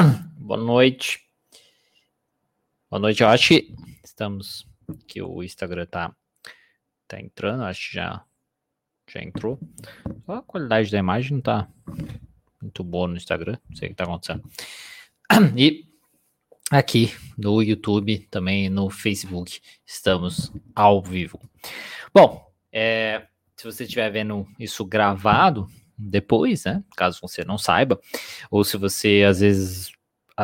Boa 0.38 0.56
noite. 0.56 1.20
Boa 2.90 3.00
noite, 3.00 3.22
que 3.46 3.74
estamos 4.02 4.66
que 5.06 5.20
o 5.20 5.42
Instagram 5.42 5.86
tá 5.86 6.14
tá 7.06 7.20
entrando, 7.20 7.64
acho 7.64 7.88
que 7.88 7.94
já 7.96 8.24
já 9.12 9.22
entrou. 9.22 9.58
A 10.26 10.42
qualidade 10.42 10.90
da 10.90 10.98
imagem 10.98 11.32
não 11.32 11.40
tá 11.40 11.68
muito 12.60 12.82
boa 12.84 13.08
no 13.08 13.16
Instagram, 13.16 13.58
não 13.68 13.76
sei 13.76 13.88
o 13.88 13.90
que 13.90 13.96
tá 13.96 14.04
acontecendo. 14.04 14.42
E 15.56 15.86
aqui 16.70 17.12
no 17.36 17.62
YouTube, 17.62 18.26
também 18.30 18.68
no 18.68 18.90
Facebook, 18.90 19.60
estamos 19.84 20.52
ao 20.74 21.02
vivo. 21.02 21.40
Bom, 22.14 22.50
é, 22.72 23.26
se 23.56 23.64
você 23.64 23.84
estiver 23.84 24.10
vendo 24.10 24.46
isso 24.58 24.84
gravado 24.84 25.68
depois, 26.00 26.64
né? 26.64 26.82
Caso 26.96 27.18
você 27.20 27.44
não 27.44 27.58
saiba, 27.58 28.00
ou 28.50 28.64
se 28.64 28.76
você 28.76 29.24
às 29.28 29.40
vezes 29.40 29.92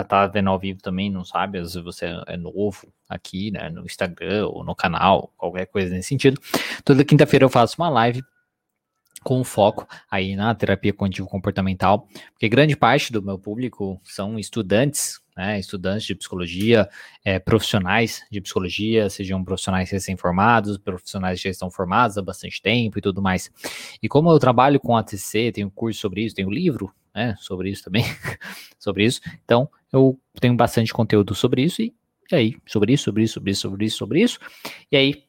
tá 0.09 0.27
vendo 0.27 0.51
ao 0.51 0.59
vivo 0.59 0.81
também, 0.83 1.11
não 1.11 1.25
sabe, 1.25 1.59
às 1.59 1.73
vezes 1.73 1.83
você 1.83 2.07
é 2.27 2.37
novo 2.37 2.87
aqui, 3.09 3.51
né, 3.51 3.71
no 3.71 3.85
Instagram 3.85 4.47
ou 4.49 4.63
no 4.63 4.75
canal, 4.75 5.33
qualquer 5.39 5.67
coisa 5.67 5.95
nesse 5.95 6.09
sentido. 6.09 6.39
Toda 6.85 7.05
quinta-feira 7.05 7.45
eu 7.45 7.49
faço 7.49 7.77
uma 7.79 7.89
live 7.89 8.23
com 9.27 9.43
foco 9.43 9.89
aí 10.09 10.37
na 10.37 10.55
terapia 10.55 10.93
cognitivo 10.93 11.27
comportamental, 11.27 12.07
porque 12.31 12.49
grande 12.49 12.77
parte 12.77 13.13
do 13.13 13.21
meu 13.21 13.37
público 13.37 14.01
são 14.05 14.39
estudantes, 14.39 15.21
né, 15.37 15.59
estudantes 15.59 16.07
de 16.07 16.15
psicologia, 16.15 16.89
é, 17.25 17.41
profissionais 17.41 18.23
de 18.31 18.41
psicologia, 18.41 19.11
sejam 19.11 19.43
profissionais 19.43 19.91
recém-formados, 19.91 20.79
profissionais 20.79 21.41
que 21.41 21.49
já 21.49 21.51
estão 21.51 21.69
formados 21.69 22.17
há 22.17 22.23
bastante 22.23 22.63
tempo 22.63 23.01
e 23.01 23.03
tudo 23.03 23.21
mais. 23.21 23.51
E 24.01 24.09
como 24.09 24.31
eu 24.31 24.39
trabalho 24.39 24.79
com 24.79 24.97
ATC, 24.97 25.51
tenho 25.51 25.73
curso 25.73 25.99
sobre 25.99 26.25
isso, 26.25 26.37
tenho 26.37 26.49
livro 26.49 26.95
né, 27.13 27.35
sobre 27.41 27.69
isso 27.69 27.83
também, 27.83 28.05
sobre 28.79 29.07
isso, 29.07 29.21
então 29.45 29.69
eu 29.93 30.17
tenho 30.41 30.55
bastante 30.55 30.95
conteúdo 30.95 31.35
sobre 31.35 31.65
isso 31.65 31.83
e, 31.83 31.93
e 32.31 32.37
aí, 32.37 32.57
sobre 32.65 32.93
isso, 32.93 33.03
sobre 33.03 33.25
isso, 33.25 33.33
sobre 33.33 33.51
isso, 33.51 33.61
sobre 33.61 33.85
isso, 33.87 33.97
sobre 33.97 34.23
isso, 34.23 34.39
e 34.93 34.97
aí 34.97 35.25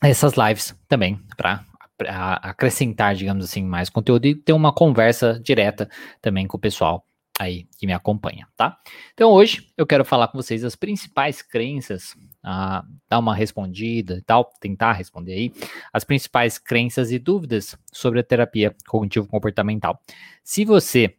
essas 0.00 0.34
lives 0.34 0.76
também 0.88 1.20
para 1.36 1.64
acrescentar, 2.08 3.14
digamos 3.14 3.44
assim, 3.44 3.62
mais 3.62 3.90
conteúdo 3.90 4.26
e 4.26 4.34
ter 4.34 4.52
uma 4.52 4.72
conversa 4.72 5.40
direta 5.42 5.88
também 6.20 6.46
com 6.46 6.56
o 6.56 6.60
pessoal 6.60 7.04
aí 7.38 7.66
que 7.78 7.86
me 7.86 7.92
acompanha, 7.94 8.46
tá? 8.54 8.78
Então 9.14 9.30
hoje 9.30 9.72
eu 9.74 9.86
quero 9.86 10.04
falar 10.04 10.28
com 10.28 10.36
vocês 10.36 10.62
as 10.62 10.76
principais 10.76 11.40
crenças, 11.40 12.14
dar 12.42 13.18
uma 13.18 13.34
respondida 13.34 14.18
e 14.18 14.22
tal, 14.22 14.52
tentar 14.60 14.92
responder 14.92 15.32
aí, 15.32 15.52
as 15.90 16.04
principais 16.04 16.58
crenças 16.58 17.10
e 17.10 17.18
dúvidas 17.18 17.76
sobre 17.90 18.20
a 18.20 18.22
terapia 18.22 18.76
cognitivo-comportamental. 18.86 19.98
Se 20.44 20.66
você 20.66 21.16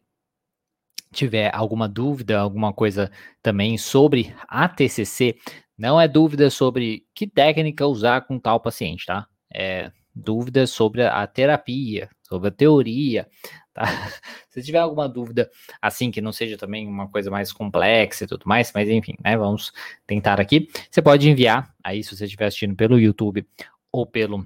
tiver 1.12 1.54
alguma 1.56 1.90
dúvida, 1.90 2.40
alguma 2.40 2.72
coisa 2.72 3.12
também 3.42 3.78
sobre 3.78 4.36
a 4.48 4.70
TCC, 4.70 5.36
não 5.76 6.00
é 6.00 6.08
dúvida 6.08 6.52
sobre 6.52 7.04
que 7.16 7.26
técnica 7.26 7.88
usar 7.88 8.22
com 8.22 8.38
tal 8.40 8.60
paciente, 8.60 9.08
tá? 9.08 9.26
É 9.52 9.92
dúvidas 10.14 10.70
sobre 10.72 11.04
a 11.04 11.26
terapia, 11.28 12.10
sobre 12.28 12.50
a 12.50 12.52
teoria, 12.52 13.28
tá? 13.74 13.84
Se 14.50 14.62
tiver 14.62 14.80
alguma 14.80 15.08
dúvida 15.08 15.50
assim 15.82 16.12
que 16.12 16.22
não 16.22 16.32
seja 16.32 16.58
também 16.58 16.88
uma 16.88 17.08
coisa 17.08 17.32
mais 17.32 17.52
complexa 17.52 18.26
e 18.26 18.28
tudo 18.28 18.44
mais, 18.46 18.72
mas 18.74 18.90
enfim, 18.90 19.16
né? 19.24 19.38
Vamos 19.38 19.72
tentar 20.06 20.40
aqui. 20.40 20.70
Você 20.90 21.02
pode 21.02 21.30
enviar 21.30 21.74
aí 21.84 22.04
se 22.04 22.16
você 22.16 22.26
estiver 22.26 22.48
assistindo 22.48 22.76
pelo 22.76 23.00
YouTube 23.00 23.48
ou 23.92 24.06
pelo 24.06 24.46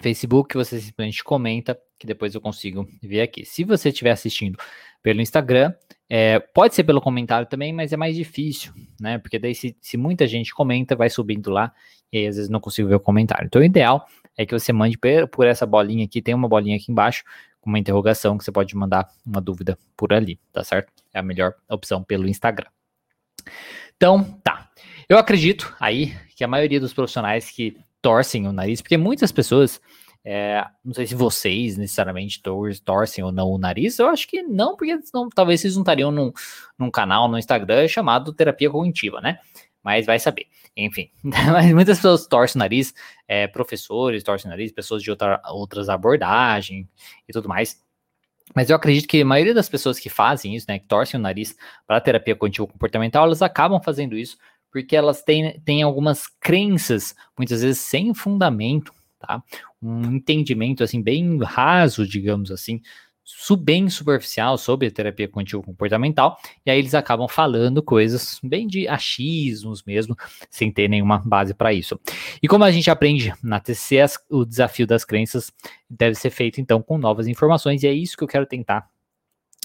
Facebook, 0.00 0.56
você 0.56 0.80
simplesmente 0.80 1.22
comenta 1.22 1.78
que 1.98 2.06
depois 2.06 2.34
eu 2.34 2.40
consigo 2.40 2.88
ver 3.02 3.20
aqui. 3.20 3.44
Se 3.44 3.64
você 3.64 3.90
estiver 3.90 4.10
assistindo 4.10 4.58
pelo 5.02 5.20
Instagram, 5.20 5.72
é, 6.08 6.38
pode 6.40 6.74
ser 6.74 6.84
pelo 6.84 7.00
comentário 7.00 7.46
também, 7.46 7.72
mas 7.72 7.92
é 7.92 7.96
mais 7.96 8.16
difícil, 8.16 8.72
né? 9.00 9.18
Porque 9.18 9.38
daí 9.38 9.54
se, 9.54 9.76
se, 9.80 9.96
muita 9.96 10.26
gente 10.26 10.54
comenta, 10.54 10.96
vai 10.96 11.08
subindo 11.10 11.50
lá 11.50 11.72
e 12.12 12.18
aí 12.18 12.26
às 12.26 12.36
vezes 12.36 12.50
não 12.50 12.60
consigo 12.60 12.88
ver 12.88 12.96
o 12.96 13.00
comentário. 13.00 13.46
Então 13.46 13.60
o 13.62 13.64
ideal 13.64 14.06
é 14.36 14.46
que 14.46 14.58
você 14.58 14.72
mande 14.72 14.98
por, 15.30 15.46
essa 15.46 15.66
bolinha 15.66 16.04
aqui, 16.04 16.22
tem 16.22 16.34
uma 16.34 16.48
bolinha 16.48 16.76
aqui 16.76 16.90
embaixo 16.90 17.24
com 17.60 17.68
uma 17.68 17.78
interrogação 17.78 18.38
que 18.38 18.44
você 18.44 18.52
pode 18.52 18.74
mandar 18.74 19.08
uma 19.24 19.40
dúvida 19.40 19.78
por 19.96 20.12
ali, 20.12 20.40
tá 20.52 20.64
certo? 20.64 20.92
É 21.12 21.18
a 21.18 21.22
melhor 21.22 21.54
opção 21.68 22.02
pelo 22.02 22.28
Instagram. 22.28 22.68
Então, 23.96 24.24
tá. 24.42 24.70
Eu 25.08 25.18
acredito 25.18 25.74
aí 25.78 26.16
que 26.34 26.42
a 26.42 26.48
maioria 26.48 26.80
dos 26.80 26.94
profissionais 26.94 27.50
que 27.50 27.76
torcem 28.00 28.48
o 28.48 28.52
nariz, 28.52 28.80
porque 28.80 28.96
muitas 28.96 29.30
pessoas 29.30 29.80
é, 30.24 30.62
não 30.84 30.92
sei 30.92 31.06
se 31.06 31.14
vocês 31.14 31.78
necessariamente 31.78 32.42
tor 32.42 32.70
torcem 32.84 33.24
ou 33.24 33.32
não 33.32 33.48
o 33.48 33.58
nariz, 33.58 33.98
eu 33.98 34.06
acho 34.08 34.28
que 34.28 34.42
não, 34.42 34.76
porque 34.76 34.98
talvez 35.34 35.60
vocês 35.60 35.74
não 35.74 35.82
estariam 35.82 36.10
num, 36.10 36.32
num 36.78 36.90
canal 36.90 37.26
no 37.28 37.38
Instagram 37.38 37.88
chamado 37.88 38.32
Terapia 38.32 38.70
Cognitiva, 38.70 39.20
né? 39.20 39.38
Mas 39.82 40.06
vai 40.06 40.18
saber. 40.18 40.46
Enfim, 40.76 41.10
muitas 41.74 41.98
pessoas 41.98 42.26
torcem 42.26 42.58
o 42.58 42.62
nariz, 42.62 42.94
é, 43.26 43.46
professores 43.46 44.22
torcem 44.22 44.48
o 44.48 44.50
nariz, 44.50 44.72
pessoas 44.72 45.02
de 45.02 45.10
outra, 45.10 45.40
outras 45.46 45.88
abordagens 45.88 46.86
e 47.28 47.32
tudo 47.32 47.48
mais. 47.48 47.82
Mas 48.54 48.68
eu 48.68 48.76
acredito 48.76 49.06
que 49.06 49.22
a 49.22 49.24
maioria 49.24 49.54
das 49.54 49.68
pessoas 49.68 49.98
que 49.98 50.08
fazem 50.08 50.56
isso, 50.56 50.66
né, 50.68 50.78
que 50.78 50.86
torcem 50.86 51.18
o 51.18 51.22
nariz 51.22 51.56
para 51.86 52.00
terapia 52.00 52.34
cognitivo 52.34 52.66
comportamental, 52.66 53.24
elas 53.24 53.42
acabam 53.42 53.80
fazendo 53.82 54.16
isso 54.16 54.36
porque 54.70 54.94
elas 54.94 55.22
têm, 55.22 55.58
têm 55.60 55.82
algumas 55.82 56.26
crenças, 56.26 57.14
muitas 57.36 57.62
vezes 57.62 57.80
sem 57.80 58.14
fundamento, 58.14 58.92
tá? 59.18 59.42
Um 59.82 60.16
entendimento 60.16 60.84
assim 60.84 61.02
bem 61.02 61.38
raso, 61.42 62.06
digamos 62.06 62.50
assim, 62.50 62.80
bem 63.56 63.88
superficial 63.88 64.56
sobre 64.56 64.88
a 64.88 64.90
terapia 64.90 65.28
cognitivo 65.28 65.62
comportamental, 65.62 66.38
e 66.64 66.70
aí 66.70 66.78
eles 66.78 66.94
acabam 66.94 67.28
falando 67.28 67.82
coisas 67.82 68.38
bem 68.42 68.66
de 68.66 68.88
achismos 68.88 69.82
mesmo, 69.82 70.16
sem 70.48 70.70
ter 70.70 70.88
nenhuma 70.88 71.18
base 71.18 71.54
para 71.54 71.72
isso. 71.72 71.98
E 72.42 72.48
como 72.48 72.64
a 72.64 72.70
gente 72.70 72.90
aprende 72.90 73.32
na 73.42 73.60
TC, 73.60 73.98
o 74.28 74.44
desafio 74.44 74.86
das 74.86 75.04
crenças 75.04 75.52
deve 75.88 76.14
ser 76.14 76.30
feito 76.30 76.60
então 76.60 76.82
com 76.82 76.98
novas 76.98 77.26
informações, 77.26 77.82
e 77.82 77.86
é 77.86 77.92
isso 77.92 78.16
que 78.16 78.24
eu 78.24 78.28
quero 78.28 78.46
tentar 78.46 78.88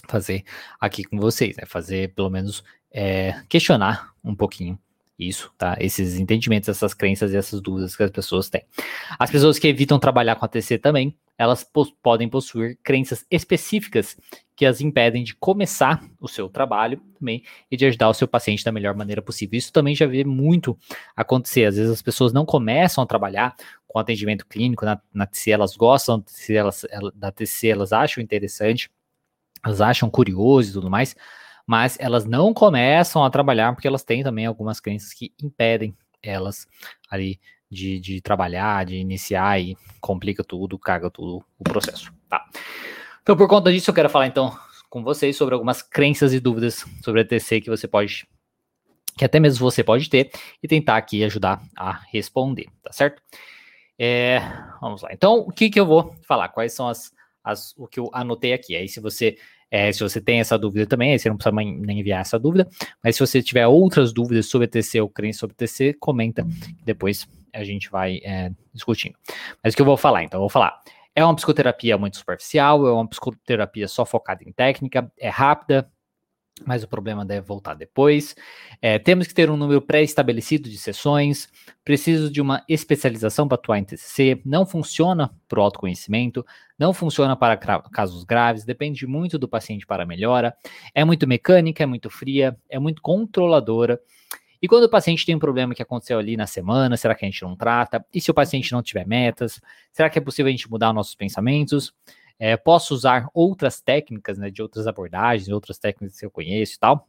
fazer 0.07 0.43
aqui 0.79 1.03
com 1.03 1.17
vocês, 1.17 1.55
né? 1.57 1.63
Fazer 1.65 2.13
pelo 2.13 2.29
menos 2.29 2.63
é, 2.91 3.41
questionar 3.49 4.13
um 4.23 4.35
pouquinho 4.35 4.79
isso, 5.17 5.51
tá? 5.57 5.77
Esses 5.79 6.19
entendimentos, 6.19 6.67
essas 6.67 6.93
crenças 6.93 7.33
e 7.33 7.37
essas 7.37 7.61
dúvidas 7.61 7.95
que 7.95 8.03
as 8.03 8.11
pessoas 8.11 8.49
têm. 8.49 8.63
As 9.17 9.31
pessoas 9.31 9.57
que 9.57 9.67
evitam 9.67 9.97
trabalhar 9.97 10.35
com 10.35 10.45
a 10.45 10.47
TC 10.47 10.77
também, 10.77 11.17
elas 11.37 11.63
po 11.63 11.85
podem 12.01 12.29
possuir 12.29 12.77
crenças 12.83 13.25
específicas 13.29 14.17
que 14.55 14.65
as 14.65 14.79
impedem 14.79 15.23
de 15.23 15.35
começar 15.35 16.03
o 16.19 16.27
seu 16.27 16.47
trabalho 16.49 17.01
também 17.17 17.43
e 17.69 17.75
de 17.75 17.85
ajudar 17.85 18.09
o 18.09 18.13
seu 18.13 18.27
paciente 18.27 18.63
da 18.63 18.71
melhor 18.71 18.95
maneira 18.95 19.21
possível. 19.21 19.57
Isso 19.57 19.71
também 19.71 19.95
já 19.95 20.05
vê 20.05 20.23
muito 20.23 20.77
acontecer. 21.15 21.65
Às 21.65 21.75
vezes 21.75 21.91
as 21.91 22.01
pessoas 22.01 22.31
não 22.31 22.45
começam 22.45 23.03
a 23.03 23.07
trabalhar 23.07 23.55
com 23.87 23.99
atendimento 23.99 24.45
clínico 24.45 24.85
na, 24.85 24.99
na 25.13 25.25
TC, 25.25 25.51
elas 25.51 25.75
gostam 25.75 26.19
TC, 26.19 26.53
elas, 26.53 26.85
da 27.15 27.31
TC, 27.31 27.69
elas 27.69 27.93
acham 27.93 28.21
interessante, 28.21 28.89
elas 29.63 29.79
acham 29.79 30.09
curioso 30.09 30.69
e 30.69 30.73
tudo 30.73 30.89
mais, 30.89 31.15
mas 31.65 31.97
elas 31.99 32.25
não 32.25 32.53
começam 32.53 33.23
a 33.23 33.29
trabalhar 33.29 33.73
porque 33.73 33.87
elas 33.87 34.03
têm 34.03 34.23
também 34.23 34.45
algumas 34.45 34.79
crenças 34.79 35.13
que 35.13 35.33
impedem 35.41 35.95
elas 36.21 36.67
ali 37.09 37.39
de, 37.69 37.99
de 37.99 38.21
trabalhar, 38.21 38.85
de 38.85 38.95
iniciar 38.95 39.59
e 39.59 39.77
complica 39.99 40.43
tudo, 40.43 40.77
caga 40.77 41.09
tudo 41.09 41.43
o 41.57 41.63
processo, 41.63 42.13
tá? 42.29 42.43
Então, 43.21 43.35
por 43.35 43.47
conta 43.47 43.71
disso, 43.71 43.89
eu 43.89 43.95
quero 43.95 44.09
falar 44.09 44.27
então 44.27 44.55
com 44.89 45.03
vocês 45.03 45.35
sobre 45.35 45.53
algumas 45.53 45.81
crenças 45.81 46.33
e 46.33 46.39
dúvidas 46.39 46.85
sobre 47.03 47.21
a 47.21 47.25
TC 47.25 47.61
que 47.61 47.69
você 47.69 47.87
pode, 47.87 48.27
que 49.17 49.25
até 49.25 49.39
mesmo 49.39 49.59
você 49.59 49.83
pode 49.83 50.09
ter, 50.09 50.31
e 50.61 50.67
tentar 50.67 50.95
aqui 50.95 51.23
ajudar 51.23 51.61
a 51.75 51.91
responder, 52.11 52.67
tá 52.83 52.91
certo? 52.91 53.21
É, 53.97 54.39
vamos 54.79 55.01
lá. 55.01 55.09
Então, 55.11 55.39
o 55.39 55.51
que 55.51 55.69
que 55.69 55.79
eu 55.79 55.85
vou 55.85 56.15
falar? 56.27 56.49
Quais 56.49 56.73
são 56.73 56.87
as, 56.87 57.11
as 57.43 57.73
o 57.77 57.87
que 57.87 57.99
eu 57.99 58.09
anotei 58.13 58.53
aqui? 58.53 58.75
Aí, 58.75 58.87
se 58.87 58.99
você 58.99 59.37
é, 59.75 59.91
se 59.91 60.00
você 60.00 60.22
tem 60.22 60.40
essa 60.40 60.58
dúvida 60.58 60.88
também, 60.88 61.12
aí 61.12 61.19
você 61.19 61.28
não 61.28 61.36
precisa 61.36 61.53
nem 61.53 62.00
enviar 62.00 62.22
essa 62.22 62.39
dúvida. 62.39 62.66
Mas 63.04 63.18
se 63.18 63.19
você 63.19 63.44
tiver 63.44 63.68
outras 63.68 64.13
dúvidas 64.13 64.45
sobre 64.45 64.68
TC 64.68 65.01
ou 65.01 65.10
crença 65.10 65.39
sobre 65.39 65.54
TC, 65.54 65.98
comenta. 66.00 66.48
Depois 66.86 67.27
a 67.54 67.62
gente 67.62 67.92
vai 67.92 68.22
é, 68.24 68.54
discutindo. 68.74 69.16
Mas 69.62 69.74
o 69.74 69.75
que 69.75 69.81
eu 69.81 69.86
vou 69.86 69.98
falar? 69.98 70.24
Então, 70.24 70.38
eu 70.38 70.44
vou 70.44 70.50
falar. 70.50 70.80
É 71.13 71.25
uma 71.25 71.36
psicoterapia 71.36 71.98
muito 71.98 72.16
superficial, 72.16 72.88
é 72.88 72.92
uma 72.94 73.06
psicoterapia 73.06 73.86
só 73.89 74.06
focada 74.06 74.45
em 74.45 74.51
técnica, 74.54 75.12
é 75.19 75.27
rápida, 75.27 75.89
mas 76.63 76.84
o 76.84 76.88
problema 76.88 77.25
deve 77.25 77.46
voltar 77.46 77.74
depois. 77.74 78.36
É, 78.81 78.98
temos 78.98 79.28
que 79.28 79.34
ter 79.34 79.50
um 79.50 79.57
número 79.57 79.81
pré-estabelecido 79.81 80.69
de 80.69 80.78
sessões, 80.78 81.50
preciso 81.84 82.30
de 82.30 82.40
uma 82.40 82.63
especialização 82.69 83.48
para 83.48 83.56
atuar 83.56 83.80
em 83.80 83.84
TCC, 83.84 84.42
não 84.46 84.66
funciona 84.66 85.34
para 85.50 85.60
o 85.60 85.63
autoconhecimento, 85.63 86.46
não 86.78 86.94
funciona 86.94 87.36
para 87.36 87.57
casos 87.57 88.24
graves, 88.24 88.63
depende 88.63 89.06
muito 89.06 89.38
do 89.38 89.48
paciente 89.48 89.86
para 89.86 90.06
melhora, 90.06 90.56
é 90.94 91.04
muito 91.04 91.28
mecânica, 91.28 91.84
é 91.84 91.86
muito 91.86 92.10
fria, 92.10 92.57
é 92.69 92.80
muito 92.80 93.02
controladora. 93.02 94.00
E 94.62 94.68
quando 94.68 94.86
o 94.86 94.90
paciente 94.90 95.25
tem 95.25 95.36
um 95.36 95.40
problema 95.40 95.75
que 95.75 95.81
aconteceu 95.81 96.18
ali 96.18 96.38
na 96.38 96.48
semana, 96.48 96.98
será 96.98 97.13
que 97.13 97.25
a 97.25 97.30
gente 97.30 97.44
não 97.44 97.56
trata? 97.56 98.04
E 98.13 98.22
se 98.22 98.31
o 98.31 98.34
paciente 98.34 98.72
não 98.72 98.81
tiver 98.81 99.06
metas, 99.06 99.62
será 99.92 100.10
que 100.10 100.18
é 100.18 100.22
possível 100.22 100.48
a 100.48 100.52
gente 100.52 100.69
mudar 100.72 100.94
nossos 100.94 101.13
pensamentos? 101.13 101.94
É, 102.37 102.57
posso 102.57 102.93
usar 102.93 103.27
outras 103.33 103.81
técnicas, 103.81 104.37
né, 104.37 104.49
de 104.49 104.61
outras 104.61 104.87
abordagens, 104.87 105.49
outras 105.49 105.77
técnicas 105.77 106.19
que 106.19 106.25
eu 106.25 106.31
conheço 106.31 106.75
e 106.75 106.79
tal. 106.79 107.07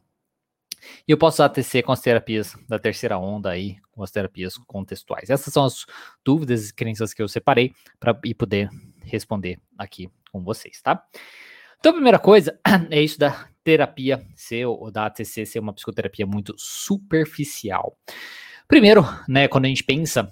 E 1.07 1.11
eu 1.11 1.17
posso 1.17 1.35
usar 1.35 1.49
TC 1.49 1.81
com 1.81 1.91
as 1.91 2.01
terapias 2.01 2.55
da 2.67 2.77
terceira 2.77 3.17
onda 3.17 3.49
aí, 3.49 3.77
com 3.91 4.03
as 4.03 4.11
terapias 4.11 4.57
contextuais. 4.57 5.29
Essas 5.29 5.53
são 5.53 5.65
as 5.65 5.85
dúvidas 6.23 6.69
e 6.69 6.73
crenças 6.73 7.13
que 7.13 7.21
eu 7.21 7.27
separei 7.27 7.73
para 7.99 8.13
poder 8.37 8.69
responder 9.03 9.59
aqui 9.77 10.09
com 10.31 10.43
vocês, 10.43 10.81
tá? 10.81 11.03
Então, 11.79 11.91
a 11.91 11.95
primeira 11.95 12.19
coisa 12.19 12.59
é 12.89 13.01
isso 13.01 13.19
da 13.19 13.47
terapia 13.63 14.25
ser, 14.35 14.65
ou 14.65 14.91
da 14.91 15.07
ATC 15.07 15.45
ser 15.45 15.59
uma 15.59 15.73
psicoterapia 15.73 16.25
muito 16.25 16.53
superficial. 16.57 17.97
Primeiro, 18.67 19.03
né, 19.27 19.47
quando 19.47 19.65
a 19.65 19.67
gente 19.69 19.83
pensa 19.83 20.29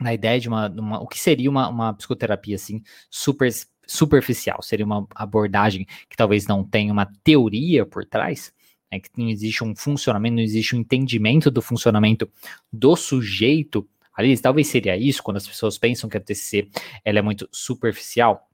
na 0.00 0.14
ideia 0.14 0.40
de 0.40 0.48
uma, 0.48 0.68
uma 0.68 1.00
o 1.00 1.06
que 1.06 1.18
seria 1.18 1.50
uma, 1.50 1.68
uma 1.68 1.94
psicoterapia 1.94 2.56
assim 2.56 2.82
super 3.10 3.50
superficial, 3.90 4.62
seria 4.62 4.86
uma 4.86 5.06
abordagem 5.14 5.86
que 6.08 6.16
talvez 6.16 6.46
não 6.46 6.62
tenha 6.62 6.92
uma 6.92 7.06
teoria 7.24 7.84
por 7.84 8.04
trás, 8.04 8.52
né, 8.90 9.00
que 9.00 9.10
não 9.16 9.28
existe 9.28 9.64
um 9.64 9.74
funcionamento, 9.74 10.36
não 10.36 10.42
existe 10.42 10.76
um 10.76 10.80
entendimento 10.80 11.50
do 11.50 11.60
funcionamento 11.60 12.30
do 12.72 12.94
sujeito 12.94 13.86
ali, 14.14 14.36
talvez 14.38 14.68
seria 14.68 14.96
isso 14.96 15.22
quando 15.22 15.38
as 15.38 15.46
pessoas 15.46 15.76
pensam 15.78 16.08
que 16.08 16.16
a 16.16 16.20
TCC 16.20 16.68
ela 17.04 17.18
é 17.18 17.22
muito 17.22 17.48
superficial, 17.50 18.48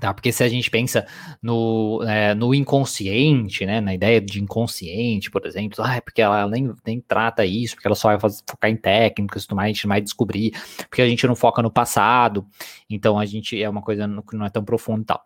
Tá, 0.00 0.12
porque 0.12 0.32
se 0.32 0.42
a 0.42 0.48
gente 0.48 0.70
pensa 0.70 1.06
no, 1.40 2.02
é, 2.04 2.34
no 2.34 2.54
inconsciente, 2.54 3.66
né, 3.66 3.80
na 3.80 3.94
ideia 3.94 4.20
de 4.20 4.42
inconsciente, 4.42 5.30
por 5.30 5.46
exemplo, 5.46 5.84
ah, 5.84 5.96
é 5.96 6.00
porque 6.00 6.22
ela 6.22 6.48
nem, 6.48 6.72
nem 6.84 7.00
trata 7.00 7.44
isso, 7.44 7.74
porque 7.74 7.86
ela 7.86 7.94
só 7.94 8.16
vai 8.16 8.30
focar 8.48 8.70
em 8.70 8.76
técnicas 8.76 9.44
e 9.44 9.46
tudo 9.46 9.56
mais, 9.56 9.66
a 9.66 9.72
gente 9.72 9.86
vai 9.86 10.00
descobrir, 10.00 10.52
porque 10.88 11.02
a 11.02 11.08
gente 11.08 11.26
não 11.26 11.36
foca 11.36 11.62
no 11.62 11.70
passado, 11.70 12.46
então 12.88 13.18
a 13.18 13.26
gente 13.26 13.62
é 13.62 13.68
uma 13.68 13.82
coisa 13.82 14.08
que 14.28 14.36
não 14.36 14.46
é 14.46 14.50
tão 14.50 14.64
profunda 14.64 15.02
e 15.02 15.04
tal. 15.04 15.22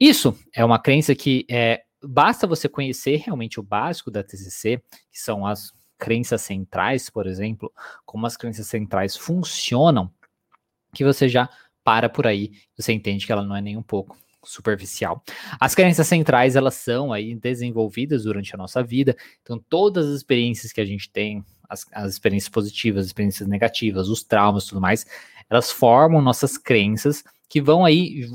Isso 0.00 0.36
é 0.54 0.64
uma 0.64 0.78
crença 0.78 1.14
que 1.14 1.46
é, 1.50 1.82
basta 2.02 2.46
você 2.46 2.68
conhecer 2.68 3.22
realmente 3.24 3.60
o 3.60 3.62
básico 3.62 4.10
da 4.10 4.22
TCC, 4.22 4.82
que 5.10 5.20
são 5.20 5.46
as 5.46 5.72
crenças 5.98 6.42
centrais, 6.42 7.10
por 7.10 7.26
exemplo, 7.26 7.72
como 8.04 8.26
as 8.26 8.36
crenças 8.36 8.66
centrais 8.66 9.16
funcionam, 9.16 10.10
que 10.92 11.04
você 11.04 11.28
já 11.28 11.48
para 11.86 12.08
por 12.08 12.26
aí, 12.26 12.50
você 12.76 12.92
entende 12.92 13.24
que 13.24 13.30
ela 13.30 13.44
não 13.44 13.54
é 13.54 13.62
nem 13.62 13.76
um 13.76 13.82
pouco 13.82 14.18
superficial. 14.42 15.22
As 15.60 15.72
crenças 15.72 16.08
centrais, 16.08 16.56
elas 16.56 16.74
são 16.74 17.12
aí 17.12 17.36
desenvolvidas 17.36 18.24
durante 18.24 18.52
a 18.52 18.58
nossa 18.58 18.82
vida, 18.82 19.16
então 19.40 19.62
todas 19.70 20.06
as 20.06 20.16
experiências 20.16 20.72
que 20.72 20.80
a 20.80 20.84
gente 20.84 21.08
tem, 21.08 21.44
as, 21.68 21.86
as 21.92 22.14
experiências 22.14 22.48
positivas, 22.48 23.02
as 23.02 23.06
experiências 23.06 23.48
negativas, 23.48 24.08
os 24.08 24.24
traumas 24.24 24.66
tudo 24.66 24.80
mais, 24.80 25.06
elas 25.48 25.70
formam 25.70 26.20
nossas 26.20 26.58
crenças 26.58 27.22
que 27.48 27.62
vão 27.62 27.84
aí 27.84 28.28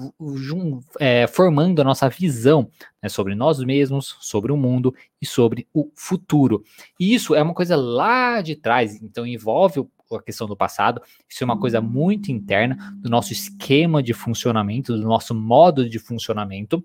é, 0.97 1.27
formando 1.27 1.81
a 1.81 1.83
nossa 1.83 2.07
visão 2.07 2.69
né, 3.03 3.09
sobre 3.09 3.35
nós 3.35 3.59
mesmos, 3.59 4.15
sobre 4.21 4.53
o 4.53 4.57
mundo 4.57 4.95
e 5.21 5.25
sobre 5.25 5.67
o 5.73 5.91
futuro. 5.93 6.63
E 6.97 7.13
isso 7.13 7.35
é 7.35 7.41
uma 7.41 7.53
coisa 7.53 7.75
lá 7.75 8.41
de 8.41 8.55
trás, 8.55 8.95
então 9.01 9.27
envolve 9.27 9.85
a 10.15 10.23
questão 10.23 10.47
do 10.47 10.55
passado, 10.55 11.01
isso 11.27 11.43
é 11.43 11.45
uma 11.45 11.59
coisa 11.59 11.81
muito 11.81 12.31
interna 12.31 12.95
do 12.97 13.09
nosso 13.09 13.33
esquema 13.33 14.01
de 14.01 14.13
funcionamento, 14.13 14.95
do 14.95 15.07
nosso 15.07 15.33
modo 15.33 15.89
de 15.89 15.99
funcionamento. 15.99 16.83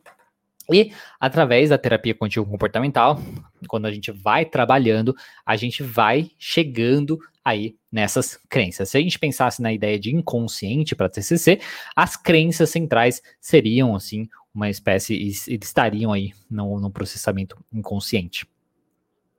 E 0.72 0.92
através 1.20 1.70
da 1.70 1.78
terapia 1.78 2.14
contínua 2.14 2.48
comportamental, 2.48 3.20
quando 3.68 3.86
a 3.86 3.92
gente 3.92 4.10
vai 4.10 4.44
trabalhando, 4.44 5.14
a 5.44 5.56
gente 5.56 5.82
vai 5.82 6.30
chegando 6.38 7.18
aí 7.44 7.76
nessas 7.92 8.36
crenças. 8.48 8.90
Se 8.90 8.98
a 8.98 9.00
gente 9.00 9.18
pensasse 9.18 9.62
na 9.62 9.72
ideia 9.72 9.98
de 9.98 10.12
inconsciente 10.12 10.96
para 10.96 11.08
TCC, 11.08 11.60
as 11.94 12.16
crenças 12.16 12.70
centrais 12.70 13.22
seriam 13.40 13.94
assim 13.94 14.28
uma 14.52 14.68
espécie, 14.68 15.14
eles 15.14 15.46
estariam 15.46 16.12
aí 16.12 16.32
no, 16.50 16.80
no 16.80 16.90
processamento 16.90 17.56
inconsciente. 17.72 18.46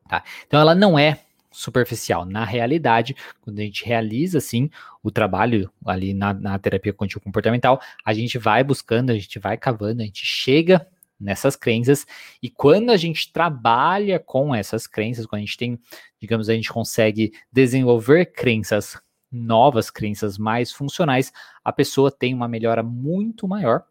Tá? 0.08 0.24
Então 0.46 0.60
ela 0.60 0.74
não 0.74 0.98
é 0.98 1.20
superficial. 1.58 2.24
Na 2.24 2.46
realidade, 2.46 3.16
quando 3.42 3.60
a 3.60 3.64
gente 3.64 3.84
realiza, 3.84 4.38
assim, 4.38 4.70
o 5.02 5.10
trabalho 5.10 5.72
ali 5.84 6.14
na, 6.14 6.34
na 6.34 6.60
terapia 6.60 6.94
contínua 6.94 7.24
comportamental, 7.24 7.82
a 8.06 8.14
gente 8.14 8.38
vai 8.38 8.64
buscando, 8.64 9.10
a 9.10 9.16
gente 9.16 9.40
vai 9.40 9.58
cavando, 9.58 10.02
a 10.02 10.06
gente 10.06 10.24
chega 10.24 10.88
nessas 11.20 11.56
crenças 11.56 12.06
e 12.44 12.48
quando 12.48 12.92
a 12.92 12.98
gente 12.98 13.34
trabalha 13.34 14.20
com 14.20 14.54
essas 14.54 14.86
crenças, 14.86 15.26
quando 15.26 15.40
a 15.42 15.46
gente 15.46 15.58
tem, 15.58 15.80
digamos, 16.22 16.48
a 16.48 16.54
gente 16.54 16.72
consegue 16.72 17.34
desenvolver 17.52 18.28
crenças 18.28 19.02
novas, 19.32 19.90
crenças 19.90 20.38
mais 20.38 20.72
funcionais, 20.72 21.34
a 21.64 21.74
pessoa 21.74 22.12
tem 22.12 22.36
uma 22.36 22.48
melhora 22.48 22.84
muito 22.84 23.48
maior 23.48 23.84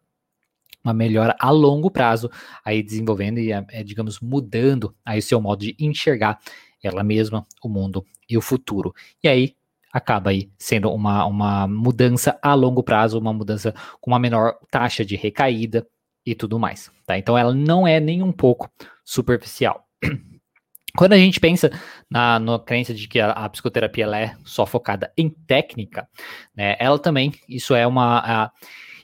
uma 0.87 0.93
melhora 0.93 1.35
a 1.37 1.49
longo 1.49 1.91
prazo, 1.91 2.31
aí 2.63 2.81
desenvolvendo 2.81 3.39
e, 3.39 3.51
é, 3.51 3.83
digamos, 3.83 4.21
mudando 4.21 4.95
aí 5.05 5.19
o 5.19 5.23
seu 5.23 5.41
modo 5.41 5.59
de 5.59 5.75
enxergar 5.77 6.39
ela 6.87 7.03
mesma, 7.03 7.45
o 7.63 7.69
mundo 7.69 8.05
e 8.29 8.37
o 8.37 8.41
futuro. 8.41 8.93
E 9.23 9.27
aí 9.27 9.55
acaba 9.91 10.29
aí 10.29 10.49
sendo 10.57 10.91
uma, 10.91 11.25
uma 11.25 11.67
mudança 11.67 12.37
a 12.41 12.53
longo 12.53 12.83
prazo, 12.83 13.19
uma 13.19 13.33
mudança 13.33 13.73
com 13.99 14.11
uma 14.11 14.19
menor 14.19 14.57
taxa 14.69 15.03
de 15.03 15.15
recaída 15.15 15.87
e 16.25 16.35
tudo 16.35 16.59
mais, 16.59 16.91
tá? 17.05 17.17
Então 17.17 17.37
ela 17.37 17.53
não 17.53 17.87
é 17.87 17.99
nem 17.99 18.21
um 18.21 18.31
pouco 18.31 18.69
superficial. 19.03 19.85
Quando 20.95 21.13
a 21.13 21.17
gente 21.17 21.39
pensa 21.39 21.71
na, 22.09 22.39
na 22.39 22.59
crença 22.59 22.93
de 22.93 23.07
que 23.07 23.19
a, 23.19 23.31
a, 23.31 23.49
psicoterapia 23.49 24.03
ela 24.03 24.19
é 24.19 24.35
só 24.43 24.65
focada 24.65 25.11
em 25.15 25.29
técnica, 25.29 26.07
né, 26.55 26.75
ela 26.79 26.97
também, 26.97 27.33
isso 27.47 27.75
é 27.75 27.85
uma. 27.85 28.19
A, 28.19 28.51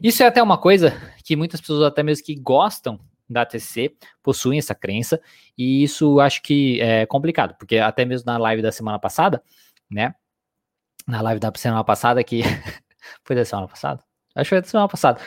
isso 0.02 0.24
é 0.24 0.26
até 0.26 0.42
uma 0.42 0.58
coisa 0.58 0.92
que 1.24 1.36
muitas 1.36 1.62
pessoas, 1.62 1.84
até 1.84 2.02
mesmo 2.04 2.26
que 2.26 2.36
gostam 2.36 3.00
da 3.30 3.46
TCC 3.46 3.96
possuem 4.22 4.60
essa 4.60 4.76
crença, 4.76 5.22
e 5.58 5.84
isso 5.84 6.20
acho 6.20 6.42
que 6.42 6.80
é 6.82 7.06
complicado, 7.06 7.56
porque 7.58 7.78
até 7.78 8.06
mesmo 8.06 8.26
na 8.26 8.38
live 8.38 8.62
da 8.62 8.72
semana 8.72 9.00
passada, 9.00 9.42
né? 9.90 10.14
Na 11.08 11.22
live 11.22 11.40
da 11.40 11.52
semana 11.56 11.84
passada, 11.84 12.24
que 12.24 12.42
foi 13.24 13.36
da 13.36 13.46
semana 13.46 13.68
passada? 13.68 14.04
Acho 14.36 14.46
que 14.46 14.50
foi 14.50 14.62
da 14.62 14.68
semana 14.68 14.88
passada, 14.88 15.20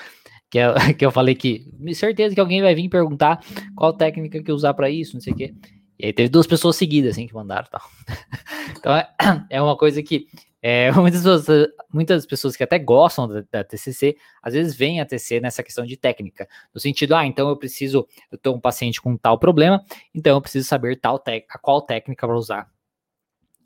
que 0.50 0.58
eu, 0.58 0.74
que 0.98 1.06
eu 1.06 1.10
falei 1.10 1.34
que, 1.34 1.70
certeza 1.94 2.34
que 2.34 2.40
alguém 2.40 2.62
vai 2.62 2.74
vir 2.74 2.88
perguntar 2.88 3.40
qual 3.74 3.92
técnica 3.92 4.42
que 4.42 4.52
usar 4.52 4.74
para 4.74 4.90
isso, 4.90 5.14
não 5.14 5.20
sei 5.20 5.32
o 5.32 5.36
quê. 5.36 5.54
E 5.98 6.06
aí 6.06 6.12
teve 6.12 6.28
duas 6.28 6.46
pessoas 6.46 6.76
seguidas, 6.76 7.12
assim, 7.12 7.26
que 7.26 7.34
mandaram 7.34 7.66
tal. 7.70 7.82
então 8.78 8.94
é, 8.94 9.08
é 9.50 9.62
uma 9.62 9.76
coisa 9.76 10.02
que 10.02 10.26
é, 10.68 10.90
muitas, 11.00 11.22
pessoas, 11.22 11.68
muitas 11.92 12.26
pessoas 12.26 12.56
que 12.56 12.64
até 12.64 12.76
gostam 12.76 13.28
da, 13.28 13.44
da, 13.52 13.62
TCC, 13.62 14.16
às 14.42 14.52
vezes 14.52 14.74
veem 14.74 15.00
a 15.00 15.06
TCC 15.06 15.38
nessa 15.38 15.62
questão 15.62 15.86
de 15.86 15.96
técnica, 15.96 16.48
no 16.74 16.80
sentido, 16.80 17.14
ah, 17.14 17.24
então 17.24 17.48
eu 17.48 17.56
preciso, 17.56 18.04
eu 18.32 18.36
tô 18.36 18.52
um 18.52 18.58
paciente 18.60 19.00
com 19.00 19.16
tal 19.16 19.38
problema, 19.38 19.80
então 20.12 20.34
eu 20.36 20.40
preciso 20.40 20.66
saber 20.66 20.96
tal 20.96 21.22
a 21.48 21.58
qual 21.58 21.80
técnica 21.80 22.26
para 22.26 22.36
usar 22.36 22.68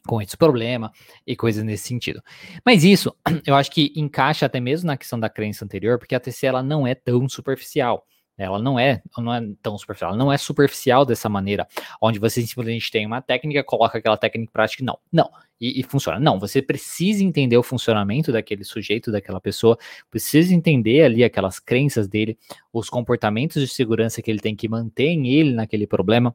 com 0.06 0.20
esse 0.20 0.36
problema 0.36 0.92
e 1.26 1.34
coisas 1.34 1.64
nesse 1.64 1.88
sentido. 1.88 2.22
Mas 2.66 2.84
isso, 2.84 3.16
eu 3.46 3.54
acho 3.54 3.70
que 3.70 3.94
encaixa 3.96 4.44
até 4.44 4.60
mesmo 4.60 4.86
na 4.86 4.98
questão 4.98 5.18
da 5.18 5.30
crença 5.30 5.64
anterior, 5.64 5.98
porque 5.98 6.14
a 6.14 6.20
TCC 6.20 6.48
ela 6.48 6.62
não 6.62 6.86
é 6.86 6.94
tão 6.94 7.26
superficial. 7.30 8.06
Ela 8.42 8.58
não 8.58 8.78
é, 8.78 9.02
não 9.18 9.34
é 9.34 9.40
tão 9.62 9.76
superficial, 9.76 10.10
ela 10.10 10.18
não 10.18 10.32
é 10.32 10.38
superficial 10.38 11.04
dessa 11.04 11.28
maneira, 11.28 11.68
onde 12.00 12.18
você 12.18 12.40
simplesmente 12.40 12.90
tem 12.90 13.06
uma 13.06 13.20
técnica, 13.20 13.62
coloca 13.62 13.98
aquela 13.98 14.16
técnica 14.16 14.50
em 14.50 14.52
prática, 14.52 14.84
não, 14.84 14.98
não, 15.12 15.30
e, 15.60 15.80
e, 15.80 15.82
funciona. 15.82 16.18
Não, 16.18 16.38
você 16.38 16.62
precisa 16.62 17.22
entender 17.22 17.56
o 17.56 17.62
funcionamento 17.62 18.32
daquele 18.32 18.64
sujeito, 18.64 19.12
daquela 19.12 19.40
pessoa, 19.40 19.78
precisa 20.10 20.54
entender 20.54 21.02
ali 21.02 21.22
aquelas 21.22 21.58
crenças 21.58 22.08
dele, 22.08 22.38
os 22.72 22.88
comportamentos 22.88 23.60
de 23.60 23.68
segurança 23.68 24.22
que 24.22 24.30
ele 24.30 24.40
tem 24.40 24.56
que 24.56 24.68
manter 24.68 25.08
em 25.08 25.28
ele 25.28 25.52
naquele 25.52 25.86
problema, 25.86 26.34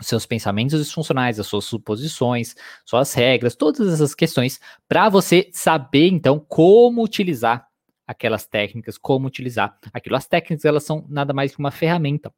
seus 0.00 0.24
pensamentos 0.24 0.78
disfuncionais, 0.78 1.40
as 1.40 1.46
suas 1.46 1.64
suposições, 1.64 2.54
suas 2.84 3.12
regras, 3.14 3.56
todas 3.56 3.92
essas 3.92 4.14
questões, 4.14 4.60
para 4.88 5.08
você 5.08 5.50
saber 5.52 6.08
então 6.08 6.38
como 6.38 7.02
utilizar 7.02 7.67
aquelas 8.08 8.46
técnicas, 8.46 8.96
como 8.96 9.26
utilizar 9.26 9.78
aquilo. 9.92 10.16
As 10.16 10.26
técnicas, 10.26 10.64
elas 10.64 10.82
são 10.82 11.04
nada 11.10 11.34
mais 11.34 11.54
que 11.54 11.58
uma 11.58 11.70
ferramenta. 11.70 12.32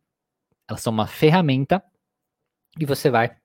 Elas 0.68 0.82
são 0.82 0.92
uma 0.92 1.06
ferramenta 1.06 1.80
e 2.78 2.84
você 2.84 3.08
vai 3.08 3.36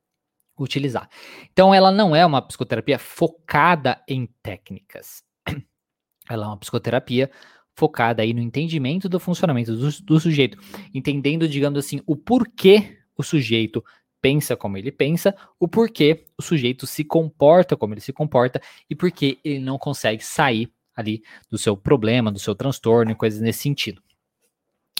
utilizar. 0.59 1.07
Então, 1.51 1.71
ela 1.71 1.91
não 1.91 2.15
é 2.15 2.25
uma 2.25 2.41
psicoterapia 2.41 2.97
focada 2.97 4.01
em 4.07 4.25
técnicas. 4.41 5.23
Ela 6.29 6.45
é 6.45 6.47
uma 6.47 6.57
psicoterapia 6.57 7.29
focada 7.75 8.23
aí 8.23 8.33
no 8.33 8.41
entendimento 8.41 9.07
do 9.09 9.19
funcionamento 9.19 9.75
do, 9.75 9.91
do 10.01 10.19
sujeito, 10.19 10.57
entendendo, 10.93 11.47
digamos 11.47 11.77
assim, 11.77 12.01
o 12.07 12.15
porquê 12.15 12.99
o 13.17 13.21
sujeito 13.21 13.83
pensa 14.21 14.55
como 14.55 14.77
ele 14.77 14.91
pensa, 14.91 15.35
o 15.59 15.67
porquê 15.67 16.25
o 16.37 16.41
sujeito 16.41 16.87
se 16.87 17.03
comporta 17.03 17.75
como 17.75 17.93
ele 17.93 18.01
se 18.01 18.13
comporta 18.13 18.61
e 18.89 18.95
porquê 18.95 19.37
ele 19.43 19.59
não 19.59 19.77
consegue 19.77 20.23
sair 20.23 20.73
ali 20.95 21.21
do 21.49 21.57
seu 21.57 21.75
problema, 21.75 22.31
do 22.31 22.39
seu 22.39 22.55
transtorno 22.55 23.11
e 23.11 23.15
coisas 23.15 23.41
nesse 23.41 23.59
sentido. 23.59 24.01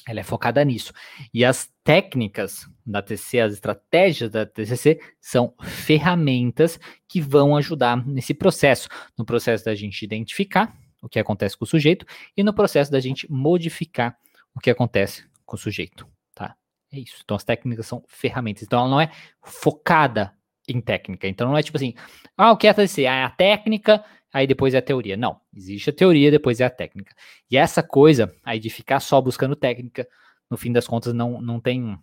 Ela 0.07 0.19
é 0.19 0.23
focada 0.23 0.63
nisso. 0.63 0.93
E 1.33 1.43
as 1.43 1.71
técnicas 1.83 2.67
da 2.85 3.01
TCC, 3.01 3.39
as 3.39 3.53
estratégias 3.53 4.29
da 4.29 4.45
TCC, 4.45 4.99
são 5.19 5.55
ferramentas 5.63 6.79
que 7.07 7.19
vão 7.19 7.57
ajudar 7.57 8.05
nesse 8.05 8.33
processo, 8.33 8.87
no 9.17 9.25
processo 9.25 9.65
da 9.65 9.73
gente 9.73 10.03
identificar 10.03 10.77
o 11.01 11.09
que 11.09 11.19
acontece 11.19 11.57
com 11.57 11.65
o 11.65 11.67
sujeito 11.67 12.05
e 12.37 12.43
no 12.43 12.53
processo 12.53 12.91
da 12.91 12.99
gente 12.99 13.31
modificar 13.31 14.17
o 14.53 14.59
que 14.59 14.69
acontece 14.69 15.25
com 15.43 15.55
o 15.55 15.59
sujeito, 15.59 16.07
tá? 16.33 16.55
É 16.91 16.99
isso. 16.99 17.17
Então 17.23 17.35
as 17.35 17.43
técnicas 17.43 17.87
são 17.87 18.03
ferramentas. 18.07 18.63
Então 18.63 18.79
ela 18.79 18.89
não 18.89 19.01
é 19.01 19.11
focada 19.41 20.33
em 20.67 20.79
técnica. 20.79 21.27
Então 21.27 21.47
não 21.47 21.57
é 21.57 21.63
tipo 21.63 21.77
assim, 21.77 21.93
ah, 22.37 22.51
o 22.51 22.57
que 22.57 22.67
é 22.67 22.69
a 22.69 22.73
TCC? 22.73 23.07
Ah, 23.07 23.15
é 23.15 23.23
a 23.23 23.29
técnica, 23.29 24.03
aí 24.35 24.45
depois 24.45 24.73
é 24.73 24.79
a 24.79 24.81
teoria. 24.81 25.15
Não, 25.15 25.39
existe 25.55 25.89
a 25.89 25.93
teoria, 25.93 26.29
depois 26.29 26.59
é 26.59 26.65
a 26.65 26.69
técnica. 26.69 27.15
E 27.49 27.55
essa 27.55 27.81
coisa 27.81 28.35
aí 28.43 28.59
de 28.59 28.69
ficar 28.69 28.99
só 28.99 29.21
buscando 29.21 29.55
técnica, 29.55 30.05
no 30.51 30.57
fim 30.57 30.73
das 30.73 30.85
contas 30.85 31.13
não, 31.13 31.39
não 31.39 31.57
tem 31.57 31.97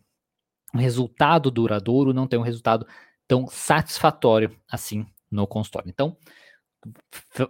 um 0.75 0.79
resultado 0.79 1.51
duradouro, 1.51 2.15
não 2.15 2.27
tem 2.27 2.39
um 2.39 2.43
resultado 2.43 2.87
tão 3.29 3.47
satisfatório 3.47 4.51
assim 4.67 5.07
no 5.31 5.47
consultório. 5.47 5.91
Então, 5.91 6.17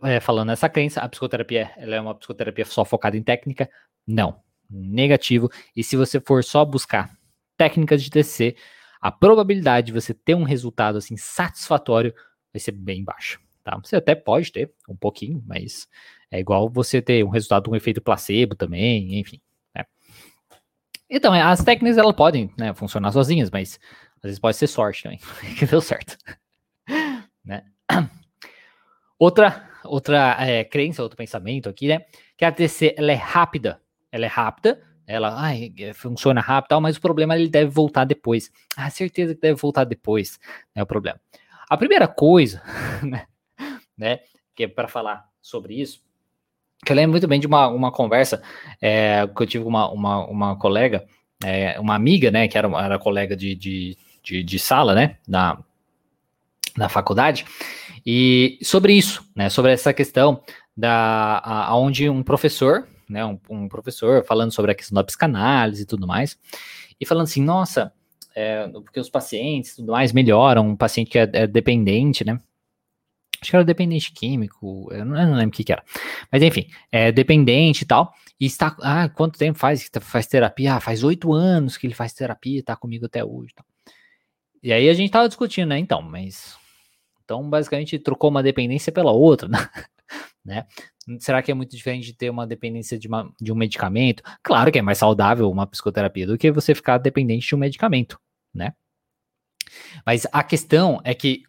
é, 0.03 0.19
falando 0.19 0.49
nessa 0.49 0.69
crença, 0.69 1.01
a 1.01 1.09
psicoterapia 1.09 1.71
ela 1.77 1.95
é 1.95 2.01
uma 2.01 2.17
psicoterapia 2.17 2.65
só 2.65 2.85
focada 2.85 3.17
em 3.17 3.23
técnica? 3.23 3.71
Não, 4.05 4.43
negativo. 4.69 5.49
E 5.77 5.85
se 5.85 5.97
você 5.97 6.21
for 6.21 6.43
só 6.43 6.65
buscar 6.65 7.17
técnicas 7.57 8.03
de 8.03 8.11
TCC, 8.11 8.57
a 9.01 9.13
probabilidade 9.13 9.87
de 9.87 9.93
você 9.93 10.13
ter 10.13 10.35
um 10.35 10.43
resultado 10.43 10.99
assim 10.99 11.17
satisfatório 11.17 12.13
vai 12.53 12.59
ser 12.59 12.73
bem 12.73 13.05
baixa. 13.05 13.39
Tá? 13.63 13.79
Você 13.83 13.97
até 13.97 14.15
pode 14.15 14.51
ter 14.51 14.73
um 14.89 14.97
pouquinho, 14.97 15.43
mas 15.47 15.87
é 16.31 16.41
igual 16.41 16.69
você 16.69 17.01
ter 17.01 17.25
um 17.25 17.29
resultado 17.29 17.71
um 17.71 17.77
efeito 17.77 18.01
placebo 18.01 18.55
também, 18.55 19.19
enfim. 19.19 19.41
Né? 19.75 19.85
Então, 21.09 21.33
as 21.33 21.63
técnicas 21.63 21.99
elas 21.99 22.15
podem 22.15 22.53
né, 22.59 22.75
funcionar 22.75 23.13
sozinhas, 23.13 23.51
mas 23.51 23.79
às 24.17 24.23
vezes 24.23 24.39
pode 24.39 24.57
ser 24.57 24.67
sorte 24.67 25.05
também, 25.05 25.21
que 25.59 25.67
deu 25.67 25.81
certo. 25.81 26.17
né? 27.45 27.65
Outra, 29.19 29.69
outra 29.85 30.37
é, 30.41 30.65
crença, 30.65 31.03
outro 31.03 31.17
pensamento 31.17 31.69
aqui, 31.69 31.87
né? 31.87 32.05
Que 32.37 32.45
a 32.45 32.51
TC 32.51 32.95
ela 32.97 33.13
é 33.13 33.17
rápida. 33.17 33.81
Ela 34.11 34.27
é 34.27 34.29
rápida, 34.29 34.83
ela 35.07 35.41
ai, 35.41 35.73
é, 35.79 35.93
funciona 35.93 36.41
rápido, 36.41 36.69
tal, 36.69 36.81
mas 36.81 36.97
o 36.97 37.01
problema 37.01 37.35
é 37.35 37.39
ele 37.39 37.49
deve 37.49 37.71
voltar 37.71 38.05
depois. 38.05 38.51
Ah, 38.77 38.91
certeza 38.91 39.35
que 39.35 39.41
deve 39.41 39.61
voltar 39.61 39.85
depois, 39.85 40.39
é 40.75 40.83
o 40.83 40.87
problema. 40.87 41.21
A 41.69 41.77
primeira 41.77 42.07
coisa, 42.07 42.63
né, 43.03 43.27
né 43.97 44.21
que 44.55 44.65
é 44.65 44.69
para 44.69 44.89
falar 44.89 45.27
sobre 45.41 45.81
isso, 45.81 46.01
que 46.85 46.93
eu 46.93 46.97
lembro 46.97 47.13
muito 47.13 47.29
bem 47.29 47.39
de 47.39 47.47
uma, 47.47 47.69
uma 47.69 47.93
conversa 47.93 48.43
é, 48.81 49.27
que 49.27 49.43
eu 49.43 49.47
tive 49.47 49.65
com 49.65 49.71
uma, 49.71 49.91
uma, 49.91 50.27
uma 50.27 50.57
colega, 50.57 51.05
é, 51.45 51.79
uma 51.79 51.95
amiga, 51.95 52.31
né, 52.31 52.49
que 52.49 52.59
era, 52.59 52.69
era 52.81 52.99
colega 52.99 53.37
de, 53.37 53.55
de, 53.55 53.97
de, 54.23 54.43
de 54.43 54.59
sala, 54.59 54.95
né, 54.95 55.17
na, 55.27 55.59
na 56.77 56.89
faculdade, 56.89 57.45
e 58.05 58.59
sobre 58.63 58.95
isso, 58.95 59.25
né, 59.35 59.49
sobre 59.49 59.73
essa 59.73 59.93
questão 59.93 60.43
da 60.77 61.41
aonde 61.69 62.09
um 62.09 62.23
professor, 62.23 62.89
né, 63.09 63.25
um, 63.25 63.39
um, 63.49 63.69
professor 63.69 64.25
falando 64.25 64.51
sobre 64.53 64.73
a 64.73 64.75
questão 64.75 64.97
da 64.97 65.05
psicanálise 65.05 65.83
e 65.83 65.87
tudo 65.87 66.07
mais, 66.07 66.37
e 67.01 67.07
falando 67.07 67.25
assim, 67.25 67.43
nossa, 67.43 67.93
é, 68.35 68.67
porque 68.69 68.99
os 68.99 69.11
pacientes 69.11 69.77
tudo 69.77 69.93
mais 69.93 70.13
melhoram, 70.13 70.71
um 70.71 70.77
paciente 70.77 71.11
que 71.11 71.19
é, 71.19 71.31
é, 71.33 71.47
dependente, 71.47 72.25
né, 72.25 72.41
acho 73.43 73.51
que 73.51 73.57
era 73.57 73.65
dependente 73.65 74.13
químico, 74.13 74.89
eu 74.91 75.05
não, 75.05 75.21
eu 75.21 75.27
não 75.27 75.35
lembro 75.35 75.49
o 75.49 75.53
que, 75.53 75.65
que 75.65 75.73
era, 75.73 75.85
mas 76.31 76.43
enfim, 76.43 76.69
é 76.91 77.13
dependente 77.13 77.83
e 77.83 77.87
tal, 77.87 78.15
e 78.41 78.47
está, 78.47 78.75
ah, 78.81 79.09
quanto 79.09 79.39
tempo 79.39 79.59
faz, 79.59 79.91
faz 80.01 80.27
terapia? 80.27 80.77
Ah, 80.77 80.81
faz 80.81 81.05
oito 81.05 81.33
anos 81.33 81.77
que 81.77 81.87
ele 81.87 81.95
faz 81.95 82.13
terapia, 82.15 82.61
está 82.61 82.75
comigo 82.75 83.07
até 83.07 83.25
hoje, 83.25 83.53
tal. 83.55 83.67
E 84.63 84.73
aí 84.73 84.89
a 84.89 84.95
gente 84.95 85.11
tava 85.11 85.29
discutindo, 85.29 85.69
né, 85.69 85.79
então, 85.79 86.01
mas 86.01 86.57
então, 87.33 87.49
basicamente, 87.49 87.99
trocou 87.99 88.29
uma 88.29 88.43
dependência 88.43 88.93
pela 88.93 89.11
outra, 89.11 89.49
né? 89.49 89.59
né? 90.45 90.67
Será 91.19 91.43
que 91.43 91.51
é 91.51 91.55
muito 91.55 91.75
diferente 91.75 92.05
de 92.05 92.15
ter 92.15 92.31
uma 92.31 92.47
dependência 92.47 92.99
de, 92.99 93.09
uma, 93.09 93.33
de 93.41 93.51
um 93.51 93.55
medicamento? 93.55 94.23
Claro 94.43 94.71
que 94.71 94.79
é 94.79 94.83
mais 94.83 94.99
saudável 94.99 95.51
uma 95.51 95.67
psicoterapia 95.67 96.27
do 96.27 96.37
que 96.37 96.53
você 96.53 96.75
ficar 96.75 96.99
dependente 96.99 97.47
de 97.47 97.55
um 97.55 97.59
medicamento, 97.59 98.21
né? 98.55 98.75
Mas 100.05 100.27
a 100.31 100.43
questão 100.43 101.01
é 101.05 101.15
que, 101.15 101.43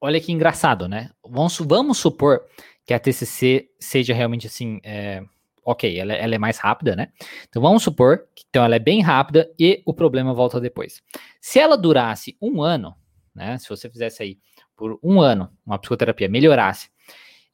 olha 0.00 0.20
que 0.20 0.32
engraçado, 0.32 0.88
né? 0.88 1.10
Vamos, 1.30 1.58
vamos 1.58 1.98
supor 1.98 2.44
que 2.84 2.94
a 2.94 2.98
TCC 2.98 3.68
seja 3.78 4.14
realmente 4.14 4.46
assim, 4.46 4.80
é, 4.82 5.22
ok, 5.64 5.98
ela, 5.98 6.14
ela, 6.14 6.34
é 6.34 6.38
mais 6.38 6.58
rápida, 6.58 6.96
né? 6.96 7.08
Então 7.48 7.60
vamos 7.60 7.82
supor 7.82 8.26
que 8.34 8.44
então 8.48 8.64
ela 8.64 8.76
é 8.76 8.78
bem 8.78 9.02
rápida 9.02 9.52
e 9.58 9.82
o 9.84 9.92
problema 9.92 10.32
volta 10.32 10.58
depois. 10.60 11.02
Se 11.40 11.58
ela 11.58 11.76
durasse 11.76 12.36
um 12.40 12.62
ano, 12.62 12.96
né? 13.34 13.58
Se 13.58 13.68
você 13.68 13.90
fizesse 13.90 14.22
aí 14.22 14.38
por 14.74 14.98
um 15.02 15.20
ano, 15.20 15.50
uma 15.66 15.78
psicoterapia 15.78 16.28
melhorasse, 16.28 16.88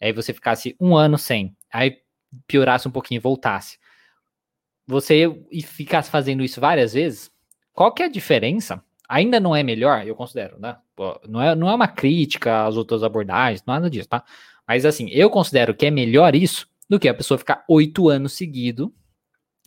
aí 0.00 0.12
você 0.12 0.32
ficasse 0.32 0.76
um 0.78 0.96
ano 0.96 1.18
sem, 1.18 1.56
aí 1.72 1.98
piorasse 2.46 2.86
um 2.86 2.92
pouquinho 2.92 3.20
voltasse, 3.20 3.78
você 4.86 5.24
e 5.50 5.62
ficasse 5.62 6.10
fazendo 6.10 6.44
isso 6.44 6.60
várias 6.60 6.92
vezes, 6.92 7.30
qual 7.72 7.92
que 7.92 8.02
é 8.02 8.06
a 8.06 8.10
diferença? 8.10 8.84
Ainda 9.08 9.40
não 9.40 9.56
é 9.56 9.62
melhor, 9.62 10.06
eu 10.06 10.14
considero, 10.14 10.58
né? 10.60 10.76
Não 11.28 11.42
é, 11.42 11.54
não 11.54 11.68
é 11.68 11.74
uma 11.74 11.88
crítica 11.88 12.66
às 12.66 12.76
outras 12.76 13.02
abordagens, 13.02 13.64
nada 13.66 13.90
disso, 13.90 14.08
tá? 14.08 14.24
Mas 14.66 14.84
assim, 14.84 15.08
eu 15.10 15.28
considero 15.28 15.74
que 15.74 15.86
é 15.86 15.90
melhor 15.90 16.34
isso 16.34 16.68
do 16.88 16.98
que 16.98 17.08
a 17.08 17.14
pessoa 17.14 17.38
ficar 17.38 17.64
oito 17.68 18.08
anos 18.08 18.32
seguido 18.32 18.92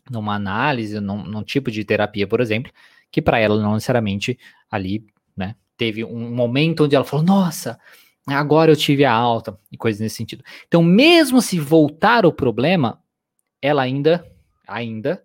numa 0.10 0.36
análise, 0.36 1.00
num, 1.00 1.24
num 1.24 1.44
tipo 1.44 1.70
de 1.70 1.84
terapia, 1.84 2.28
por 2.28 2.40
exemplo, 2.40 2.72
que 3.12 3.22
para 3.22 3.40
ela 3.40 3.62
não 3.62 3.74
necessariamente 3.74 4.38
ali, 4.70 5.06
né, 5.36 5.56
teve 5.76 6.04
um 6.04 6.34
momento 6.34 6.86
onde 6.86 6.96
ela 6.96 7.06
falou: 7.06 7.26
Nossa, 7.26 7.80
agora 8.26 8.72
eu 8.72 8.76
tive 8.76 9.06
a 9.06 9.12
alta, 9.12 9.58
e 9.72 9.78
coisas 9.78 10.02
nesse 10.02 10.16
sentido. 10.16 10.44
Então, 10.68 10.82
mesmo 10.82 11.42
se 11.42 11.60
voltar 11.60 12.26
o 12.26 12.34
problema, 12.34 13.02
ela 13.62 13.82
ainda, 13.82 14.26
ainda, 14.68 15.24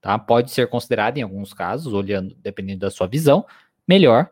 tá, 0.00 0.18
pode 0.18 0.50
ser 0.50 0.68
considerada, 0.68 1.18
em 1.18 1.22
alguns 1.22 1.52
casos, 1.52 1.92
olhando, 1.92 2.34
dependendo 2.40 2.80
da 2.80 2.90
sua 2.90 3.06
visão, 3.06 3.46
melhor 3.86 4.30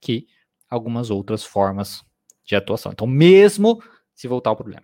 que 0.00 0.26
algumas 0.72 1.10
outras 1.10 1.44
formas 1.44 2.02
de 2.44 2.56
atuação. 2.56 2.92
Então, 2.92 3.06
mesmo 3.06 3.82
se 4.14 4.26
voltar 4.26 4.50
o 4.50 4.56
problema. 4.56 4.82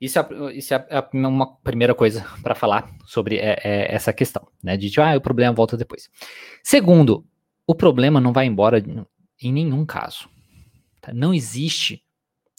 Isso 0.00 0.18
é, 0.18 0.28
isso 0.54 0.72
é 0.72 1.08
uma 1.12 1.56
primeira 1.56 1.94
coisa 1.94 2.24
para 2.42 2.54
falar 2.54 2.88
sobre 3.04 3.36
é, 3.38 3.58
é, 3.64 3.94
essa 3.94 4.12
questão, 4.12 4.46
né? 4.62 4.76
De 4.76 4.88
tipo, 4.88 5.02
ah, 5.02 5.16
o 5.16 5.20
problema 5.20 5.52
volta 5.52 5.76
depois. 5.76 6.08
Segundo, 6.62 7.26
o 7.66 7.74
problema 7.74 8.20
não 8.20 8.32
vai 8.32 8.46
embora 8.46 8.78
em 9.42 9.52
nenhum 9.52 9.84
caso. 9.84 10.30
Tá? 11.00 11.12
Não 11.12 11.34
existe, 11.34 12.04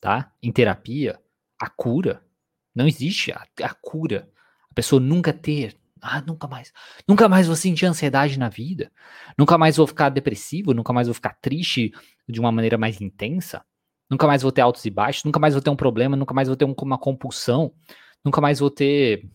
tá? 0.02 0.34
Em 0.44 0.52
terapia, 0.52 1.18
a 1.58 1.70
cura. 1.70 2.22
Não 2.76 2.86
existe 2.86 3.32
a, 3.32 3.48
a 3.64 3.74
cura. 3.74 4.30
A 4.70 4.74
pessoa 4.74 5.00
nunca 5.00 5.32
ter 5.32 5.78
ah, 6.02 6.22
nunca 6.22 6.48
mais. 6.48 6.72
Nunca 7.08 7.28
mais 7.28 7.48
vou 7.48 7.56
sentir 7.56 7.86
ansiedade 7.86 8.38
na 8.38 8.50
vida. 8.50 8.92
Nunca 9.38 9.58
mais 9.58 9.78
vou 9.78 9.88
ficar 9.88 10.10
depressivo. 10.10 10.74
Nunca 10.74 10.94
mais 10.94 11.08
vou 11.08 11.14
ficar 11.14 11.34
triste 11.42 11.92
de 12.28 12.40
uma 12.40 12.52
maneira 12.52 12.78
mais 12.78 13.02
intensa. 13.02 13.64
Nunca 14.10 14.26
mais 14.28 14.42
vou 14.42 14.52
ter 14.52 14.62
altos 14.62 14.86
e 14.86 14.90
baixos. 14.90 15.24
Nunca 15.24 15.40
mais 15.40 15.54
vou 15.54 15.62
ter 15.62 15.70
um 15.70 15.76
problema. 15.76 16.16
Nunca 16.16 16.34
mais 16.34 16.48
vou 16.48 16.58
ter 16.58 16.66
um, 16.66 16.76
uma 16.82 16.98
compulsão. 16.98 17.74
Nunca 18.24 18.42
mais 18.42 18.60
vou 18.60 18.70
ter 18.70 19.28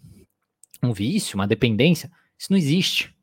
um 0.82 0.92
vício, 0.92 1.36
uma 1.36 1.46
dependência. 1.46 2.10
Isso 2.38 2.50
não 2.50 2.58
existe. 2.58 3.14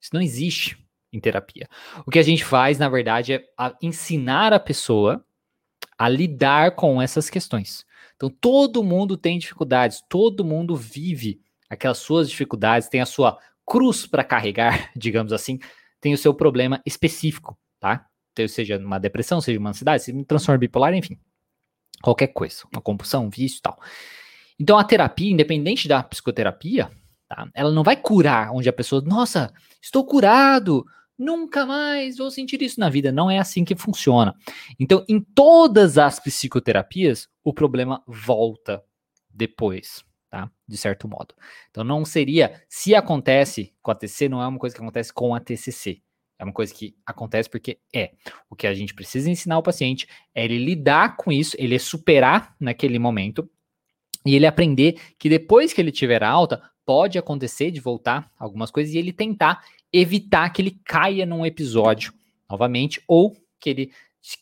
Isso 0.00 0.10
não 0.12 0.20
existe 0.20 0.78
em 1.12 1.20
terapia. 1.20 1.68
O 2.06 2.10
que 2.10 2.18
a 2.18 2.22
gente 2.22 2.44
faz, 2.44 2.78
na 2.78 2.88
verdade, 2.88 3.34
é 3.34 3.44
a 3.58 3.74
ensinar 3.82 4.52
a 4.52 4.60
pessoa 4.60 5.24
a 5.98 6.08
lidar 6.08 6.74
com 6.76 7.00
essas 7.00 7.30
questões. 7.30 7.86
Então, 8.16 8.28
todo 8.28 8.82
mundo 8.82 9.16
tem 9.16 9.38
dificuldades, 9.38 10.02
todo 10.08 10.44
mundo 10.44 10.76
vive 10.76 11.40
aquelas 11.68 11.98
suas 11.98 12.28
dificuldades, 12.28 12.88
tem 12.88 13.00
a 13.00 13.06
sua 13.06 13.38
cruz 13.66 14.06
para 14.06 14.24
carregar, 14.24 14.90
digamos 14.96 15.32
assim, 15.32 15.58
tem 16.00 16.14
o 16.14 16.18
seu 16.18 16.34
problema 16.34 16.80
específico, 16.84 17.58
tá? 17.80 18.06
Então, 18.32 18.46
seja 18.48 18.78
uma 18.78 18.98
depressão, 18.98 19.40
seja 19.40 19.58
uma 19.58 19.70
ansiedade, 19.70 20.02
seja 20.02 20.16
um 20.16 20.24
transtorno 20.24 20.58
bipolar, 20.58 20.94
enfim, 20.94 21.18
qualquer 22.02 22.28
coisa, 22.28 22.64
uma 22.72 22.82
compulsão, 22.82 23.26
um 23.26 23.30
vício 23.30 23.60
tal. 23.62 23.78
Então, 24.58 24.78
a 24.78 24.84
terapia, 24.84 25.32
independente 25.32 25.88
da 25.88 26.02
psicoterapia, 26.02 26.90
tá? 27.28 27.48
Ela 27.54 27.72
não 27.72 27.82
vai 27.82 27.96
curar 27.96 28.52
onde 28.52 28.68
a 28.68 28.72
pessoa, 28.72 29.02
nossa, 29.02 29.52
estou 29.80 30.04
curado, 30.04 30.84
Nunca 31.18 31.64
mais 31.64 32.18
vou 32.18 32.30
sentir 32.30 32.60
isso 32.60 32.78
na 32.78 32.90
vida. 32.90 33.10
Não 33.10 33.30
é 33.30 33.38
assim 33.38 33.64
que 33.64 33.74
funciona. 33.74 34.34
Então, 34.78 35.04
em 35.08 35.20
todas 35.20 35.96
as 35.96 36.20
psicoterapias, 36.20 37.28
o 37.42 37.54
problema 37.54 38.02
volta 38.06 38.84
depois, 39.30 40.04
tá? 40.36 40.50
De 40.68 40.76
certo 40.76 41.08
modo. 41.08 41.34
Então, 41.70 41.82
não 41.82 42.04
seria. 42.04 42.62
Se 42.68 42.94
acontece 42.94 43.72
com 43.80 43.90
a 43.90 43.94
TCC, 43.94 44.28
não 44.28 44.42
é 44.42 44.46
uma 44.46 44.58
coisa 44.58 44.74
que 44.74 44.82
acontece 44.82 45.12
com 45.12 45.34
a 45.34 45.40
TCC. 45.40 46.02
É 46.38 46.44
uma 46.44 46.52
coisa 46.52 46.74
que 46.74 46.94
acontece 47.06 47.48
porque 47.48 47.78
é. 47.94 48.10
O 48.50 48.54
que 48.54 48.66
a 48.66 48.74
gente 48.74 48.94
precisa 48.94 49.30
ensinar 49.30 49.56
o 49.56 49.62
paciente 49.62 50.06
é 50.34 50.44
ele 50.44 50.58
lidar 50.58 51.16
com 51.16 51.32
isso, 51.32 51.56
ele 51.58 51.78
superar 51.78 52.54
naquele 52.60 52.98
momento 52.98 53.48
e 54.26 54.34
ele 54.34 54.46
aprender 54.46 55.00
que 55.18 55.30
depois 55.30 55.72
que 55.72 55.80
ele 55.80 55.92
tiver 55.92 56.22
alta, 56.22 56.62
pode 56.84 57.16
acontecer 57.18 57.70
de 57.70 57.80
voltar 57.80 58.30
algumas 58.38 58.70
coisas 58.70 58.92
e 58.92 58.98
ele 58.98 59.12
tentar 59.12 59.64
evitar 59.90 60.50
que 60.50 60.60
ele 60.60 60.78
caia 60.84 61.24
num 61.24 61.46
episódio 61.46 62.12
novamente, 62.48 63.02
ou 63.08 63.34
que 63.58 63.70
ele 63.70 63.92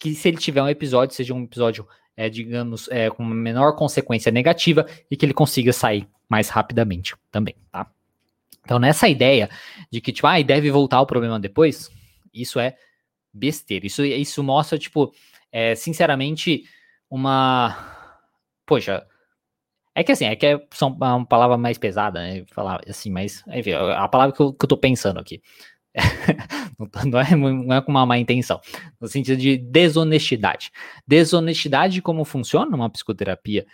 que 0.01 0.15
se 0.15 0.29
ele 0.29 0.39
tiver 0.39 0.63
um 0.63 0.69
episódio, 0.69 1.15
seja 1.15 1.35
um 1.35 1.45
episódio 1.45 1.87
é, 2.17 2.29
digamos, 2.29 2.89
é, 2.89 3.11
com 3.11 3.23
uma 3.23 3.35
menor 3.35 3.75
consequência 3.77 4.31
negativa 4.31 4.87
e 5.11 5.17
que 5.17 5.25
ele 5.27 5.35
consiga 5.35 5.73
sair 5.73 6.09
mais 6.29 6.49
rapidamente 6.49 7.15
também, 7.31 7.55
tá? 7.71 7.87
Então, 8.65 8.79
nessa 8.79 9.09
ideia 9.09 9.51
de 9.91 10.01
que, 10.01 10.13
tipo, 10.13 10.27
ah, 10.27 10.41
deve 10.41 10.71
voltar 10.71 11.01
o 11.01 11.07
problema 11.07 11.39
depois, 11.39 11.91
isso 12.33 12.59
é 12.59 12.77
besteira. 13.33 13.87
Isso, 13.87 14.05
isso 14.05 14.43
mostra, 14.43 14.79
tipo, 14.79 15.13
é, 15.53 15.75
sinceramente, 15.75 16.65
uma. 17.11 17.77
Poxa. 18.65 19.07
É 19.95 20.03
que 20.03 20.11
assim, 20.11 20.25
é 20.25 20.35
que 20.35 20.47
é 20.47 20.61
só 20.73 20.89
uma 20.89 21.25
palavra 21.25 21.57
mais 21.57 21.79
pesada, 21.79 22.21
né? 22.21 22.45
Falar 22.53 22.81
assim, 22.89 23.11
mas, 23.11 23.45
enfim, 23.47 23.73
a 23.73 24.09
palavra 24.09 24.35
que 24.35 24.43
eu, 24.43 24.53
que 24.53 24.65
eu 24.65 24.69
tô 24.69 24.77
pensando 24.77 25.21
aqui. 25.21 25.41
não, 27.07 27.21
é, 27.21 27.37
não 27.37 27.75
é 27.75 27.81
com 27.81 27.91
uma 27.91 28.07
má 28.07 28.19
intenção, 28.19 28.61
no 29.01 29.09
sentido 29.09 29.41
de 29.41 29.57
desonestidade. 29.57 30.71
Desonestidade 31.07 31.95
de 31.95 32.03
como 32.03 32.25
funciona 32.25 32.75
uma 32.75 32.91
psicoterapia, 32.91 33.67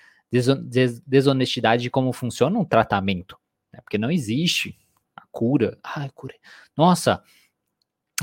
desonestidade 1.06 1.82
de 1.82 1.90
como 1.90 2.12
funciona 2.12 2.58
um 2.58 2.64
tratamento, 2.64 3.36
né? 3.72 3.80
porque 3.82 3.98
não 3.98 4.10
existe 4.10 4.78
a 5.16 5.22
cura. 5.30 5.78
Cura. 6.14 6.34
Nossa, 6.76 7.22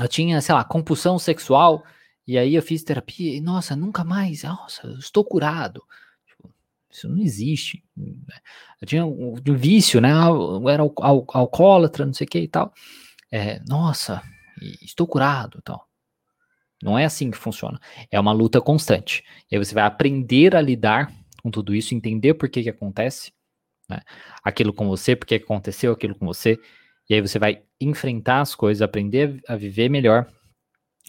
eu 0.00 0.08
tinha, 0.08 0.40
sei 0.40 0.54
lá, 0.54 0.64
compulsão 0.64 1.18
sexual, 1.18 1.84
e 2.26 2.38
aí 2.38 2.54
eu 2.54 2.62
fiz 2.62 2.82
terapia, 2.82 3.36
e 3.36 3.40
nossa, 3.40 3.74
nunca 3.74 4.04
mais, 4.04 4.42
nossa, 4.42 4.86
eu 4.86 4.98
estou 4.98 5.24
curado. 5.24 5.82
Tipo, 6.26 6.52
isso 6.90 7.08
não 7.08 7.18
existe. 7.18 7.82
Eu 8.80 8.86
tinha 8.86 9.04
um, 9.04 9.34
um 9.34 9.54
vício, 9.54 10.00
né? 10.00 10.10
Eu 10.12 10.68
era 10.68 10.82
al 10.82 10.92
al 11.00 11.26
alcoólatra, 11.28 12.06
não 12.06 12.12
sei 12.12 12.26
o 12.26 12.30
que 12.30 12.38
e 12.40 12.48
tal. 12.48 12.72
É, 13.30 13.60
nossa, 13.66 14.22
estou 14.82 15.06
curado 15.06 15.60
tal. 15.62 15.86
Não 16.82 16.98
é 16.98 17.04
assim 17.04 17.30
que 17.30 17.36
funciona. 17.36 17.80
É 18.10 18.18
uma 18.20 18.32
luta 18.32 18.60
constante. 18.60 19.24
E 19.50 19.56
aí 19.56 19.64
você 19.64 19.74
vai 19.74 19.84
aprender 19.84 20.54
a 20.54 20.60
lidar 20.60 21.12
com 21.42 21.50
tudo 21.50 21.74
isso, 21.74 21.94
entender 21.94 22.34
por 22.34 22.48
que, 22.48 22.62
que 22.62 22.70
acontece, 22.70 23.32
né? 23.88 24.00
Aquilo 24.44 24.72
com 24.72 24.86
você, 24.86 25.16
por 25.16 25.26
que 25.26 25.34
aconteceu 25.36 25.92
aquilo 25.92 26.14
com 26.14 26.26
você. 26.26 26.58
E 27.08 27.14
aí 27.14 27.20
você 27.20 27.38
vai 27.38 27.62
enfrentar 27.80 28.40
as 28.40 28.54
coisas, 28.54 28.82
aprender 28.82 29.40
a 29.48 29.56
viver 29.56 29.88
melhor 29.88 30.26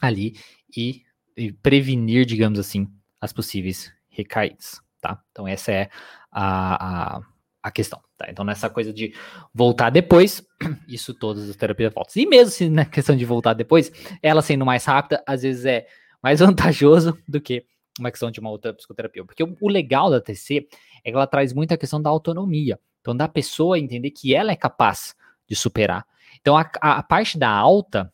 ali 0.02 0.36
e, 0.76 1.04
e 1.36 1.52
prevenir, 1.52 2.26
digamos 2.26 2.58
assim, 2.58 2.88
as 3.20 3.34
possíveis 3.34 3.92
recaídas, 4.10 4.82
tá? 5.02 5.22
Então 5.32 5.48
essa 5.48 5.72
é 5.72 5.90
a, 6.32 7.18
a, 7.18 7.22
a 7.62 7.72
questão, 7.72 8.00
tá? 8.18 8.28
Então 8.30 8.46
nessa 8.46 8.70
coisa 8.70 8.94
de 8.94 9.14
voltar 9.54 9.90
depois, 9.90 10.46
isso 10.88 11.14
todas 11.14 11.50
as 11.50 11.56
terapias 11.56 11.94
voltam. 11.94 12.22
E 12.22 12.26
mesmo 12.26 12.52
se 12.52 12.70
na 12.70 12.86
questão 12.86 13.16
de 13.16 13.26
voltar 13.26 13.54
depois, 13.54 13.92
ela 14.22 14.42
sendo 14.42 14.66
mais 14.66 14.86
rápida, 14.86 15.24
às 15.28 15.42
vezes 15.42 15.66
é 15.66 15.88
mais 16.22 16.40
vantajoso 16.42 17.18
do 17.28 17.42
que 17.42 17.66
uma 18.00 18.12
questão 18.12 18.32
de 18.32 18.40
uma 18.40 18.50
outra 18.50 18.74
psicoterapia. 18.74 19.26
Porque 19.26 19.44
o, 19.44 19.70
legal 19.70 20.10
da 20.10 20.22
TC 20.22 20.68
é 21.04 21.10
que 21.10 21.16
ela 21.16 21.28
traz 21.28 21.54
muito 21.54 21.74
a 21.74 21.78
questão 21.78 22.02
da 22.02 22.10
autonomia. 22.10 22.80
Então, 23.02 23.16
da 23.16 23.28
pessoa 23.28 23.78
entender 23.78 24.12
que 24.12 24.34
ela 24.34 24.52
é 24.52 24.56
capaz 24.56 25.16
de 25.48 25.56
superar. 25.56 26.06
Então, 26.40 26.58
a, 26.58 26.70
a 26.82 27.04
parte 27.04 27.38
da 27.38 27.50
alta, 27.50 28.12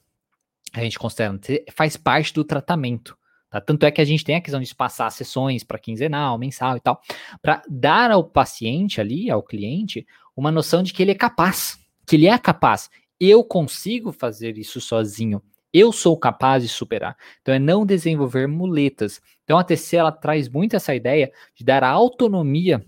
a 0.73 0.79
gente 0.79 0.97
considera, 0.97 1.39
faz 1.71 1.95
parte 1.97 2.33
do 2.33 2.43
tratamento. 2.43 3.17
Tá? 3.55 3.61
Tanto 3.61 3.85
é 3.85 3.91
que 3.91 4.01
a 4.01 4.05
gente 4.05 4.25
tem 4.25 4.35
a 4.35 4.41
questão 4.41 4.59
de 4.59 4.75
passar 4.75 5.09
sessões 5.09 5.63
para 5.63 5.79
quinzenal, 5.79 6.37
mensal 6.37 6.75
e 6.75 6.81
tal, 6.81 6.99
para 7.41 7.61
dar 7.69 8.11
ao 8.11 8.21
paciente 8.21 8.99
ali, 8.99 9.31
ao 9.31 9.41
cliente, 9.41 10.05
uma 10.35 10.51
noção 10.51 10.83
de 10.83 10.91
que 10.91 11.01
ele 11.01 11.11
é 11.11 11.15
capaz, 11.15 11.79
que 12.05 12.17
ele 12.17 12.27
é 12.27 12.37
capaz. 12.37 12.89
Eu 13.17 13.45
consigo 13.45 14.11
fazer 14.11 14.57
isso 14.57 14.81
sozinho. 14.81 15.41
Eu 15.71 15.93
sou 15.93 16.17
capaz 16.17 16.63
de 16.63 16.69
superar. 16.69 17.15
Então 17.41 17.53
é 17.53 17.59
não 17.59 17.85
desenvolver 17.85 18.45
muletas. 18.45 19.21
Então 19.45 19.57
a 19.57 19.63
TC 19.63 19.95
ela 19.95 20.11
traz 20.11 20.49
muito 20.49 20.75
essa 20.75 20.93
ideia 20.93 21.31
de 21.55 21.63
dar 21.63 21.81
a 21.81 21.89
autonomia 21.89 22.85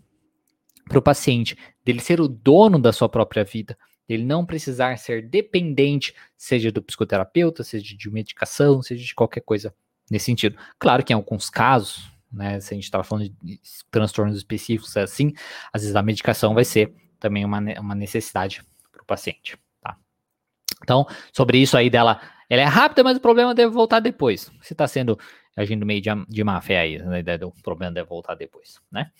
para 0.85 0.99
o 0.99 1.01
paciente, 1.01 1.57
dele 1.85 2.01
ser 2.01 2.19
o 2.19 2.27
dono 2.27 2.77
da 2.77 2.91
sua 2.91 3.07
própria 3.07 3.45
vida, 3.45 3.77
ele 4.07 4.23
não 4.23 4.45
precisar 4.45 4.97
ser 4.97 5.27
dependente, 5.27 6.13
seja 6.35 6.71
do 6.71 6.81
psicoterapeuta, 6.81 7.63
seja 7.63 7.95
de 7.95 8.09
medicação, 8.09 8.81
seja 8.81 9.05
de 9.05 9.13
qualquer 9.13 9.41
coisa 9.41 9.73
nesse 10.09 10.25
sentido. 10.25 10.57
Claro 10.79 11.03
que 11.03 11.13
em 11.13 11.15
alguns 11.15 11.49
casos, 11.49 12.11
né, 12.31 12.59
se 12.59 12.73
a 12.73 12.75
gente 12.75 12.83
estava 12.83 13.03
falando 13.03 13.29
de 13.41 13.59
transtornos 13.91 14.37
específicos 14.37 14.95
é 14.95 15.01
assim, 15.01 15.33
às 15.71 15.81
vezes 15.81 15.95
a 15.95 16.01
medicação 16.01 16.53
vai 16.53 16.65
ser 16.65 16.93
também 17.19 17.43
uma, 17.45 17.59
uma 17.79 17.95
necessidade 17.95 18.63
para 18.91 19.01
o 19.01 19.05
paciente. 19.05 19.57
Tá? 19.81 19.97
Então, 20.83 21.05
sobre 21.31 21.57
isso 21.57 21.77
aí 21.77 21.89
dela, 21.89 22.21
ela 22.49 22.61
é 22.61 22.65
rápida, 22.65 23.03
mas 23.03 23.17
o 23.17 23.21
problema 23.21 23.53
deve 23.53 23.71
voltar 23.71 23.99
depois. 23.99 24.51
Você 24.61 24.73
está 24.73 24.87
sendo 24.87 25.17
agindo 25.55 25.85
meio 25.85 26.01
de, 26.01 26.09
de 26.29 26.43
má 26.43 26.61
fé 26.61 26.79
aí, 26.79 26.95
ideia 27.19 27.37
do 27.37 27.51
problema 27.63 27.91
deve 27.91 28.07
voltar 28.07 28.35
depois, 28.35 28.79
né? 28.91 29.11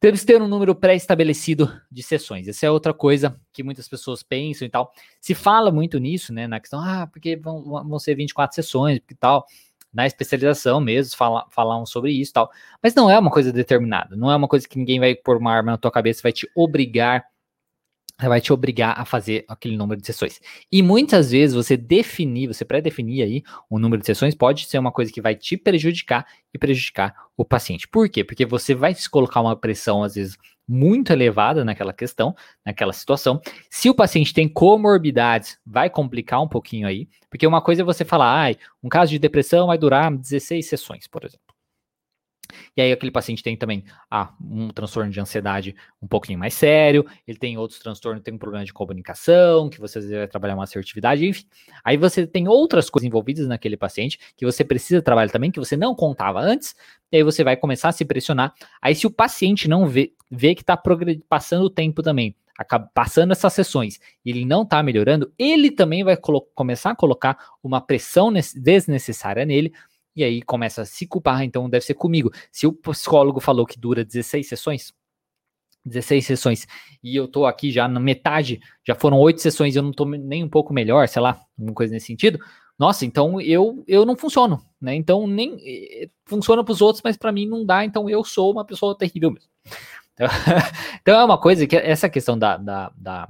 Temos 0.00 0.20
que 0.20 0.26
ter 0.26 0.42
um 0.42 0.48
número 0.48 0.74
pré-estabelecido 0.74 1.80
de 1.88 2.02
sessões. 2.02 2.48
Essa 2.48 2.66
é 2.66 2.70
outra 2.70 2.92
coisa 2.92 3.40
que 3.52 3.62
muitas 3.62 3.86
pessoas 3.86 4.20
pensam 4.20 4.66
e 4.66 4.68
tal. 4.68 4.92
Se 5.20 5.32
fala 5.32 5.70
muito 5.70 5.96
nisso, 6.00 6.32
né? 6.32 6.48
Na 6.48 6.58
questão, 6.58 6.80
ah, 6.80 7.06
porque 7.06 7.36
vão, 7.36 7.62
vão 7.62 7.98
ser 8.00 8.16
24 8.16 8.52
sessões 8.52 8.96
e 8.96 9.14
tal. 9.14 9.46
Na 9.92 10.06
especialização 10.06 10.80
mesmo, 10.80 11.16
fala, 11.16 11.46
falam 11.50 11.84
sobre 11.84 12.12
isso 12.12 12.30
e 12.30 12.34
tal. 12.34 12.50
Mas 12.82 12.94
não 12.94 13.10
é 13.10 13.18
uma 13.18 13.30
coisa 13.30 13.52
determinada. 13.52 14.16
Não 14.16 14.30
é 14.30 14.36
uma 14.36 14.48
coisa 14.48 14.66
que 14.66 14.78
ninguém 14.78 14.98
vai 14.98 15.14
pôr 15.14 15.36
uma 15.36 15.52
arma 15.52 15.72
na 15.72 15.78
tua 15.78 15.90
cabeça 15.90 16.20
e 16.20 16.22
vai 16.22 16.32
te 16.32 16.50
obrigar 16.54 17.24
vai 18.28 18.40
te 18.40 18.52
obrigar 18.52 18.98
a 18.98 19.04
fazer 19.04 19.44
aquele 19.48 19.76
número 19.76 20.00
de 20.00 20.06
sessões. 20.06 20.40
E 20.70 20.82
muitas 20.82 21.30
vezes 21.30 21.54
você 21.54 21.76
definir, 21.76 22.46
você 22.46 22.64
pré-definir 22.64 23.24
aí 23.24 23.42
o 23.68 23.78
número 23.78 24.00
de 24.00 24.06
sessões 24.06 24.34
pode 24.34 24.66
ser 24.66 24.78
uma 24.78 24.92
coisa 24.92 25.12
que 25.12 25.20
vai 25.20 25.34
te 25.34 25.56
prejudicar 25.56 26.26
e 26.52 26.58
prejudicar 26.58 27.14
o 27.36 27.44
paciente. 27.44 27.88
Por 27.88 28.08
quê? 28.08 28.22
Porque 28.22 28.46
você 28.46 28.74
vai 28.74 28.94
se 28.94 29.08
colocar 29.08 29.40
uma 29.40 29.56
pressão 29.56 30.02
às 30.02 30.14
vezes 30.14 30.36
muito 30.72 31.12
elevada 31.12 31.64
naquela 31.64 31.92
questão, 31.92 32.34
naquela 32.64 32.94
situação. 32.94 33.40
Se 33.68 33.90
o 33.90 33.94
paciente 33.94 34.32
tem 34.32 34.48
comorbidades, 34.48 35.58
vai 35.66 35.90
complicar 35.90 36.42
um 36.42 36.48
pouquinho 36.48 36.88
aí, 36.88 37.08
porque 37.28 37.46
uma 37.46 37.60
coisa 37.60 37.82
é 37.82 37.84
você 37.84 38.04
falar, 38.04 38.50
ah, 38.50 38.56
um 38.82 38.88
caso 38.88 39.10
de 39.10 39.18
depressão 39.18 39.66
vai 39.66 39.76
durar 39.76 40.10
16 40.10 40.66
sessões, 40.66 41.06
por 41.06 41.24
exemplo. 41.24 41.51
E 42.76 42.82
aí 42.82 42.92
aquele 42.92 43.10
paciente 43.10 43.42
tem 43.42 43.56
também 43.56 43.84
ah, 44.10 44.32
um 44.40 44.68
transtorno 44.68 45.10
de 45.10 45.20
ansiedade 45.20 45.74
um 46.00 46.06
pouquinho 46.06 46.38
mais 46.38 46.54
sério, 46.54 47.06
ele 47.26 47.38
tem 47.38 47.56
outros 47.58 47.78
transtornos, 47.78 48.22
tem 48.22 48.34
um 48.34 48.38
problema 48.38 48.64
de 48.64 48.72
comunicação, 48.72 49.68
que 49.68 49.80
você 49.80 50.00
vai 50.00 50.28
trabalhar 50.28 50.54
uma 50.54 50.64
assertividade, 50.64 51.26
enfim. 51.26 51.44
Aí 51.84 51.96
você 51.96 52.26
tem 52.26 52.48
outras 52.48 52.90
coisas 52.90 53.06
envolvidas 53.06 53.46
naquele 53.46 53.76
paciente 53.76 54.18
que 54.36 54.44
você 54.44 54.64
precisa 54.64 55.02
trabalhar 55.02 55.30
também, 55.30 55.50
que 55.50 55.58
você 55.58 55.76
não 55.76 55.94
contava 55.94 56.40
antes, 56.40 56.74
e 57.10 57.16
aí 57.16 57.22
você 57.22 57.44
vai 57.44 57.56
começar 57.56 57.88
a 57.88 57.92
se 57.92 58.04
pressionar. 58.04 58.54
Aí 58.80 58.94
se 58.94 59.06
o 59.06 59.10
paciente 59.10 59.68
não 59.68 59.86
vê, 59.86 60.12
vê 60.30 60.54
que 60.54 60.62
está 60.62 60.80
passando 61.28 61.64
o 61.64 61.70
tempo 61.70 62.02
também, 62.02 62.34
acaba 62.56 62.88
passando 62.94 63.32
essas 63.32 63.52
sessões 63.52 63.98
e 64.24 64.30
ele 64.30 64.44
não 64.44 64.62
está 64.62 64.82
melhorando, 64.82 65.32
ele 65.38 65.70
também 65.70 66.04
vai 66.04 66.16
começar 66.54 66.90
a 66.90 66.96
colocar 66.96 67.36
uma 67.62 67.80
pressão 67.80 68.32
desnecessária 68.32 69.44
nele, 69.44 69.72
e 70.14 70.22
aí 70.22 70.42
começa 70.42 70.82
a 70.82 70.84
se 70.84 71.06
culpar, 71.06 71.42
então 71.42 71.68
deve 71.68 71.84
ser 71.84 71.94
comigo. 71.94 72.30
Se 72.50 72.66
o 72.66 72.72
psicólogo 72.72 73.40
falou 73.40 73.66
que 73.66 73.78
dura 73.78 74.04
16 74.04 74.48
sessões, 74.48 74.92
16 75.84 76.26
sessões, 76.26 76.66
e 77.02 77.16
eu 77.16 77.26
tô 77.26 77.46
aqui 77.46 77.70
já 77.70 77.88
na 77.88 77.98
metade, 77.98 78.60
já 78.86 78.94
foram 78.94 79.18
oito 79.18 79.40
sessões 79.40 79.74
e 79.74 79.78
eu 79.78 79.82
não 79.82 79.92
tô 79.92 80.04
nem 80.04 80.44
um 80.44 80.48
pouco 80.48 80.72
melhor, 80.72 81.08
sei 81.08 81.22
lá, 81.22 81.40
alguma 81.58 81.74
coisa 81.74 81.92
nesse 81.92 82.06
sentido. 82.06 82.38
Nossa, 82.78 83.04
então 83.04 83.40
eu 83.40 83.84
eu 83.86 84.04
não 84.04 84.16
funciono, 84.16 84.60
né? 84.80 84.94
Então 84.94 85.26
nem 85.26 85.56
funciona 86.24 86.64
para 86.64 86.72
os 86.72 86.80
outros, 86.80 87.02
mas 87.04 87.16
para 87.16 87.32
mim 87.32 87.46
não 87.46 87.64
dá, 87.64 87.84
então 87.84 88.08
eu 88.08 88.24
sou 88.24 88.52
uma 88.52 88.64
pessoa 88.64 88.96
terrível 88.96 89.30
mesmo. 89.30 89.50
Então, 90.14 90.28
então 91.00 91.20
é 91.20 91.24
uma 91.24 91.38
coisa 91.38 91.66
que 91.66 91.74
essa 91.74 92.06
questão 92.06 92.38
da, 92.38 92.58
da, 92.58 92.92
da 92.94 93.28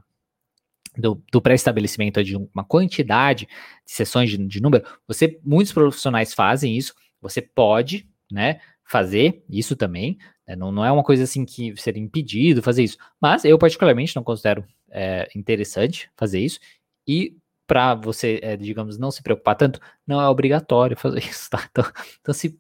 do, 0.97 1.23
do 1.31 1.41
pré-estabelecimento 1.41 2.23
de 2.23 2.37
uma 2.37 2.65
quantidade 2.65 3.47
de 3.85 3.93
sessões 3.93 4.31
de, 4.31 4.37
de, 4.37 4.61
número, 4.61 4.85
você, 5.07 5.41
muitos 5.43 5.73
profissionais 5.73 6.35
fazem 6.35 6.77
isso, 6.77 6.95
você 7.21 7.41
pode, 7.41 8.09
né, 8.31 8.61
fazer 8.85 9.45
isso 9.49 9.75
também, 9.75 10.19
né, 10.47 10.55
não, 10.57 10.71
não 10.71 10.85
é 10.85 10.93
uma 10.93 11.03
coisa 11.03 11.25
assim 11.25 11.45
que 11.45 11.75
seria 11.77 12.03
impedido 12.03 12.63
fazer 12.63 12.83
isso, 12.83 12.99
mas 13.21 13.45
eu 13.45 13.59
particularmente 13.59 14.15
não 14.15 14.23
considero 14.23 14.65
é, 14.91 15.29
interessante 15.35 16.11
fazer 16.17 16.41
isso, 16.41 16.61
e 17.07 17.37
para 17.67 17.95
você, 17.95 18.39
é, 18.43 18.57
digamos, 18.57 18.99
não 18.99 19.11
se 19.11 19.23
preocupar 19.23 19.57
tanto, 19.57 19.81
não 20.07 20.21
é 20.21 20.29
obrigatório 20.29 20.97
fazer 20.97 21.21
isso, 21.25 21.49
tá? 21.49 21.67
Então, 21.71 21.85
então 22.21 22.35
se, 22.35 22.59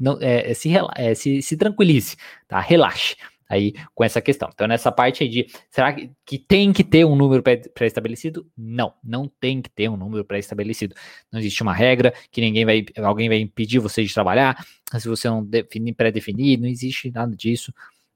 não, 0.00 0.18
é, 0.20 0.54
se, 0.54 0.70
é, 0.94 1.14
se, 1.14 1.42
se 1.42 1.56
tranquilize, 1.56 2.16
tá? 2.46 2.60
Relaxe 2.60 3.16
aí 3.48 3.74
com 3.94 4.04
essa 4.04 4.20
questão. 4.20 4.48
Então, 4.52 4.66
nessa 4.66 4.90
parte 4.90 5.22
aí 5.22 5.28
de 5.28 5.46
será 5.70 5.92
que, 5.92 6.10
que 6.24 6.38
tem 6.38 6.72
que 6.72 6.82
ter 6.82 7.04
um 7.04 7.14
número 7.16 7.42
pré-estabelecido? 7.42 8.46
Não, 8.56 8.94
não 9.02 9.28
tem 9.28 9.60
que 9.60 9.70
ter 9.70 9.88
um 9.88 9.96
número 9.96 10.24
pré-estabelecido. 10.24 10.94
Não 11.30 11.40
existe 11.40 11.62
uma 11.62 11.74
regra 11.74 12.12
que 12.30 12.40
ninguém 12.40 12.64
vai, 12.64 12.84
alguém 13.02 13.28
vai 13.28 13.38
impedir 13.38 13.78
você 13.78 14.04
de 14.04 14.12
trabalhar. 14.12 14.64
Se 14.98 15.08
você 15.08 15.28
não 15.28 15.44
definir 15.44 15.94
pré-definir, 15.94 16.58
não 16.58 16.68
existe 16.68 17.10
nada 17.10 17.34
disso. 17.36 17.72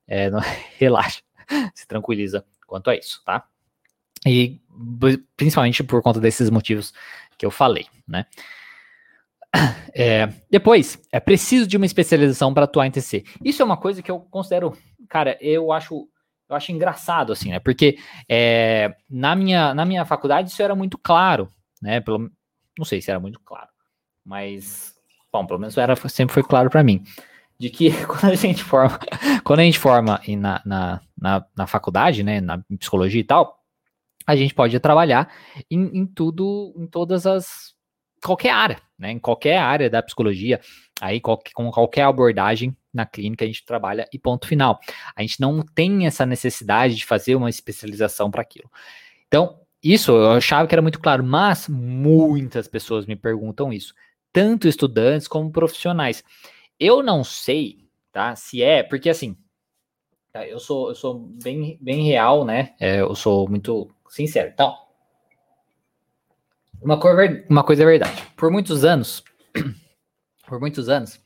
É, 0.07 0.31
não, 0.31 0.41
relaxa, 0.79 1.23
se 1.75 1.87
tranquiliza 1.87 2.45
quanto 2.67 2.91
a 2.91 2.97
isso, 2.97 3.23
tá? 3.25 3.45
E 4.27 4.61
principalmente 5.37 5.83
por 5.85 6.03
conta 6.03 6.21
desses 6.21 6.51
motivos 6.51 6.93
que 7.37 7.47
eu 7.47 7.51
falei, 7.51 7.87
né? 8.07 8.27
É, 9.95 10.29
depois, 10.51 11.01
é 11.11 11.19
preciso 11.19 11.67
de 11.67 11.77
uma 11.77 11.87
especialização 11.87 12.53
para 12.53 12.65
atuar 12.65 12.87
em 12.87 12.91
TC. 12.91 13.25
Isso 13.43 13.63
é 13.63 13.65
uma 13.65 13.77
coisa 13.77 14.03
que 14.03 14.11
eu 14.11 14.21
considero, 14.21 14.77
cara, 15.09 15.39
eu 15.41 15.73
acho, 15.73 16.09
eu 16.49 16.57
acho 16.57 16.73
engraçado 16.73 17.33
assim, 17.33 17.51
né? 17.51 17.59
Porque 17.59 17.99
é, 18.29 18.95
na 19.09 19.35
minha 19.35 19.75
na 19.75 19.85
minha 19.85 20.05
faculdade 20.05 20.51
isso 20.51 20.63
era 20.63 20.75
muito 20.75 20.99
claro, 20.99 21.49
né? 21.83 22.01
Pelo, 22.01 22.31
não 22.79 22.85
sei 22.85 23.01
se 23.01 23.11
era 23.11 23.21
muito 23.21 23.41
claro, 23.41 23.69
mas 24.25 24.95
bom, 25.33 25.47
pelo 25.47 25.61
menos 25.61 25.77
era 25.77 25.97
sempre 26.09 26.35
foi 26.35 26.43
claro 26.43 26.71
para 26.71 26.83
mim 26.83 27.03
de 27.59 27.71
que 27.71 27.91
quando 28.07 28.33
a 28.33 28.35
gente 28.35 28.63
forma, 28.63 28.99
quando 29.45 29.61
a 29.61 29.65
gente 29.65 29.79
forma 29.79 30.21
na, 30.39 30.63
na, 30.65 31.01
na, 31.17 31.47
na 31.57 31.67
faculdade, 31.67 32.23
né, 32.23 32.41
na 32.41 32.63
psicologia 32.79 33.21
e 33.21 33.25
tal, 33.25 33.59
a 34.27 34.37
gente 34.37 34.55
pode 34.55 34.79
trabalhar 34.79 35.33
em, 35.71 36.01
em 36.01 36.07
tudo, 36.07 36.75
em 36.77 36.87
todas 36.87 37.27
as 37.27 37.77
qualquer 38.23 38.51
área, 38.51 38.81
né? 38.99 39.13
Em 39.13 39.19
qualquer 39.19 39.59
área 39.59 39.89
da 39.89 40.03
psicologia, 40.03 40.61
aí 41.01 41.21
com 41.21 41.71
qualquer 41.71 42.03
abordagem 42.03 42.77
na 42.93 43.07
clínica 43.07 43.45
a 43.45 43.49
gente 43.49 43.65
trabalha 43.65 44.09
e 44.13 44.19
ponto 44.19 44.47
final. 44.47 44.79
A 45.15 45.23
gente 45.23 45.41
não 45.41 45.63
tem 45.63 46.07
essa 46.07 46.27
necessidade 46.27 46.95
de 46.95 47.07
fazer 47.07 47.35
uma 47.37 47.51
especialização 47.51 48.31
para 48.31 48.43
aquilo. 48.43 48.71
Então, 49.27 49.61
isso 49.83 50.13
eu 50.13 50.33
achava 50.33 50.67
que 50.67 50.75
era 50.75 50.83
muito 50.83 51.01
claro, 51.01 51.23
mas 51.23 51.69
muitas 51.69 52.67
pessoas 52.67 53.07
me 53.07 53.15
perguntam 53.15 53.73
isso, 53.73 53.95
tanto 54.33 54.67
estudantes 54.67 55.29
como 55.29 55.53
profissionais. 55.53 56.25
Eu 56.79 57.03
não 57.03 57.23
sei, 57.23 57.87
tá? 58.13 58.35
Se 58.35 58.63
é, 58.63 58.83
porque 58.83 59.09
assim, 59.09 59.37
tá, 60.33 60.47
eu 60.47 60.59
sou 60.59 60.89
eu 60.89 60.95
sou 60.95 61.19
bem, 61.19 61.79
bem 61.81 62.03
real, 62.05 62.45
né? 62.45 62.75
É, 62.81 63.01
eu 63.01 63.15
sou 63.15 63.49
muito 63.49 63.89
sincero. 64.09 64.51
Então, 64.53 64.77
uma, 66.81 66.99
cor, 66.99 67.17
uma 67.49 67.63
coisa 67.63 67.83
é 67.83 67.87
verdade. 67.87 68.23
Por 68.37 68.51
muitos 68.51 68.85
anos, 68.85 69.23
por 70.49 70.59
muitos 70.59 70.89
anos, 70.89 71.21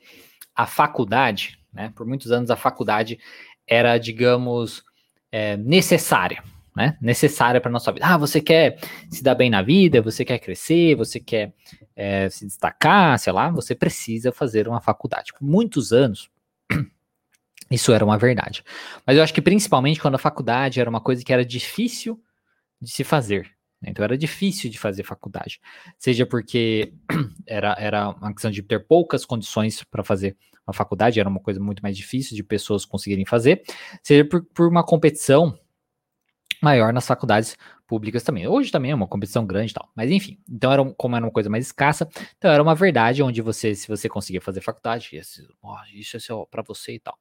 a 0.55 0.67
faculdade, 0.67 1.59
né? 1.73 1.93
Por 1.95 2.07
muitos 2.07 2.31
anos 2.31 2.51
a 2.51 2.57
faculdade 2.57 3.19
era, 3.67 3.97
digamos, 3.97 4.83
é, 5.31 5.57
necessária, 5.57 6.43
né? 6.77 6.99
Necessária 7.01 7.61
para 7.61 7.71
nossa 7.71 7.93
vida. 7.93 8.05
Ah, 8.05 8.19
você 8.19 8.41
quer 8.41 8.79
se 9.09 9.23
dar 9.23 9.35
bem 9.35 9.49
na 9.49 9.63
vida, 9.63 10.03
você 10.03 10.25
quer 10.25 10.39
crescer, 10.39 10.97
você 10.97 11.21
quer 11.21 11.55
é, 11.95 12.29
se 12.29 12.45
destacar, 12.45 13.19
sei 13.19 13.33
lá, 13.33 13.49
você 13.51 13.75
precisa 13.75 14.33
fazer 14.33 14.69
uma 14.69 14.81
faculdade. 14.81 15.33
Por 15.33 15.45
muitos 15.45 15.93
anos, 15.93 16.29
isso 17.71 17.93
era 17.93 18.05
uma 18.05 18.19
verdade. 18.19 18.65
Mas 19.07 19.17
eu 19.17 19.23
acho 19.23 19.33
que 19.33 19.41
principalmente 19.41 20.01
quando 20.01 20.17
a 20.17 20.19
faculdade 20.19 20.81
era 20.81 20.91
uma 20.91 21.01
coisa 21.01 21.25
que 21.25 21.33
era 21.33 21.45
difícil 21.45 22.21
de 22.81 22.91
se 22.91 23.05
fazer. 23.05 23.51
Né? 23.83 23.91
Então 23.91 24.05
era 24.05 24.17
difícil 24.17 24.71
de 24.71 24.79
fazer 24.79 25.03
faculdade, 25.03 25.61
seja 25.99 26.25
porque 26.25 26.93
era, 27.47 27.75
era 27.79 28.11
uma 28.11 28.33
questão 28.33 28.51
de 28.51 28.63
ter 28.63 28.87
poucas 28.87 29.25
condições 29.25 29.83
para 29.83 30.05
fazer 30.05 30.37
uma 30.67 30.73
faculdade, 30.73 31.19
era 31.19 31.29
uma 31.29 31.41
coisa 31.41 31.59
muito 31.59 31.83
mais 31.83 31.97
difícil 31.97 32.37
de 32.37 32.45
pessoas 32.45 32.85
conseguirem 32.85 33.27
fazer, 33.27 33.63
seja 34.03 34.25
por, 34.25 34.45
por 34.45 34.69
uma 34.69 34.85
competição 34.85 35.59
maior 36.63 36.93
nas 36.93 37.05
faculdades 37.05 37.57
públicas 37.89 38.23
também. 38.23 38.47
Hoje 38.47 38.71
também 38.71 38.93
é 38.93 38.95
uma 38.95 39.09
competição 39.09 39.45
grande 39.45 39.73
e 39.73 39.75
tal, 39.75 39.91
mas 39.97 40.11
enfim. 40.11 40.39
Então 40.49 40.73
era 40.73 40.85
como 40.95 41.17
era 41.17 41.25
uma 41.25 41.33
coisa 41.33 41.51
mais 41.51 41.67
escassa, 41.67 42.09
então 42.39 42.51
era 42.51 42.63
uma 42.63 42.75
verdade 42.75 43.23
onde 43.23 43.43
você, 43.43 43.75
se 43.75 43.89
você 43.89 44.09
conseguia 44.09 44.41
fazer 44.41 44.61
faculdade, 44.61 45.11
isso, 45.13 45.43
isso 45.93 46.33
é 46.33 46.47
para 46.49 46.63
você 46.63 46.95
e 46.95 47.01
tal. 47.01 47.19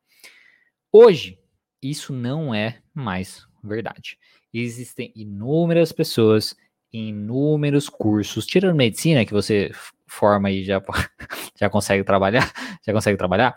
Hoje 0.91 1.39
isso 1.81 2.13
não 2.13 2.53
é 2.53 2.79
mais 2.93 3.45
verdade 3.63 4.17
existem 4.53 5.11
inúmeras 5.15 5.91
pessoas 5.91 6.55
inúmeros 6.91 7.87
cursos, 7.87 8.45
tirando 8.45 8.75
medicina, 8.75 9.25
que 9.25 9.31
você 9.31 9.71
forma 10.05 10.51
e 10.51 10.63
já, 10.63 10.81
já 11.57 11.69
consegue 11.69 12.03
trabalhar, 12.03 12.51
já 12.85 12.91
consegue 12.91 13.17
trabalhar. 13.17 13.55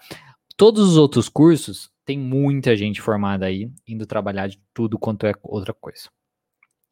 Todos 0.56 0.88
os 0.90 0.96
outros 0.96 1.28
cursos, 1.28 1.90
tem 2.04 2.16
muita 2.16 2.76
gente 2.76 3.00
formada 3.00 3.46
aí, 3.46 3.68
indo 3.88 4.06
trabalhar 4.06 4.46
de 4.46 4.60
tudo 4.72 4.98
quanto 4.98 5.26
é 5.26 5.32
outra 5.42 5.74
coisa. 5.74 6.08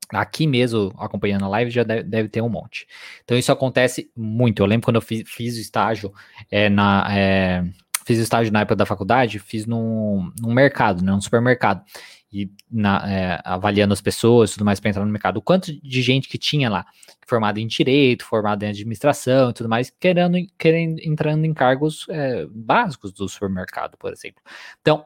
Aqui 0.09 0.47
mesmo, 0.47 0.93
acompanhando 0.99 1.45
a 1.45 1.49
live, 1.49 1.71
já 1.71 1.85
deve, 1.85 2.03
deve, 2.03 2.29
ter 2.29 2.43
um 2.43 2.49
monte. 2.49 2.87
Então, 3.23 3.39
isso 3.39 3.53
acontece 3.53 4.11
muito. 4.17 4.63
Eu 4.63 4.67
lembro 4.67 4.85
quando 4.85 4.97
eu 4.97 5.01
fiz, 5.01 5.23
fiz 5.27 5.57
o 5.57 5.61
estágio 5.61 6.13
é, 6.51 6.69
na. 6.69 7.07
É, 7.17 7.65
fiz 8.05 8.19
estágio 8.19 8.53
na 8.53 8.61
época 8.61 8.77
da 8.77 8.87
faculdade, 8.87 9.39
fiz 9.39 9.67
num, 9.67 10.33
num 10.41 10.53
mercado, 10.53 11.03
né, 11.03 11.13
num 11.13 11.21
supermercado 11.21 11.85
e 12.33 12.51
na, 12.71 13.11
é, 13.11 13.41
avaliando 13.45 13.93
as 13.93 14.01
pessoas 14.01 14.51
e 14.51 14.55
tudo 14.55 14.65
mais 14.65 14.81
para 14.81 14.91
entrar 14.91 15.05
no 15.05 15.13
mercado. 15.13 15.37
O 15.37 15.43
quanto 15.43 15.73
de 15.81 16.03
gente 16.03 16.29
que 16.29 16.39
tinha 16.39 16.71
lá, 16.71 16.87
formada 17.27 17.61
em 17.61 17.67
direito, 17.67 18.25
formada 18.25 18.65
em 18.65 18.71
administração 18.71 19.51
e 19.51 19.53
tudo 19.53 19.69
mais, 19.69 19.91
querendo, 19.91 20.39
querendo 20.59 20.99
entrando 21.01 21.45
em 21.45 21.53
cargos 21.53 22.07
é, 22.09 22.47
básicos 22.51 23.13
do 23.13 23.29
supermercado, 23.29 23.99
por 23.99 24.13
exemplo. 24.13 24.43
Então, 24.81 25.05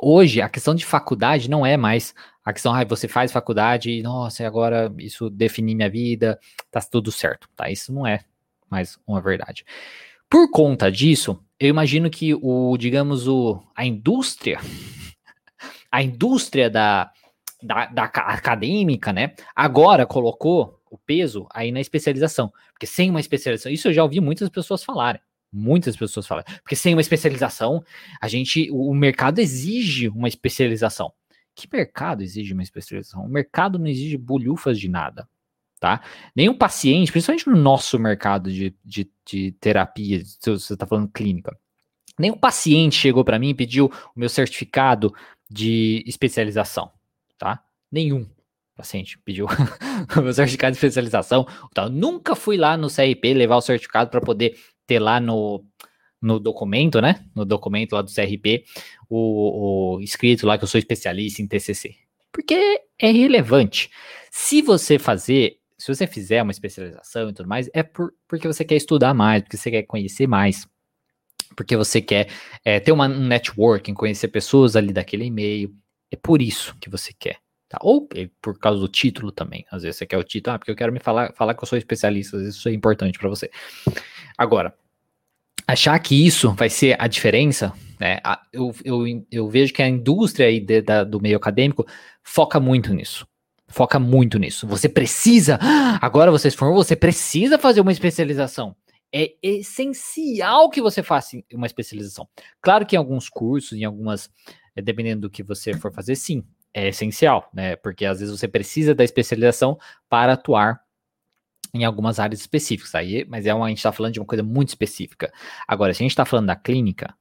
hoje 0.00 0.40
a 0.40 0.48
questão 0.48 0.74
de 0.74 0.84
faculdade 0.84 1.48
não 1.48 1.64
é 1.64 1.76
mais 1.76 2.14
a 2.44 2.52
questão, 2.52 2.74
ah, 2.74 2.84
você 2.84 3.08
faz 3.08 3.32
faculdade 3.32 3.90
e, 3.90 4.02
nossa, 4.02 4.46
agora 4.46 4.92
isso 4.98 5.30
define 5.30 5.74
minha 5.74 5.88
vida, 5.88 6.38
tá 6.70 6.80
tudo 6.80 7.10
certo, 7.10 7.48
tá? 7.56 7.70
Isso 7.70 7.92
não 7.92 8.06
é 8.06 8.20
mais 8.68 8.98
uma 9.06 9.20
verdade. 9.20 9.64
Por 10.34 10.50
conta 10.50 10.90
disso, 10.90 11.38
eu 11.60 11.68
imagino 11.68 12.10
que 12.10 12.34
o, 12.34 12.76
digamos, 12.76 13.28
o, 13.28 13.62
a 13.72 13.86
indústria 13.86 14.58
a 15.92 16.02
indústria 16.02 16.68
da, 16.68 17.12
da, 17.62 17.86
da, 17.86 18.02
acadêmica, 18.02 19.12
né, 19.12 19.32
agora 19.54 20.04
colocou 20.04 20.80
o 20.90 20.98
peso 20.98 21.46
aí 21.54 21.70
na 21.70 21.80
especialização. 21.80 22.52
Porque 22.72 22.84
sem 22.84 23.10
uma 23.10 23.20
especialização, 23.20 23.70
isso 23.70 23.86
eu 23.86 23.92
já 23.92 24.02
ouvi 24.02 24.18
muitas 24.20 24.48
pessoas 24.48 24.82
falarem. 24.82 25.20
Muitas 25.52 25.96
pessoas 25.96 26.26
falarem. 26.26 26.52
Porque 26.64 26.74
sem 26.74 26.96
uma 26.96 27.00
especialização, 27.00 27.84
a 28.20 28.26
gente, 28.26 28.68
o 28.72 28.92
mercado 28.92 29.38
exige 29.38 30.08
uma 30.08 30.26
especialização. 30.26 31.12
Que 31.54 31.68
mercado 31.72 32.24
exige 32.24 32.54
uma 32.54 32.62
especialização? 32.64 33.24
O 33.24 33.28
mercado 33.28 33.78
não 33.78 33.86
exige 33.86 34.16
bolhufas 34.16 34.80
de 34.80 34.88
nada, 34.88 35.28
tá? 35.84 36.00
Nenhum 36.34 36.54
paciente, 36.54 37.12
principalmente 37.12 37.46
no 37.46 37.56
nosso 37.56 37.98
mercado 37.98 38.50
de, 38.50 38.74
de, 38.82 39.06
de 39.22 39.52
terapia, 39.60 40.24
se 40.24 40.50
você 40.50 40.72
está 40.72 40.86
falando 40.86 41.10
clínica, 41.12 41.54
nenhum 42.18 42.38
paciente 42.38 42.96
chegou 42.96 43.22
para 43.22 43.38
mim 43.38 43.50
e 43.50 43.54
pediu 43.54 43.92
o 44.16 44.18
meu 44.18 44.30
certificado 44.30 45.14
de 45.50 46.02
especialização, 46.06 46.90
tá? 47.36 47.62
Nenhum 47.92 48.26
paciente 48.74 49.18
pediu 49.18 49.44
o 50.16 50.22
meu 50.22 50.32
certificado 50.32 50.72
de 50.72 50.78
especialização. 50.78 51.46
Então, 51.70 51.90
nunca 51.90 52.34
fui 52.34 52.56
lá 52.56 52.78
no 52.78 52.88
CRP 52.88 53.34
levar 53.34 53.56
o 53.56 53.60
certificado 53.60 54.08
para 54.08 54.22
poder 54.22 54.58
ter 54.86 54.98
lá 54.98 55.20
no, 55.20 55.62
no 56.18 56.40
documento, 56.40 56.98
né? 56.98 57.26
No 57.36 57.44
documento 57.44 57.92
lá 57.92 58.00
do 58.00 58.10
CRP, 58.10 58.64
o, 59.06 59.96
o 59.96 60.00
escrito 60.00 60.46
lá 60.46 60.56
que 60.56 60.64
eu 60.64 60.68
sou 60.68 60.78
especialista 60.78 61.42
em 61.42 61.46
TCC. 61.46 61.94
Porque 62.32 62.80
é 62.98 63.10
relevante. 63.10 63.90
Se 64.30 64.62
você 64.62 64.98
fazer, 64.98 65.58
se 65.84 65.94
você 65.94 66.06
fizer 66.06 66.42
uma 66.42 66.50
especialização 66.50 67.28
e 67.28 67.34
tudo 67.34 67.46
mais, 67.46 67.68
é 67.74 67.82
por, 67.82 68.14
porque 68.26 68.46
você 68.46 68.64
quer 68.64 68.76
estudar 68.76 69.12
mais, 69.12 69.42
porque 69.42 69.58
você 69.58 69.70
quer 69.70 69.82
conhecer 69.82 70.26
mais 70.26 70.66
porque 71.54 71.76
você 71.76 72.00
quer 72.00 72.28
é, 72.64 72.80
ter 72.80 72.90
uma, 72.90 73.06
um 73.06 73.26
networking, 73.26 73.94
conhecer 73.94 74.28
pessoas 74.28 74.76
ali 74.76 74.92
daquele 74.92 75.26
e-mail. 75.26 75.72
É 76.10 76.16
por 76.16 76.42
isso 76.42 76.74
que 76.80 76.90
você 76.90 77.12
quer. 77.12 77.36
Tá? 77.68 77.78
Ou 77.82 78.08
é 78.14 78.28
por 78.40 78.58
causa 78.58 78.80
do 78.80 78.88
título 78.88 79.30
também. 79.30 79.64
Às 79.70 79.82
vezes 79.82 79.98
você 79.98 80.06
quer 80.06 80.16
o 80.16 80.24
título, 80.24 80.56
ah, 80.56 80.58
porque 80.58 80.70
eu 80.70 80.76
quero 80.76 80.92
me 80.92 81.00
falar, 81.00 81.32
falar 81.34 81.54
que 81.54 81.62
eu 81.62 81.68
sou 81.68 81.78
especialista, 81.78 82.36
isso 82.38 82.68
é 82.68 82.72
importante 82.72 83.18
para 83.18 83.28
você. 83.28 83.50
Agora, 84.36 84.74
achar 85.66 85.98
que 85.98 86.26
isso 86.26 86.52
vai 86.54 86.70
ser 86.70 86.96
a 86.98 87.06
diferença, 87.06 87.72
né, 88.00 88.18
eu, 88.52 88.74
eu, 88.84 89.04
eu 89.30 89.48
vejo 89.48 89.72
que 89.72 89.82
a 89.82 89.88
indústria 89.88 90.46
aí 90.46 90.60
de, 90.60 90.82
da, 90.82 91.04
do 91.04 91.20
meio 91.20 91.36
acadêmico 91.36 91.86
foca 92.22 92.58
muito 92.58 92.92
nisso. 92.92 93.26
Foca 93.66 93.98
muito 93.98 94.38
nisso. 94.38 94.66
Você 94.66 94.88
precisa, 94.88 95.58
agora 96.00 96.30
você 96.30 96.50
se 96.50 96.56
formou, 96.56 96.82
você 96.82 96.94
precisa 96.94 97.58
fazer 97.58 97.80
uma 97.80 97.92
especialização 97.92 98.76
é 99.14 99.32
essencial 99.40 100.68
que 100.68 100.82
você 100.82 101.00
faça 101.00 101.40
uma 101.52 101.66
especialização. 101.66 102.28
Claro 102.60 102.84
que 102.84 102.96
em 102.96 102.98
alguns 102.98 103.28
cursos, 103.28 103.78
em 103.78 103.84
algumas, 103.84 104.28
eh, 104.74 104.82
dependendo 104.82 105.22
do 105.22 105.30
que 105.30 105.44
você 105.44 105.72
for 105.72 105.92
fazer, 105.92 106.16
sim, 106.16 106.44
é 106.74 106.88
essencial, 106.88 107.48
né? 107.54 107.76
Porque 107.76 108.04
às 108.04 108.18
vezes 108.18 108.36
você 108.36 108.48
precisa 108.48 108.92
da 108.92 109.04
especialização 109.04 109.78
para 110.08 110.32
atuar 110.32 110.80
em 111.72 111.84
algumas 111.84 112.18
áreas 112.18 112.40
específicas. 112.40 112.92
Aí, 112.96 113.24
mas 113.28 113.46
é 113.46 113.54
uma, 113.54 113.66
a 113.66 113.68
gente 113.68 113.78
está 113.78 113.92
falando 113.92 114.14
de 114.14 114.20
uma 114.20 114.26
coisa 114.26 114.42
muito 114.42 114.70
específica. 114.70 115.32
Agora, 115.68 115.94
se 115.94 116.02
a 116.02 116.04
gente 116.04 116.10
está 116.10 116.24
falando 116.24 116.46
da 116.48 116.56
clínica, 116.56 117.14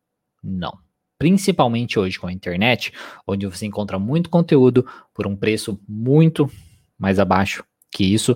não. 0.44 0.80
Principalmente 1.24 1.98
hoje 1.98 2.20
com 2.20 2.28
a 2.28 2.34
internet, 2.34 2.92
onde 3.26 3.48
você 3.48 3.66
encontra 3.66 3.98
muito 3.98 4.30
conteúdo 4.30 4.86
por 5.14 5.26
um 5.26 5.38
preço 5.38 5.80
muito 5.88 6.52
mais 7.00 7.18
abaixo 7.18 7.64
que 7.90 8.04
isso, 8.04 8.36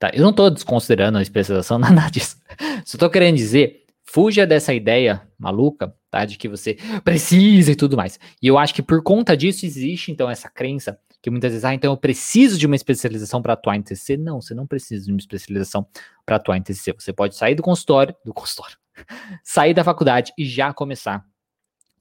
Tá? 0.00 0.10
Eu 0.14 0.22
não 0.22 0.30
estou 0.30 0.50
desconsiderando 0.50 1.18
a 1.18 1.22
especialização, 1.22 1.78
nada 1.78 2.08
disso. 2.08 2.36
Só 2.86 2.96
estou 2.96 3.10
querendo 3.10 3.36
dizer, 3.36 3.84
fuja 4.02 4.46
dessa 4.46 4.72
ideia 4.72 5.22
maluca, 5.38 5.94
tá? 6.10 6.24
De 6.24 6.38
que 6.38 6.48
você 6.48 6.78
precisa 7.04 7.70
e 7.70 7.76
tudo 7.76 7.98
mais. 7.98 8.18
E 8.42 8.46
eu 8.46 8.56
acho 8.56 8.74
que 8.74 8.82
por 8.82 9.02
conta 9.02 9.36
disso 9.36 9.66
existe, 9.66 10.10
então, 10.10 10.30
essa 10.30 10.48
crença 10.48 10.98
que 11.22 11.30
muitas 11.30 11.52
vezes, 11.52 11.66
ah, 11.66 11.74
então 11.74 11.92
eu 11.92 11.98
preciso 11.98 12.58
de 12.58 12.64
uma 12.64 12.74
especialização 12.74 13.42
para 13.42 13.52
atuar 13.52 13.76
em 13.76 13.82
TCC. 13.82 14.16
Não, 14.16 14.40
você 14.40 14.54
não 14.54 14.66
precisa 14.66 15.04
de 15.04 15.12
uma 15.12 15.18
especialização 15.18 15.86
para 16.24 16.36
atuar 16.36 16.56
em 16.56 16.62
TCC. 16.62 16.94
Você 16.98 17.12
pode 17.12 17.36
sair 17.36 17.54
do 17.54 17.62
consultório, 17.62 18.16
do 18.24 18.32
consultório, 18.32 18.78
sair 19.44 19.74
da 19.74 19.84
faculdade 19.84 20.32
e 20.38 20.46
já 20.46 20.72
começar 20.72 21.22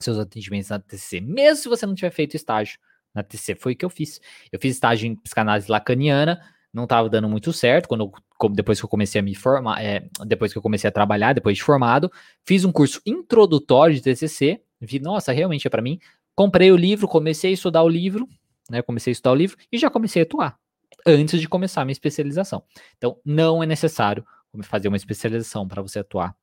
seus 0.01 0.17
atendimentos 0.17 0.69
na 0.69 0.79
TCC, 0.79 1.19
mesmo 1.19 1.63
se 1.63 1.69
você 1.69 1.85
não 1.85 1.93
tiver 1.93 2.11
feito 2.11 2.35
estágio 2.35 2.79
na 3.13 3.21
TCC. 3.21 3.55
Foi 3.55 3.73
o 3.73 3.75
que 3.75 3.83
eu 3.83 3.89
fiz. 3.89 4.21
Eu 4.51 4.59
fiz 4.59 4.75
estágio 4.75 5.07
em 5.07 5.15
psicanálise 5.15 5.69
lacaniana, 5.69 6.41
não 6.73 6.83
estava 6.83 7.09
dando 7.09 7.27
muito 7.27 7.51
certo 7.51 7.87
quando 7.87 8.11
eu, 8.41 8.49
depois 8.49 8.79
que 8.79 8.85
eu 8.85 8.89
comecei 8.89 9.19
a 9.19 9.23
me 9.23 9.35
formar, 9.35 9.83
é, 9.83 10.07
depois 10.25 10.51
que 10.51 10.57
eu 10.57 10.61
comecei 10.61 10.87
a 10.87 10.91
trabalhar, 10.91 11.33
depois 11.33 11.57
de 11.57 11.63
formado, 11.63 12.11
fiz 12.45 12.63
um 12.63 12.71
curso 12.71 13.01
introdutório 13.05 13.95
de 13.95 14.01
TCC, 14.01 14.61
vi, 14.79 14.99
nossa, 14.99 15.31
realmente 15.31 15.67
é 15.67 15.69
para 15.69 15.81
mim. 15.81 15.99
Comprei 16.35 16.71
o 16.71 16.77
livro, 16.77 17.07
comecei 17.07 17.51
a 17.51 17.53
estudar 17.53 17.83
o 17.83 17.89
livro, 17.89 18.27
né? 18.69 18.81
Comecei 18.81 19.11
a 19.11 19.13
estudar 19.13 19.31
o 19.31 19.35
livro 19.35 19.57
e 19.71 19.77
já 19.77 19.89
comecei 19.89 20.21
a 20.21 20.23
atuar 20.23 20.57
antes 21.05 21.41
de 21.41 21.47
começar 21.49 21.81
a 21.81 21.85
minha 21.85 21.91
especialização. 21.91 22.63
Então, 22.97 23.19
não 23.25 23.61
é 23.61 23.65
necessário 23.65 24.25
fazer 24.63 24.87
uma 24.87 24.97
especialização 24.97 25.67
para 25.67 25.81
você 25.81 25.99
atuar 25.99 26.35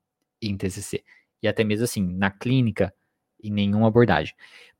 em 0.43 0.57
TCC. 0.57 1.03
E 1.43 1.49
até 1.49 1.65
mesmo 1.65 1.85
assim, 1.85 2.03
na 2.03 2.31
clínica, 2.31 2.93
em 3.43 3.51
nenhuma 3.51 3.89
abordagem. 3.89 4.35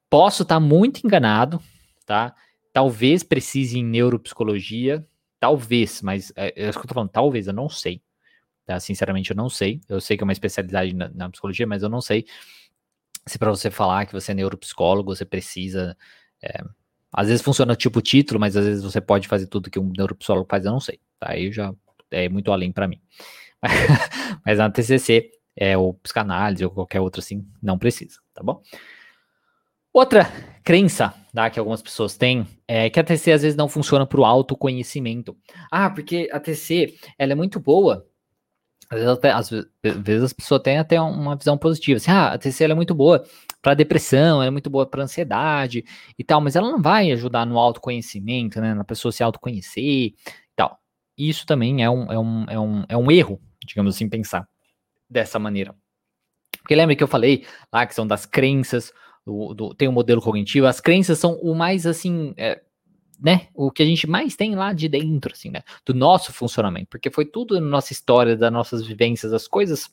Posso 0.09 0.43
estar 0.43 0.57
tá 0.57 0.61
muito 0.61 1.05
enganado, 1.05 1.61
tá? 2.05 2.35
Talvez 2.73 3.23
precise 3.23 3.79
em 3.79 3.85
neuropsicologia, 3.85 5.07
talvez, 5.41 6.03
mas 6.03 6.33
é, 6.37 6.69
é 6.69 6.71
que 6.71 6.79
eu 6.79 6.87
tô 6.87 6.95
falando, 6.95 7.11
talvez, 7.11 7.47
eu 7.47 7.53
não 7.53 7.69
sei. 7.69 8.03
Tá? 8.65 8.79
Sinceramente, 8.81 9.31
eu 9.31 9.37
não 9.37 9.49
sei. 9.49 9.81
Eu 9.89 10.01
sei 10.01 10.17
que 10.17 10.23
é 10.23 10.27
uma 10.27 10.33
especialidade 10.33 10.95
na, 10.95 11.09
na 11.09 11.31
psicologia, 11.31 11.67
mas 11.67 11.83
eu 11.83 11.89
não 11.89 12.01
sei 12.01 12.27
se 13.27 13.39
para 13.39 13.51
você 13.51 13.71
falar 13.71 14.07
que 14.07 14.13
você 14.13 14.33
é 14.33 14.35
neuropsicólogo, 14.35 15.15
você 15.15 15.25
precisa. 15.25 15.97
É, 16.43 16.63
às 17.13 17.29
vezes 17.29 17.43
funciona 17.43 17.75
tipo 17.75 18.01
título, 18.01 18.39
mas 18.39 18.57
às 18.57 18.65
vezes 18.65 18.85
você 18.85 19.01
pode 19.01 19.27
fazer 19.27 19.47
tudo 19.49 19.71
que 19.71 19.79
um 19.79 19.93
neuropsicólogo 19.97 20.47
faz, 20.49 20.65
eu 20.65 20.71
não 20.71 20.81
sei. 20.81 21.01
Tá? 21.19 21.33
Aí 21.33 21.51
já 21.51 21.75
é 22.11 22.29
muito 22.29 22.53
além 22.53 22.71
para 22.71 22.87
mim. 22.87 23.01
mas 24.45 24.59
na 24.59 24.71
TCC, 24.71 25.31
é, 25.57 25.77
ou 25.77 25.95
psicanálise, 25.95 26.65
ou 26.65 26.71
qualquer 26.71 27.01
outro 27.01 27.21
assim, 27.21 27.47
não 27.63 27.79
precisa, 27.79 28.19
tá 28.35 28.43
bom? 28.43 28.61
Outra 29.97 30.27
crença 30.63 31.15
tá, 31.33 31.49
que 31.49 31.59
algumas 31.59 31.81
pessoas 31.81 32.19
têm 32.19 32.47
é 32.69 32.91
que 32.91 33.01
a 33.01 33.05
TC 33.05 33.33
às 33.33 33.41
vezes 33.41 33.57
não 33.57 33.67
funciona 33.67 34.05
para 34.07 34.21
o 34.21 34.27
autoconhecimento. 34.27 35.35
Ah, 35.71 35.89
porque 35.89 36.29
a 36.31 36.39
TC 36.39 36.95
ela 37.19 37.33
é 37.33 37.35
muito 37.35 37.59
boa. 37.59 38.07
Às 38.91 38.99
vezes, 38.99 39.13
até, 39.15 39.31
às 39.31 39.51
vezes 40.05 40.25
as 40.25 40.33
pessoas 40.35 40.61
têm 40.63 40.77
até 40.77 41.01
uma 41.01 41.35
visão 41.35 41.57
positiva. 41.57 41.97
Assim, 41.97 42.11
ah, 42.11 42.35
a 42.35 42.39
TC 42.39 42.65
é 42.65 42.75
muito 42.75 42.95
boa 42.95 43.25
para 43.63 43.73
depressão, 43.73 44.37
ela 44.37 44.47
é 44.47 44.51
muito 44.51 44.69
boa 44.69 44.87
para 44.87 45.03
ansiedade 45.03 45.83
e 46.19 46.23
tal, 46.23 46.43
mas 46.43 46.57
ela 46.57 46.71
não 46.71 46.83
vai 46.83 47.11
ajudar 47.13 47.47
no 47.47 47.59
autoconhecimento, 47.59 48.61
né? 48.61 48.75
Na 48.75 48.85
pessoa 48.85 49.13
se 49.13 49.23
autoconhecer 49.23 49.83
e 49.83 50.15
tal. 50.55 50.79
Isso 51.17 51.47
também 51.47 51.83
é 51.83 51.89
um, 51.89 52.13
é 52.13 52.19
um, 52.19 52.45
é 52.51 52.61
um, 52.61 52.85
é 52.91 52.97
um 52.99 53.11
erro, 53.11 53.41
digamos 53.67 53.95
assim, 53.95 54.09
pensar 54.11 54.47
dessa 55.09 55.39
maneira. 55.39 55.75
Porque 56.61 56.75
lembra 56.75 56.97
que 56.97 57.03
eu 57.03 57.09
falei 57.09 57.45
lá 57.73 57.87
que 57.87 57.95
são 57.95 58.07
das 58.07 58.27
crenças, 58.27 58.93
do, 59.25 59.55
do, 59.55 59.75
tem 59.75 59.89
o 59.89 59.91
um 59.91 59.95
modelo 59.95 60.21
cognitivo, 60.21 60.67
as 60.67 60.81
crenças 60.81 61.19
são 61.19 61.35
o 61.41 61.55
mais 61.55 61.87
assim, 61.87 62.35
é, 62.37 62.61
né? 63.21 63.49
O 63.55 63.71
que 63.71 63.83
a 63.83 63.87
gente 63.87 64.07
mais 64.07 64.37
tem 64.37 64.55
lá 64.55 64.73
de 64.73 64.89
dentro, 64.89 65.33
assim, 65.33 65.51
né? 65.51 65.63
Do 65.85 65.95
nosso 65.95 66.33
funcionamento, 66.33 66.89
porque 66.91 67.11
foi 67.11 67.25
tudo 67.25 67.61
na 67.61 67.67
nossa 67.67 67.93
história, 67.93 68.37
das 68.37 68.53
nossas 68.53 68.87
vivências, 68.87 69.33
as 69.33 69.47
coisas 69.47 69.91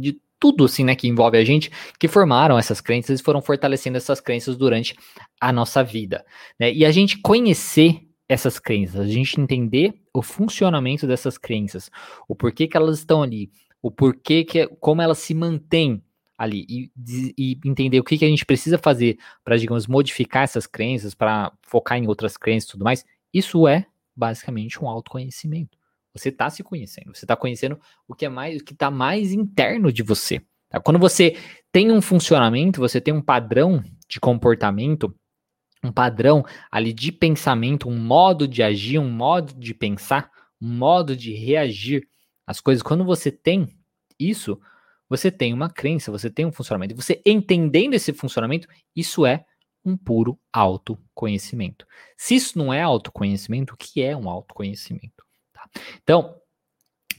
de 0.00 0.20
tudo 0.38 0.64
assim, 0.64 0.84
né, 0.84 0.94
que 0.94 1.08
envolve 1.08 1.38
a 1.38 1.44
gente, 1.44 1.70
que 1.98 2.08
formaram 2.08 2.58
essas 2.58 2.80
crenças 2.80 3.20
e 3.20 3.22
foram 3.22 3.40
fortalecendo 3.40 3.96
essas 3.96 4.20
crenças 4.20 4.56
durante 4.56 4.94
a 5.40 5.52
nossa 5.52 5.82
vida, 5.82 6.24
né? 6.58 6.72
E 6.72 6.84
a 6.84 6.90
gente 6.90 7.18
conhecer 7.18 8.02
essas 8.28 8.58
crenças, 8.58 9.00
a 9.00 9.06
gente 9.06 9.40
entender 9.40 9.94
o 10.12 10.20
funcionamento 10.20 11.06
dessas 11.06 11.38
crenças, 11.38 11.90
o 12.28 12.34
porquê 12.34 12.66
que 12.66 12.76
elas 12.76 12.98
estão 12.98 13.22
ali, 13.22 13.50
o 13.82 13.90
porquê 13.90 14.44
que 14.44 14.66
como 14.80 15.02
elas 15.02 15.18
se 15.18 15.34
mantêm 15.34 16.02
ali 16.36 16.66
e, 16.68 16.90
e 17.36 17.60
entender 17.64 17.98
o 17.98 18.04
que, 18.04 18.18
que 18.18 18.24
a 18.24 18.28
gente 18.28 18.44
precisa 18.44 18.78
fazer 18.78 19.18
para, 19.42 19.56
digamos, 19.56 19.86
modificar 19.86 20.44
essas 20.44 20.66
crenças, 20.66 21.14
para 21.14 21.52
focar 21.62 21.98
em 21.98 22.06
outras 22.06 22.36
crenças 22.36 22.68
e 22.68 22.72
tudo 22.72 22.84
mais, 22.84 23.04
isso 23.32 23.66
é 23.66 23.86
basicamente 24.14 24.82
um 24.82 24.88
autoconhecimento. 24.88 25.78
Você 26.12 26.30
está 26.30 26.48
se 26.48 26.62
conhecendo, 26.62 27.14
você 27.14 27.24
está 27.24 27.36
conhecendo 27.36 27.78
o 28.08 28.14
que 28.14 28.24
é 28.24 28.28
mais, 28.28 28.60
o 28.60 28.64
que 28.64 28.72
está 28.72 28.90
mais 28.90 29.32
interno 29.32 29.92
de 29.92 30.02
você. 30.02 30.40
Tá? 30.68 30.80
Quando 30.80 30.98
você 30.98 31.36
tem 31.70 31.92
um 31.92 32.00
funcionamento, 32.00 32.80
você 32.80 33.00
tem 33.00 33.12
um 33.12 33.20
padrão 33.20 33.82
de 34.08 34.18
comportamento, 34.18 35.14
um 35.84 35.92
padrão 35.92 36.44
ali 36.70 36.92
de 36.92 37.12
pensamento, 37.12 37.88
um 37.88 37.98
modo 37.98 38.48
de 38.48 38.62
agir, 38.62 38.98
um 38.98 39.10
modo 39.10 39.54
de 39.54 39.74
pensar, 39.74 40.30
um 40.60 40.68
modo 40.68 41.14
de 41.14 41.32
reagir 41.34 42.08
às 42.46 42.60
coisas. 42.60 42.82
Quando 42.82 43.04
você 43.04 43.30
tem 43.30 43.68
isso, 44.18 44.60
você 45.08 45.30
tem 45.30 45.52
uma 45.52 45.70
crença, 45.70 46.10
você 46.10 46.30
tem 46.30 46.46
um 46.46 46.52
funcionamento. 46.52 46.94
E 46.94 46.96
você 46.96 47.20
entendendo 47.24 47.94
esse 47.94 48.12
funcionamento, 48.12 48.68
isso 48.94 49.26
é 49.26 49.44
um 49.84 49.96
puro 49.96 50.38
autoconhecimento. 50.52 51.86
Se 52.16 52.34
isso 52.34 52.58
não 52.58 52.72
é 52.72 52.82
autoconhecimento, 52.82 53.74
o 53.74 53.76
que 53.76 54.02
é 54.02 54.16
um 54.16 54.28
autoconhecimento? 54.28 55.24
Tá? 55.52 55.68
Então, 56.02 56.36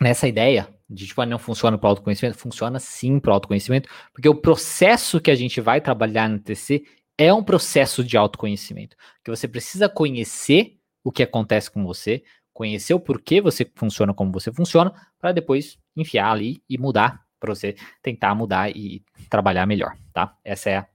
nessa 0.02 0.28
ideia 0.28 0.74
de 0.90 1.08
tipo, 1.08 1.22
ah, 1.22 1.26
não 1.26 1.40
funciona 1.40 1.78
para 1.78 1.88
o 1.88 1.90
autoconhecimento, 1.90 2.38
funciona 2.38 2.80
sim 2.80 3.20
para 3.20 3.32
o 3.32 3.34
autoconhecimento, 3.34 3.90
porque 4.14 4.30
o 4.30 4.36
processo 4.36 5.20
que 5.20 5.32
a 5.32 5.36
gente 5.36 5.60
vai 5.60 5.82
trabalhar 5.82 6.30
no 6.30 6.40
TC 6.40 6.84
é 7.18 7.34
um 7.34 7.44
processo 7.44 8.04
de 8.04 8.16
autoconhecimento, 8.16 8.96
que 9.24 9.32
você 9.32 9.48
precisa 9.48 9.90
conhecer 9.90 10.78
o 11.04 11.12
que 11.12 11.24
acontece 11.24 11.72
com 11.72 11.84
você, 11.86 12.24
conhecer 12.58 12.96
o 12.96 13.00
porquê 13.00 13.40
você 13.40 13.72
funciona 13.76 14.16
como 14.16 14.32
você 14.32 14.52
funciona, 14.52 14.92
para 15.20 15.32
depois 15.32 15.78
enfiar 15.96 16.32
ali 16.32 16.64
e 16.68 16.76
mudar 16.76 17.24
para 17.40 17.54
você 17.54 17.76
tentar 18.02 18.34
mudar 18.34 18.76
e 18.76 19.04
trabalhar 19.30 19.68
melhor, 19.68 19.96
tá? 20.12 20.36
Essa 20.44 20.70
é 20.72 20.78
a 20.78 20.88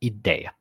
ideia. 0.00 0.54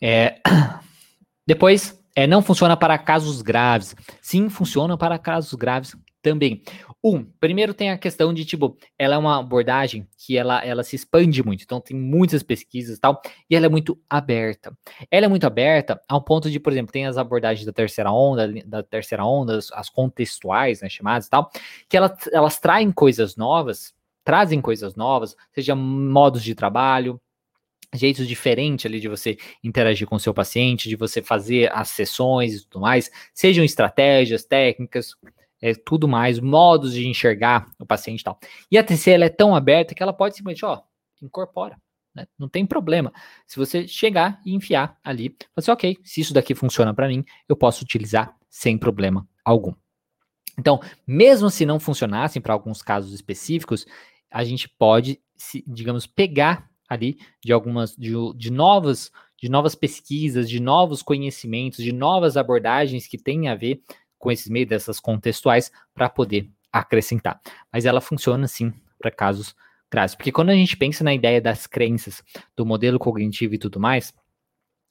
É, 0.00 0.40
depois, 1.44 2.00
é, 2.14 2.28
não 2.28 2.42
funciona 2.42 2.76
para 2.76 2.96
casos 2.96 3.42
graves. 3.42 3.96
Sim, 4.22 4.48
funciona 4.48 4.96
para 4.96 5.18
casos 5.18 5.52
graves 5.54 5.96
também. 6.24 6.62
Um, 7.04 7.22
primeiro 7.38 7.74
tem 7.74 7.90
a 7.90 7.98
questão 7.98 8.32
de, 8.32 8.46
tipo, 8.46 8.78
ela 8.98 9.14
é 9.14 9.18
uma 9.18 9.38
abordagem 9.38 10.08
que 10.16 10.38
ela, 10.38 10.64
ela 10.64 10.82
se 10.82 10.96
expande 10.96 11.44
muito, 11.44 11.62
então 11.62 11.78
tem 11.80 11.94
muitas 11.94 12.42
pesquisas 12.42 12.96
e 12.96 13.00
tal, 13.00 13.20
e 13.48 13.54
ela 13.54 13.66
é 13.66 13.68
muito 13.68 14.00
aberta. 14.08 14.76
Ela 15.10 15.26
é 15.26 15.28
muito 15.28 15.46
aberta 15.46 16.00
ao 16.08 16.22
ponto 16.24 16.50
de, 16.50 16.58
por 16.58 16.72
exemplo, 16.72 16.90
tem 16.90 17.06
as 17.06 17.18
abordagens 17.18 17.66
da 17.66 17.72
terceira 17.72 18.10
onda, 18.10 18.50
da 18.64 18.82
terceira 18.82 19.22
onda, 19.24 19.58
as 19.74 19.90
contextuais, 19.90 20.80
né, 20.80 20.88
chamadas 20.88 21.26
e 21.26 21.30
tal, 21.30 21.50
que 21.88 21.96
elas, 21.96 22.12
elas 22.32 22.58
traem 22.58 22.90
coisas 22.90 23.36
novas, 23.36 23.92
trazem 24.24 24.62
coisas 24.62 24.96
novas, 24.96 25.36
seja 25.52 25.74
modos 25.74 26.42
de 26.42 26.54
trabalho, 26.54 27.20
jeitos 27.92 28.26
diferentes 28.26 28.86
ali 28.86 28.98
de 28.98 29.08
você 29.08 29.36
interagir 29.62 30.08
com 30.08 30.16
o 30.16 30.20
seu 30.20 30.32
paciente, 30.32 30.88
de 30.88 30.96
você 30.96 31.22
fazer 31.22 31.70
as 31.72 31.90
sessões 31.90 32.54
e 32.54 32.66
tudo 32.66 32.80
mais, 32.80 33.10
sejam 33.34 33.62
estratégias, 33.62 34.44
técnicas, 34.44 35.14
é, 35.64 35.74
tudo 35.74 36.06
mais, 36.06 36.38
modos 36.38 36.92
de 36.92 37.08
enxergar 37.08 37.66
o 37.78 37.86
paciente 37.86 38.20
e 38.20 38.24
tal. 38.24 38.38
E 38.70 38.76
a 38.76 38.84
TC 38.84 39.12
ela 39.12 39.24
é 39.24 39.30
tão 39.30 39.56
aberta 39.56 39.94
que 39.94 40.02
ela 40.02 40.12
pode 40.12 40.36
simplesmente, 40.36 40.62
ó, 40.62 40.82
incorpora. 41.22 41.80
Né? 42.14 42.26
Não 42.38 42.50
tem 42.50 42.66
problema. 42.66 43.10
Se 43.46 43.56
você 43.56 43.88
chegar 43.88 44.42
e 44.44 44.54
enfiar 44.54 44.98
ali, 45.02 45.34
você, 45.56 45.70
ok, 45.70 45.96
se 46.04 46.20
isso 46.20 46.34
daqui 46.34 46.54
funciona 46.54 46.92
para 46.92 47.08
mim, 47.08 47.24
eu 47.48 47.56
posso 47.56 47.82
utilizar 47.82 48.36
sem 48.50 48.76
problema 48.76 49.26
algum. 49.42 49.72
Então, 50.58 50.80
mesmo 51.06 51.48
se 51.48 51.64
não 51.64 51.80
funcionassem 51.80 52.42
para 52.42 52.52
alguns 52.52 52.82
casos 52.82 53.14
específicos, 53.14 53.86
a 54.30 54.44
gente 54.44 54.68
pode, 54.68 55.18
se, 55.34 55.64
digamos, 55.66 56.06
pegar 56.06 56.70
ali 56.86 57.16
de 57.42 57.54
algumas, 57.54 57.96
de, 57.96 58.12
de 58.36 58.52
novas, 58.52 59.10
de 59.40 59.48
novas 59.48 59.74
pesquisas, 59.74 60.46
de 60.46 60.60
novos 60.60 61.02
conhecimentos, 61.02 61.82
de 61.82 61.90
novas 61.90 62.36
abordagens 62.36 63.06
que 63.06 63.16
têm 63.16 63.48
a 63.48 63.54
ver 63.54 63.80
com 64.24 64.32
esses 64.32 64.48
meios 64.48 64.70
dessas 64.70 64.98
contextuais 64.98 65.70
para 65.92 66.08
poder 66.08 66.50
acrescentar. 66.72 67.38
Mas 67.70 67.84
ela 67.84 68.00
funciona 68.00 68.48
sim 68.48 68.72
para 68.98 69.10
casos 69.10 69.54
graves, 69.92 70.14
porque 70.14 70.32
quando 70.32 70.48
a 70.48 70.54
gente 70.54 70.78
pensa 70.78 71.04
na 71.04 71.12
ideia 71.12 71.42
das 71.42 71.66
crenças, 71.66 72.24
do 72.56 72.64
modelo 72.64 72.98
cognitivo 72.98 73.54
e 73.54 73.58
tudo 73.58 73.78
mais, 73.78 74.14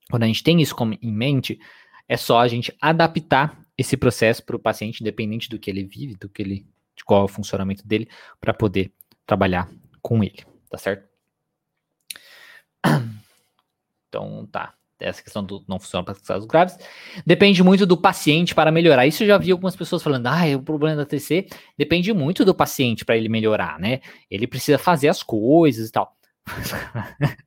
quando 0.07 0.21
a 0.21 0.27
gente 0.27 0.43
tem 0.43 0.61
isso 0.61 0.75
em 1.01 1.11
mente, 1.11 1.59
é 2.07 2.15
só 2.15 2.39
a 2.39 2.47
gente 2.47 2.71
adaptar 2.79 3.59
esse 3.75 3.97
processo 3.97 4.45
para 4.45 4.55
o 4.55 4.59
paciente, 4.59 5.01
independente 5.01 5.49
do 5.49 5.57
que 5.57 5.71
ele 5.71 5.83
vive, 5.83 6.13
do 6.13 6.29
que 6.29 6.43
ele, 6.43 6.67
de 6.95 7.03
qual 7.03 7.21
é 7.21 7.25
o 7.25 7.27
funcionamento 7.27 7.87
dele, 7.87 8.07
para 8.39 8.53
poder 8.53 8.93
trabalhar 9.25 9.67
com 9.99 10.23
ele, 10.23 10.45
tá 10.69 10.77
certo? 10.77 11.09
Então, 14.07 14.45
tá 14.51 14.75
essa 15.03 15.21
questão 15.21 15.43
do 15.43 15.63
não 15.67 15.79
funciona 15.79 16.03
para 16.03 16.15
casos 16.15 16.47
graves, 16.47 16.77
depende 17.25 17.61
muito 17.61 17.85
do 17.85 17.97
paciente 17.97 18.55
para 18.55 18.71
melhorar. 18.71 19.05
Isso 19.05 19.23
eu 19.23 19.27
já 19.27 19.37
vi 19.37 19.51
algumas 19.51 19.75
pessoas 19.75 20.01
falando, 20.01 20.27
ah, 20.27 20.43
o 20.55 20.61
problema 20.61 20.95
da 20.97 21.05
TC 21.05 21.47
depende 21.77 22.13
muito 22.13 22.45
do 22.45 22.55
paciente 22.55 23.05
para 23.05 23.17
ele 23.17 23.29
melhorar, 23.29 23.79
né? 23.79 24.01
Ele 24.29 24.47
precisa 24.47 24.77
fazer 24.77 25.09
as 25.09 25.21
coisas 25.21 25.89
e 25.89 25.91
tal. 25.91 26.15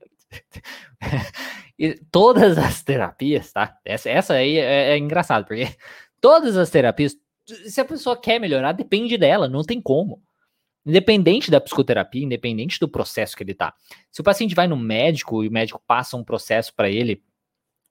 E 1.79 1.95
todas 2.11 2.57
as 2.57 2.83
terapias, 2.83 3.53
tá? 3.53 3.79
Essa, 3.85 4.09
essa 4.09 4.35
aí 4.35 4.57
é, 4.57 4.93
é 4.93 4.99
engraçado, 4.99 5.45
porque 5.45 5.69
todas 6.21 6.57
as 6.57 6.71
terapias, 6.71 7.17
se 7.67 7.81
a 7.81 7.85
pessoa 7.85 8.17
quer 8.17 8.39
melhorar, 8.41 8.73
depende 8.73 9.19
dela, 9.19 9.47
não 9.49 9.63
tem 9.63 9.81
como. 9.81 10.23
Independente 10.87 11.51
da 11.51 11.61
psicoterapia, 11.61 12.25
independente 12.25 12.79
do 12.81 12.89
processo 12.89 13.37
que 13.37 13.43
ele 13.43 13.55
tá. 13.55 13.75
Se 14.11 14.21
o 14.21 14.25
paciente 14.25 14.55
vai 14.55 14.67
no 14.67 14.77
médico 14.77 15.45
e 15.45 15.49
o 15.49 15.53
médico 15.53 15.83
passa 15.87 16.17
um 16.17 16.25
processo 16.25 16.73
para 16.75 16.89
ele, 16.89 17.23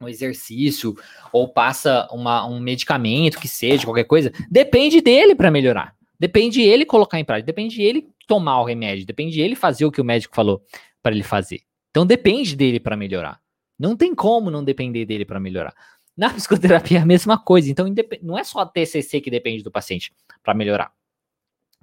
um 0.06 0.10
exercício, 0.10 0.96
ou 1.32 1.48
passa 1.48 2.08
uma, 2.12 2.46
um 2.46 2.60
medicamento 2.60 3.39
que 3.39 3.48
seja, 3.48 3.86
qualquer 3.86 4.06
coisa, 4.06 4.32
depende 4.50 5.02
dele 5.02 5.36
para 5.36 5.52
melhorar. 5.52 5.96
Depende 6.20 6.62
ele 6.62 6.86
colocar 6.86 7.20
em 7.20 7.26
prática, 7.26 7.46
depende 7.46 7.82
ele 7.82 8.08
tomar 8.28 8.62
o 8.62 8.65
remédio, 8.65 9.06
depende 9.06 9.41
ele 9.41 9.56
fazer 9.56 9.86
o 9.86 9.91
que 9.91 10.02
o 10.02 10.06
médico 10.06 10.36
falou 10.36 10.63
para 11.04 11.13
ele 11.13 11.24
fazer. 11.24 11.62
Então 11.91 12.06
depende 12.06 12.56
dele 12.56 12.80
para 12.80 12.96
melhorar. 12.96 13.39
Não 13.78 13.96
tem 13.96 14.15
como 14.15 14.50
não 14.50 14.63
depender 14.63 15.06
dele 15.06 15.26
para 15.26 15.39
melhorar. 15.39 15.74
Na 16.15 16.30
psicoterapia 16.34 17.00
é 17.00 17.02
a 17.02 17.06
mesma 17.06 17.38
coisa. 17.38 17.70
Então 17.70 17.86
não 18.22 18.38
é 18.38 18.44
só 18.44 18.60
a 18.60 18.65
TCC 18.65 19.20
que 19.20 19.30
depende 19.30 19.63
do 19.63 19.72
paciente 19.72 20.13
para 20.44 20.54
melhorar. 20.54 20.91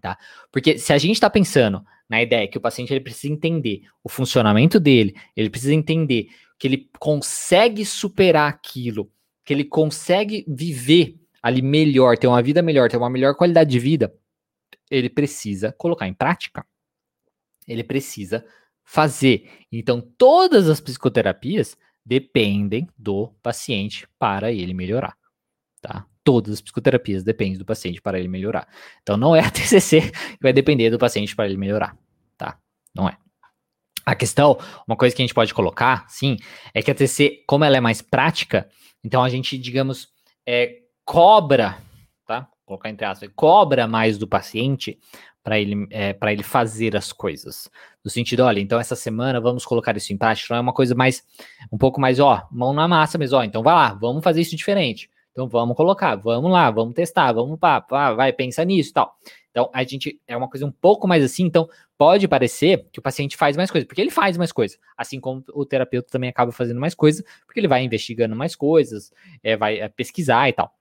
Tá? 0.01 0.19
Porque 0.51 0.79
se 0.79 0.93
a 0.93 0.99
gente 0.99 1.13
está 1.13 1.31
pensando 1.31 1.85
na 2.09 2.21
ideia 2.21 2.49
que 2.49 2.59
o 2.59 2.61
paciente 2.61 2.93
ele 2.93 3.01
precisa 3.01 3.33
entender 3.33 3.83
o 4.03 4.09
funcionamento 4.09 4.81
dele, 4.81 5.15
ele 5.37 5.49
precisa 5.49 5.73
entender 5.73 6.29
que 6.62 6.68
ele 6.68 6.88
consegue 7.01 7.85
superar 7.85 8.48
aquilo, 8.48 9.11
que 9.44 9.53
ele 9.53 9.64
consegue 9.64 10.44
viver 10.46 11.20
ali 11.42 11.61
melhor, 11.61 12.16
ter 12.16 12.29
uma 12.29 12.40
vida 12.40 12.62
melhor, 12.62 12.88
ter 12.88 12.96
uma 12.96 13.11
melhor 13.11 13.35
qualidade 13.35 13.68
de 13.68 13.81
vida, 13.81 14.14
ele 14.88 15.11
precisa 15.11 15.72
colocar 15.72 16.07
em 16.07 16.14
prática. 16.14 16.64
Ele 17.66 17.83
precisa 17.83 18.46
fazer. 18.85 19.51
Então, 19.72 20.01
todas 20.16 20.68
as 20.68 20.81
psicoterapias 20.81 21.77
dependem 22.07 22.87
do 22.96 23.35
paciente 23.42 24.07
para 24.16 24.53
ele 24.53 24.72
melhorar, 24.72 25.18
tá? 25.81 26.07
Todas 26.22 26.53
as 26.55 26.61
psicoterapias 26.61 27.25
dependem 27.25 27.59
do 27.59 27.64
paciente 27.64 28.01
para 28.01 28.20
ele 28.20 28.29
melhorar. 28.29 28.68
Então, 29.03 29.16
não 29.16 29.35
é 29.35 29.40
a 29.40 29.51
TCC 29.51 30.12
que 30.12 30.38
vai 30.40 30.53
depender 30.53 30.90
do 30.90 30.98
paciente 30.98 31.35
para 31.35 31.46
ele 31.46 31.57
melhorar, 31.57 31.98
tá? 32.38 32.57
Não 32.94 33.09
é. 33.09 33.18
A 34.05 34.15
questão, 34.15 34.59
uma 34.87 34.97
coisa 34.97 35.15
que 35.15 35.23
a 35.23 35.25
gente 35.25 35.35
pode 35.35 35.55
colocar, 35.55 36.05
sim, 36.09 36.37
é 36.75 36.83
que 36.83 36.91
a 36.91 36.95
TCC, 36.95 37.45
como 37.47 37.65
ela 37.65 37.77
é 37.77 37.81
mais 37.81 38.03
prática, 38.03 38.69
então 39.05 39.23
a 39.23 39.29
gente, 39.29 39.57
digamos, 39.57 40.09
é, 40.47 40.79
cobra, 41.05 41.79
tá? 42.27 42.41
Vou 42.41 42.67
colocar 42.67 42.91
entre 42.91 43.07
aspas, 43.07 43.31
cobra 43.35 43.87
mais 43.87 44.19
do 44.19 44.27
paciente 44.27 44.99
para 45.43 45.59
ele, 45.59 45.87
é, 45.91 46.12
para 46.12 46.33
ele 46.33 46.43
fazer 46.43 46.97
as 46.97 47.12
coisas. 47.12 47.69
No 48.05 48.11
sentido, 48.11 48.45
olha, 48.45 48.61
então 48.61 48.79
essa 48.79 48.97
semana 48.97 49.41
vamos 49.41 49.65
colocar 49.65 49.97
isso 49.97 50.12
em 50.12 50.17
prática. 50.17 50.47
Então 50.47 50.57
é 50.57 50.61
uma 50.61 50.73
coisa 50.73 50.95
mais, 50.95 51.25
um 51.73 51.79
pouco 51.79 52.01
mais, 52.01 52.21
ó, 52.21 52.47
mão 52.51 52.73
na 52.73 52.87
massa 52.87 53.19
mesmo, 53.19 53.38
ó. 53.38 53.45
Então 53.45 53.62
vai 53.62 53.75
lá, 53.75 53.95
vamos 53.95 54.23
fazer 54.23 54.41
isso 54.41 54.57
diferente. 54.57 55.11
Então 55.33 55.49
vamos 55.49 55.77
colocar, 55.77 56.14
vamos 56.14 56.51
lá, 56.51 56.71
vamos 56.71 56.95
testar, 56.95 57.33
vamos 57.33 57.59
pá, 57.59 57.81
pá 57.81 58.12
vai, 58.12 58.33
pensa 58.33 58.64
nisso 58.64 58.90
e 58.90 58.92
tal. 58.92 59.16
Então 59.51 59.71
a 59.73 59.83
gente 59.83 60.21
é 60.27 60.37
uma 60.37 60.49
coisa 60.49 60.64
um 60.64 60.71
pouco 60.71 61.09
mais 61.09 61.25
assim, 61.25 61.45
então 61.45 61.68
pode 61.97 62.29
parecer 62.29 62.87
que 62.92 62.99
o 62.99 63.03
paciente 63.03 63.37
faz 63.37 63.57
mais 63.57 63.71
coisas, 63.71 63.87
porque 63.87 64.01
ele 64.01 64.11
faz 64.11 64.37
mais 64.37 64.53
coisas, 64.53 64.79
assim 64.97 65.18
como 65.18 65.42
o 65.55 65.64
terapeuta 65.64 66.09
também 66.11 66.29
acaba 66.29 66.53
fazendo 66.53 66.81
mais 66.81 66.95
coisas, 66.95 67.25
porque 67.47 67.61
ele 67.61 67.68
vai 67.68 67.83
investigando 67.83 68.37
mais 68.37 68.55
coisas, 68.55 69.11
é, 69.42 69.57
vai 69.57 69.79
é, 69.79 69.88
pesquisar 69.88 70.49
e 70.49 70.53
tal. 70.53 70.75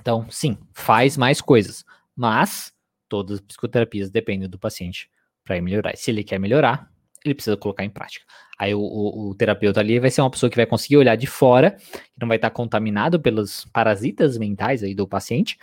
Então, 0.00 0.28
sim, 0.30 0.56
faz 0.72 1.16
mais 1.16 1.40
coisas, 1.40 1.84
mas 2.14 2.72
todas 3.08 3.38
as 3.38 3.40
psicoterapias 3.40 4.10
dependem 4.10 4.48
do 4.48 4.58
paciente 4.58 5.10
para 5.44 5.60
melhorar. 5.60 5.96
Se 5.96 6.10
ele 6.10 6.22
quer 6.22 6.38
melhorar, 6.38 6.90
ele 7.24 7.34
precisa 7.34 7.56
colocar 7.56 7.84
em 7.84 7.90
prática. 7.90 8.24
Aí 8.58 8.74
o, 8.74 8.80
o, 8.80 9.30
o, 9.30 9.34
terapeuta 9.34 9.80
ali 9.80 10.00
vai 10.00 10.10
ser 10.10 10.20
uma 10.20 10.30
pessoa 10.30 10.50
que 10.50 10.56
vai 10.56 10.66
conseguir 10.66 10.96
olhar 10.96 11.16
de 11.16 11.26
fora, 11.26 11.72
que 11.72 12.20
não 12.20 12.26
vai 12.28 12.36
estar 12.36 12.50
contaminado 12.50 13.20
pelos 13.20 13.64
parasitas 13.66 14.36
mentais 14.36 14.82
aí 14.82 14.94
do 14.94 15.06
paciente, 15.06 15.56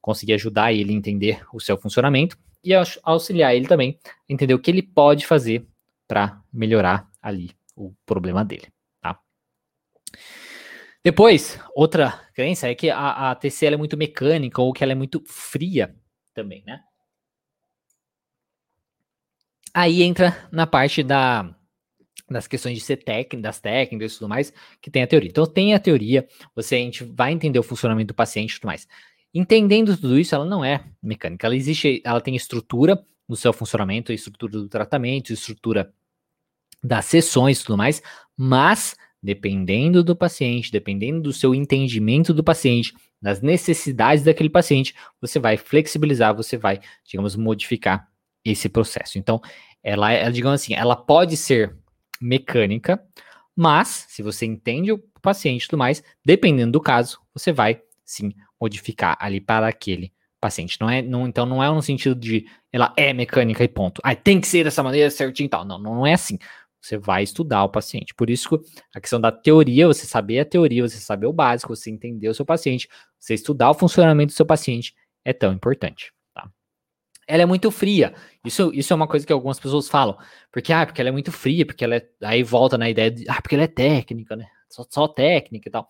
conseguir 0.00 0.34
ajudar 0.34 0.72
ele 0.72 0.92
a 0.92 0.96
entender 0.96 1.44
o 1.52 1.60
seu 1.60 1.78
funcionamento 1.78 2.36
e 2.64 2.72
auxiliar 3.02 3.54
ele 3.54 3.68
também 3.68 3.98
a 4.06 4.32
entender 4.32 4.54
o 4.54 4.58
que 4.58 4.70
ele 4.70 4.82
pode 4.82 5.24
fazer 5.24 5.66
para 6.08 6.40
melhorar 6.52 7.08
ali 7.22 7.50
o 7.76 7.92
problema 8.04 8.44
dele, 8.44 8.66
tá? 9.00 9.20
Depois, 11.04 11.60
outra 11.74 12.28
crença 12.34 12.68
é 12.68 12.74
que 12.74 12.90
a, 12.90 13.30
a 13.30 13.34
TC 13.34 13.66
é 13.66 13.76
muito 13.76 13.96
mecânica 13.96 14.60
ou 14.60 14.72
que 14.72 14.82
ela 14.82 14.92
é 14.92 14.96
muito 14.96 15.22
fria 15.26 15.94
também, 16.34 16.64
né? 16.66 16.80
Aí 19.78 20.02
entra 20.02 20.48
na 20.50 20.66
parte 20.66 21.02
da, 21.02 21.54
das 22.30 22.46
questões 22.46 22.78
de 22.78 22.82
ser 22.82 22.96
técnico, 22.96 23.42
das 23.42 23.60
técnicas 23.60 24.14
e 24.14 24.18
tudo 24.18 24.26
mais, 24.26 24.50
que 24.80 24.90
tem 24.90 25.02
a 25.02 25.06
teoria. 25.06 25.28
Então 25.28 25.44
tem 25.44 25.74
a 25.74 25.78
teoria, 25.78 26.26
você 26.54 26.76
a 26.76 26.78
gente 26.78 27.04
vai 27.04 27.30
entender 27.30 27.58
o 27.58 27.62
funcionamento 27.62 28.06
do 28.06 28.14
paciente 28.14 28.52
e 28.52 28.54
tudo 28.54 28.68
mais. 28.68 28.88
Entendendo 29.34 29.94
tudo 29.94 30.18
isso, 30.18 30.34
ela 30.34 30.46
não 30.46 30.64
é 30.64 30.82
mecânica, 31.02 31.46
ela 31.46 31.54
existe, 31.54 32.00
ela 32.06 32.22
tem 32.22 32.34
estrutura 32.34 33.04
no 33.28 33.36
seu 33.36 33.52
funcionamento, 33.52 34.14
estrutura 34.14 34.52
do 34.52 34.66
tratamento, 34.66 35.30
estrutura 35.30 35.92
das 36.82 37.04
sessões 37.04 37.60
e 37.60 37.64
tudo 37.66 37.76
mais, 37.76 38.02
mas 38.34 38.96
dependendo 39.22 40.02
do 40.02 40.16
paciente, 40.16 40.72
dependendo 40.72 41.20
do 41.20 41.34
seu 41.34 41.54
entendimento 41.54 42.32
do 42.32 42.42
paciente, 42.42 42.94
das 43.20 43.42
necessidades 43.42 44.24
daquele 44.24 44.48
paciente, 44.48 44.94
você 45.20 45.38
vai 45.38 45.58
flexibilizar, 45.58 46.34
você 46.34 46.56
vai, 46.56 46.80
digamos, 47.04 47.36
modificar 47.36 48.08
esse 48.50 48.68
processo. 48.68 49.18
Então, 49.18 49.40
ela, 49.82 50.12
ela 50.12 50.32
digamos 50.32 50.60
assim, 50.60 50.74
ela 50.74 50.96
pode 50.96 51.36
ser 51.36 51.76
mecânica, 52.20 53.02
mas 53.54 54.06
se 54.08 54.22
você 54.22 54.46
entende 54.46 54.92
o 54.92 54.98
paciente 55.22 55.64
e 55.64 55.68
tudo 55.68 55.78
mais, 55.78 56.02
dependendo 56.24 56.72
do 56.72 56.80
caso, 56.80 57.18
você 57.32 57.52
vai 57.52 57.80
sim 58.04 58.32
modificar 58.60 59.16
ali 59.20 59.40
para 59.40 59.68
aquele 59.68 60.12
paciente. 60.40 60.78
Não 60.80 60.88
é, 60.88 61.02
não, 61.02 61.26
então 61.26 61.46
não 61.46 61.62
é 61.62 61.68
no 61.70 61.82
sentido 61.82 62.14
de 62.14 62.46
ela 62.72 62.92
é 62.96 63.12
mecânica 63.12 63.64
e 63.64 63.68
ponto. 63.68 64.00
Ah, 64.04 64.14
tem 64.14 64.40
que 64.40 64.46
ser 64.46 64.64
dessa 64.64 64.82
maneira 64.82 65.10
certinho 65.10 65.46
e 65.46 65.50
tal. 65.50 65.64
Não, 65.64 65.78
não 65.78 66.06
é 66.06 66.14
assim. 66.14 66.38
Você 66.80 66.96
vai 66.96 67.22
estudar 67.22 67.64
o 67.64 67.68
paciente. 67.68 68.14
Por 68.14 68.30
isso 68.30 68.60
a 68.94 69.00
questão 69.00 69.20
da 69.20 69.32
teoria, 69.32 69.86
você 69.88 70.06
saber 70.06 70.40
a 70.40 70.44
teoria, 70.44 70.86
você 70.86 70.98
saber 70.98 71.26
o 71.26 71.32
básico, 71.32 71.74
você 71.74 71.90
entender 71.90 72.28
o 72.28 72.34
seu 72.34 72.44
paciente, 72.44 72.88
você 73.18 73.34
estudar 73.34 73.70
o 73.70 73.74
funcionamento 73.74 74.32
do 74.32 74.36
seu 74.36 74.46
paciente 74.46 74.94
é 75.24 75.32
tão 75.32 75.52
importante. 75.52 76.12
Ela 77.26 77.42
é 77.42 77.46
muito 77.46 77.70
fria. 77.70 78.14
Isso, 78.44 78.70
isso 78.72 78.92
é 78.92 78.96
uma 78.96 79.08
coisa 79.08 79.26
que 79.26 79.32
algumas 79.32 79.58
pessoas 79.58 79.88
falam. 79.88 80.16
Porque, 80.52 80.72
ah, 80.72 80.86
porque 80.86 81.00
ela 81.00 81.08
é 81.08 81.12
muito 81.12 81.32
fria, 81.32 81.66
porque 81.66 81.84
ela 81.84 81.96
é. 81.96 82.08
Aí 82.22 82.42
volta 82.42 82.78
na 82.78 82.88
ideia 82.88 83.10
de, 83.10 83.28
ah, 83.28 83.40
porque 83.42 83.54
ela 83.56 83.64
é 83.64 83.68
técnica, 83.68 84.36
né? 84.36 84.46
Só, 84.68 84.86
só 84.88 85.08
técnica 85.08 85.68
e 85.68 85.72
tal. 85.72 85.88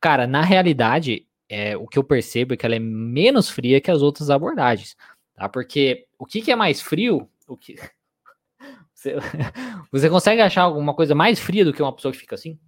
Cara, 0.00 0.26
na 0.26 0.42
realidade, 0.42 1.26
é, 1.48 1.76
o 1.76 1.86
que 1.86 1.98
eu 1.98 2.04
percebo 2.04 2.54
é 2.54 2.56
que 2.56 2.64
ela 2.64 2.76
é 2.76 2.78
menos 2.78 3.50
fria 3.50 3.80
que 3.80 3.90
as 3.90 4.02
outras 4.02 4.30
abordagens. 4.30 4.96
Tá? 5.34 5.48
Porque 5.48 6.06
o 6.18 6.24
que, 6.26 6.40
que 6.42 6.50
é 6.52 6.56
mais 6.56 6.80
frio? 6.80 7.28
O 7.48 7.56
que, 7.56 7.76
você, 8.94 9.16
você 9.92 10.08
consegue 10.10 10.40
achar 10.42 10.62
alguma 10.62 10.94
coisa 10.94 11.14
mais 11.14 11.38
fria 11.40 11.64
do 11.64 11.72
que 11.72 11.82
uma 11.82 11.94
pessoa 11.94 12.12
que 12.12 12.18
fica 12.18 12.34
assim? 12.36 12.58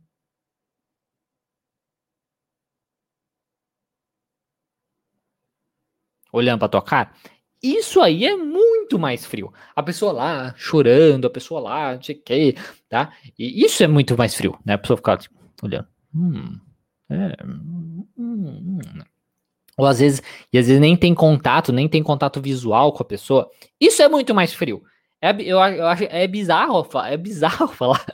Olhando 6.33 6.59
pra 6.61 6.69
tua 6.69 6.83
cara? 6.83 7.13
Isso 7.63 8.01
aí 8.01 8.25
é 8.27 8.37
muito 8.37 8.99
mais 8.99 9.25
frio. 9.25 9.53
A 9.77 9.83
pessoa 9.83 10.13
lá 10.13 10.55
chorando, 10.57 11.27
a 11.27 11.31
pessoa 11.31 11.61
lá, 11.61 11.95
não 11.95 12.03
sei 12.03 12.17
o 12.17 12.23
que, 12.23 12.57
tá? 12.89 13.13
E 13.39 13.65
isso 13.65 13.83
é 13.85 13.87
muito 13.87 14.17
mais 14.19 14.35
frio, 14.35 14.59
né? 14.65 14.75
A 14.75 14.79
pessoa 14.79 14.97
ficar 14.97 15.17
tipo, 15.19 15.37
olhando. 15.63 15.87
Hum, 16.15 16.59
é, 17.09 17.37
hum, 17.45 18.07
hum, 18.19 18.79
hum. 18.79 19.03
Ou 19.79 19.87
às 19.87 20.01
vezes, 20.01 20.23
e 20.53 20.59
às 20.59 20.67
vezes 20.67 20.81
nem 20.81 20.97
tem 20.97 21.15
contato, 21.15 21.73
nem 21.73 21.89
tem 21.89 22.03
contato 22.03 22.41
visual 22.41 22.93
com 22.93 23.03
a 23.03 23.07
pessoa. 23.07 23.49
Isso 23.81 24.03
é 24.03 24.09
muito 24.09 24.35
mais 24.35 24.53
frio. 24.53 24.83
É, 25.21 25.31
eu, 25.41 25.59
eu 25.59 25.87
acho 25.87 26.03
é 26.11 26.27
bizarro, 26.27 26.85
é 27.05 27.17
bizarro 27.17 27.69
falar, 27.75 28.05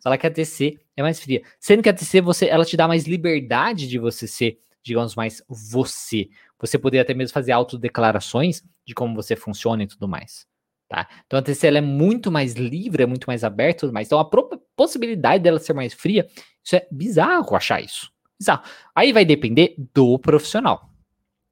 falar 0.00 0.16
que 0.16 0.26
a 0.28 0.30
TC 0.30 0.78
é 0.96 1.02
mais 1.02 1.18
fria. 1.18 1.42
Sendo 1.58 1.82
que 1.82 1.88
a 1.88 1.92
TC 1.92 2.20
você, 2.20 2.46
ela 2.46 2.64
te 2.64 2.76
dá 2.76 2.86
mais 2.86 3.04
liberdade 3.04 3.88
de 3.88 3.98
você 3.98 4.28
ser, 4.28 4.58
digamos, 4.80 5.16
mais 5.16 5.42
você. 5.48 6.28
Você 6.60 6.78
poder 6.78 7.00
até 7.00 7.12
mesmo 7.14 7.34
fazer 7.34 7.50
autodeclarações 7.50 8.62
de 8.86 8.94
como 8.94 9.14
você 9.14 9.36
funciona 9.36 9.82
e 9.82 9.86
tudo 9.86 10.08
mais. 10.08 10.46
Tá? 10.88 11.08
Então 11.26 11.38
a 11.38 11.42
TC 11.42 11.68
ela 11.68 11.78
é 11.78 11.82
muito 11.82 12.30
mais 12.30 12.54
livre, 12.54 13.02
é 13.02 13.06
muito 13.06 13.26
mais 13.26 13.44
aberta, 13.44 13.90
mas 13.90 14.08
então 14.08 14.18
a 14.18 14.30
possibilidade 14.76 15.42
dela 15.42 15.58
ser 15.58 15.72
mais 15.72 15.94
fria, 15.94 16.26
isso 16.62 16.76
é 16.76 16.86
bizarro 16.90 17.56
achar 17.56 17.82
isso. 17.82 18.10
Bizarro. 18.38 18.62
Aí 18.94 19.12
vai 19.12 19.24
depender 19.24 19.74
do 19.94 20.18
profissional. 20.18 20.90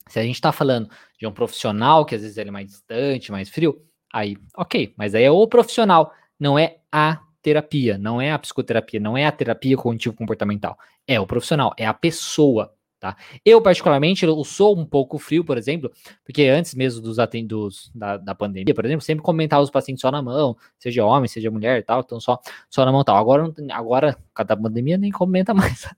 Se 0.08 0.18
a 0.18 0.22
gente 0.22 0.34
está 0.34 0.52
falando 0.52 0.90
de 1.18 1.26
um 1.26 1.32
profissional 1.32 2.04
que 2.04 2.14
às 2.14 2.22
vezes 2.22 2.36
ele 2.36 2.50
é 2.50 2.52
mais 2.52 2.66
distante, 2.66 3.30
mais 3.30 3.48
frio, 3.48 3.80
Aí, 4.12 4.36
ok, 4.56 4.92
mas 4.96 5.14
aí 5.14 5.22
é 5.22 5.30
o 5.30 5.46
profissional, 5.46 6.12
não 6.38 6.58
é 6.58 6.78
a 6.90 7.20
terapia, 7.40 7.96
não 7.96 8.20
é 8.20 8.32
a 8.32 8.38
psicoterapia, 8.38 8.98
não 8.98 9.16
é 9.16 9.24
a 9.24 9.32
terapia 9.32 9.76
cognitivo 9.76 10.16
comportamental. 10.16 10.76
É 11.06 11.20
o 11.20 11.26
profissional, 11.26 11.72
é 11.76 11.86
a 11.86 11.94
pessoa, 11.94 12.74
Tá? 13.00 13.16
Eu, 13.42 13.62
particularmente, 13.62 14.26
eu 14.26 14.44
sou 14.44 14.78
um 14.78 14.84
pouco 14.84 15.18
frio, 15.18 15.42
por 15.42 15.56
exemplo, 15.56 15.90
porque 16.22 16.44
antes 16.44 16.74
mesmo 16.74 17.00
dos 17.00 17.18
atendos 17.18 17.90
da, 17.94 18.18
da 18.18 18.34
pandemia, 18.34 18.74
por 18.74 18.84
exemplo, 18.84 19.02
sempre 19.02 19.24
comentava 19.24 19.62
os 19.62 19.70
pacientes 19.70 20.02
só 20.02 20.10
na 20.10 20.20
mão, 20.20 20.54
seja 20.78 21.02
homem, 21.02 21.26
seja 21.26 21.50
mulher 21.50 21.78
e 21.78 21.82
tal, 21.82 22.00
então 22.00 22.20
só, 22.20 22.38
só 22.68 22.84
na 22.84 22.92
mão 22.92 23.02
tal. 23.02 23.16
Agora, 23.16 23.50
agora, 23.70 24.18
cada 24.34 24.54
pandemia 24.54 24.98
nem 24.98 25.10
comenta 25.10 25.54
mais, 25.54 25.88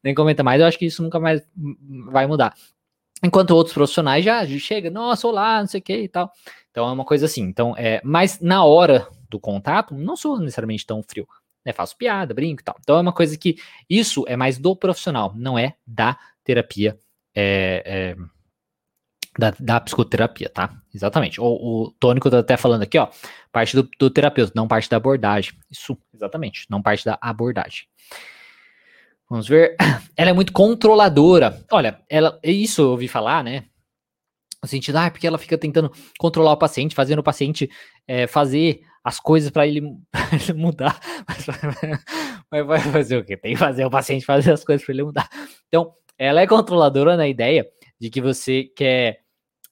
nem 0.00 0.14
comenta 0.14 0.44
mais, 0.44 0.60
eu 0.60 0.68
acho 0.68 0.78
que 0.78 0.86
isso 0.86 1.02
nunca 1.02 1.18
mais 1.18 1.42
vai 2.12 2.24
mudar. 2.28 2.54
Enquanto 3.20 3.50
outros 3.50 3.74
profissionais 3.74 4.24
já, 4.24 4.46
chega, 4.46 4.90
nossa, 4.90 5.26
olá, 5.26 5.58
não 5.58 5.66
sei 5.66 5.80
o 5.80 5.82
que 5.82 6.02
e 6.02 6.08
tal. 6.08 6.30
Então 6.70 6.88
é 6.88 6.92
uma 6.92 7.04
coisa 7.04 7.26
assim. 7.26 7.42
Então, 7.42 7.74
é, 7.76 8.00
mas 8.04 8.38
na 8.38 8.64
hora 8.64 9.08
do 9.28 9.40
contato, 9.40 9.92
não 9.92 10.16
sou 10.16 10.38
necessariamente 10.38 10.86
tão 10.86 11.02
frio. 11.02 11.26
Né? 11.64 11.72
Faço 11.72 11.96
piada, 11.96 12.34
brinco 12.34 12.60
e 12.60 12.64
tal. 12.64 12.76
Então 12.80 12.96
é 12.96 13.00
uma 13.00 13.12
coisa 13.12 13.36
que 13.36 13.56
isso 13.88 14.24
é 14.28 14.36
mais 14.36 14.58
do 14.58 14.76
profissional, 14.76 15.32
não 15.34 15.58
é 15.58 15.74
da 15.86 16.18
terapia 16.44 16.98
é, 17.34 17.82
é, 17.84 18.16
da, 19.38 19.54
da, 19.58 19.80
psicoterapia, 19.80 20.48
tá? 20.48 20.70
Exatamente. 20.94 21.40
O, 21.40 21.44
o 21.44 21.90
tônico 21.98 22.30
tá 22.30 22.38
até 22.38 22.56
falando 22.56 22.82
aqui, 22.82 22.98
ó, 22.98 23.08
parte 23.50 23.74
do, 23.74 23.88
do, 23.98 24.10
terapeuta, 24.10 24.52
não 24.54 24.68
parte 24.68 24.88
da 24.88 24.96
abordagem. 24.96 25.52
Isso, 25.70 25.98
exatamente, 26.14 26.66
não 26.70 26.82
parte 26.82 27.04
da 27.04 27.18
abordagem. 27.20 27.86
Vamos 29.28 29.48
ver. 29.48 29.76
Ela 30.16 30.30
é 30.30 30.32
muito 30.32 30.52
controladora. 30.52 31.64
Olha, 31.72 32.00
ela, 32.08 32.38
isso 32.42 32.82
eu 32.82 32.90
ouvi 32.90 33.08
falar, 33.08 33.42
né? 33.42 33.64
No 34.62 34.68
sentido, 34.68 34.96
ah, 34.96 35.10
porque 35.10 35.26
ela 35.26 35.36
fica 35.36 35.58
tentando 35.58 35.92
controlar 36.18 36.52
o 36.52 36.56
paciente, 36.56 36.94
fazendo 36.94 37.18
o 37.18 37.22
paciente 37.22 37.68
é, 38.06 38.26
fazer 38.26 38.80
as 39.02 39.20
coisas 39.20 39.50
para 39.50 39.66
ele, 39.66 39.82
ele, 40.32 40.52
mudar. 40.54 40.98
Mas 42.50 42.66
vai 42.66 42.80
fazer 42.80 43.18
o 43.18 43.24
quê? 43.24 43.36
Tem 43.36 43.52
que 43.52 43.58
fazer 43.58 43.84
o 43.84 43.90
paciente 43.90 44.24
fazer 44.24 44.52
as 44.52 44.64
coisas 44.64 44.84
para 44.84 44.94
ele 44.94 45.02
mudar. 45.02 45.28
Então, 45.68 45.92
ela 46.18 46.40
é 46.40 46.46
controladora 46.46 47.16
na 47.16 47.28
ideia 47.28 47.68
de 48.00 48.10
que 48.10 48.20
você 48.20 48.64
quer 48.64 49.20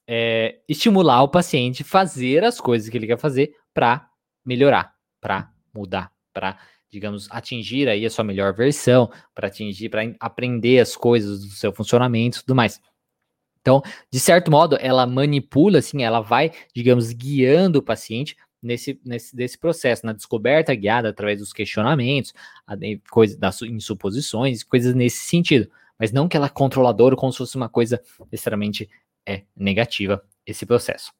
é, 0.07 0.59
estimular 0.67 1.23
o 1.23 1.29
paciente 1.29 1.81
a 1.81 1.85
fazer 1.85 2.43
as 2.43 2.59
coisas 2.59 2.89
que 2.89 2.97
ele 2.97 3.07
quer 3.07 3.17
fazer 3.17 3.55
para 3.73 4.09
melhorar, 4.45 4.93
para 5.21 5.51
mudar, 5.73 6.11
para, 6.33 6.57
digamos, 6.89 7.27
atingir 7.31 7.87
aí 7.87 8.05
a 8.05 8.09
sua 8.09 8.23
melhor 8.23 8.53
versão, 8.53 9.09
para 9.33 9.47
atingir, 9.47 9.89
para 9.89 10.01
aprender 10.19 10.79
as 10.79 10.95
coisas 10.95 11.41
do 11.41 11.51
seu 11.51 11.71
funcionamento 11.71 12.37
e 12.37 12.41
tudo 12.41 12.55
mais. 12.55 12.81
Então, 13.61 13.81
de 14.11 14.19
certo 14.19 14.51
modo, 14.51 14.77
ela 14.81 15.07
manipula, 15.07 15.79
assim, 15.79 16.03
ela 16.03 16.19
vai, 16.19 16.51
digamos, 16.75 17.13
guiando 17.13 17.79
o 17.79 17.83
paciente 17.83 18.35
nesse, 18.61 18.99
nesse 19.05 19.33
desse 19.33 19.57
processo, 19.57 20.05
na 20.05 20.11
descoberta 20.11 20.75
guiada 20.75 21.09
através 21.09 21.39
dos 21.39 21.53
questionamentos, 21.53 22.33
coisas 23.09 23.37
das 23.37 23.59
suposições, 23.79 24.63
coisas 24.63 24.93
nesse 24.93 25.25
sentido 25.25 25.69
mas 25.99 26.11
não 26.11 26.27
que 26.27 26.35
ela 26.37 26.47
é 26.47 26.49
controladora 26.49 27.15
como 27.15 27.31
se 27.31 27.37
fosse 27.37 27.55
uma 27.55 27.69
coisa 27.69 28.01
necessariamente 28.31 28.89
é 29.27 29.43
negativa 29.55 30.23
esse 30.45 30.65
processo. 30.65 31.11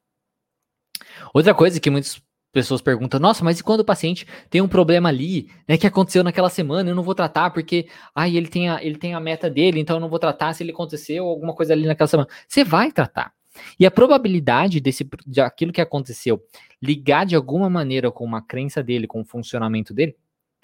Outra 1.34 1.54
coisa 1.54 1.80
que 1.80 1.90
muitas 1.90 2.22
pessoas 2.52 2.82
perguntam, 2.82 3.20
nossa, 3.20 3.44
mas 3.44 3.60
e 3.60 3.64
quando 3.64 3.80
o 3.80 3.86
paciente 3.86 4.28
tem 4.50 4.62
um 4.62 4.68
problema 4.68 5.10
ali, 5.10 5.50
né, 5.68 5.76
que 5.76 5.88
aconteceu 5.88 6.24
naquela 6.24 6.50
semana, 6.50 6.92
eu 6.92 6.96
não 6.96 7.02
vou 7.02 7.16
tratar 7.16 7.50
porque, 7.50 7.88
ai, 8.14 8.38
ele 8.38 8.48
tem 8.48 8.70
a, 8.70 8.84
ele 8.84 8.98
tem 8.98 9.16
a 9.16 9.20
meta 9.20 9.50
dele, 9.50 9.80
então 9.80 9.96
eu 9.96 10.00
não 10.00 10.10
vou 10.10 10.20
tratar 10.20 10.54
se 10.54 10.64
ele 10.64 10.72
aconteceu 10.72 11.26
alguma 11.26 11.54
coisa 11.56 11.74
ali 11.74 11.88
naquela 11.88 12.08
semana. 12.08 12.30
Você 12.48 12.64
vai 12.64 12.92
tratar. 12.92 13.34
E 13.80 13.86
a 13.86 13.92
probabilidade 13.92 14.80
desse, 14.80 15.08
de 15.26 15.42
aquilo 15.42 15.72
que 15.72 15.82
aconteceu 15.82 16.44
ligar 16.82 17.26
de 17.26 17.36
alguma 17.36 17.70
maneira 17.70 18.12
com 18.12 18.24
uma 18.24 18.42
crença 18.42 18.84
dele, 18.84 19.08
com 19.08 19.22
o 19.22 19.26
funcionamento 19.26 19.94
dele, 19.94 20.16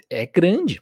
é 0.10 0.26
grande 0.26 0.82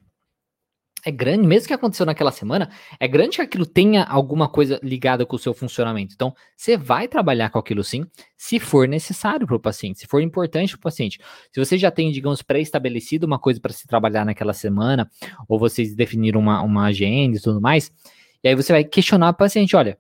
é 1.08 1.12
grande, 1.12 1.48
mesmo 1.48 1.70
que 1.70 1.74
aconteceu 1.74 2.06
naquela 2.06 2.34
semana, 2.34 2.70
é 3.00 3.08
grande 3.08 3.38
que 3.38 3.42
aquilo 3.42 3.66
tenha 3.66 4.04
alguma 4.04 4.50
coisa 4.50 4.78
ligada 4.84 5.26
com 5.26 5.38
o 5.38 5.40
seu 5.40 5.54
funcionamento. 5.54 6.14
Então, 6.14 6.36
você 6.54 6.76
vai 6.76 7.08
trabalhar 7.08 7.50
com 7.50 7.58
aquilo 7.58 7.82
sim, 7.82 8.06
se 8.36 8.60
for 8.60 8.90
necessário 8.90 9.48
para 9.48 9.56
o 9.56 9.60
paciente, 9.60 10.00
se 10.00 10.06
for 10.06 10.22
importante 10.22 10.72
para 10.72 10.80
o 10.80 10.82
paciente. 10.82 11.18
Se 11.50 11.64
você 11.64 11.78
já 11.78 11.90
tem, 11.90 12.12
digamos, 12.12 12.42
pré-estabelecido 12.42 13.26
uma 13.26 13.40
coisa 13.40 13.58
para 13.58 13.72
se 13.72 13.88
trabalhar 13.88 14.26
naquela 14.26 14.52
semana, 14.52 15.10
ou 15.48 15.58
vocês 15.58 15.96
definiram 15.96 16.42
uma, 16.42 16.62
uma 16.62 16.88
agenda 16.88 17.38
e 17.38 17.40
tudo 17.40 17.62
mais, 17.62 17.90
e 18.44 18.50
aí 18.50 18.56
você 18.56 18.74
vai 18.74 18.84
questionar 18.84 19.30
o 19.30 19.34
paciente: 19.34 19.78
olha, 19.78 19.98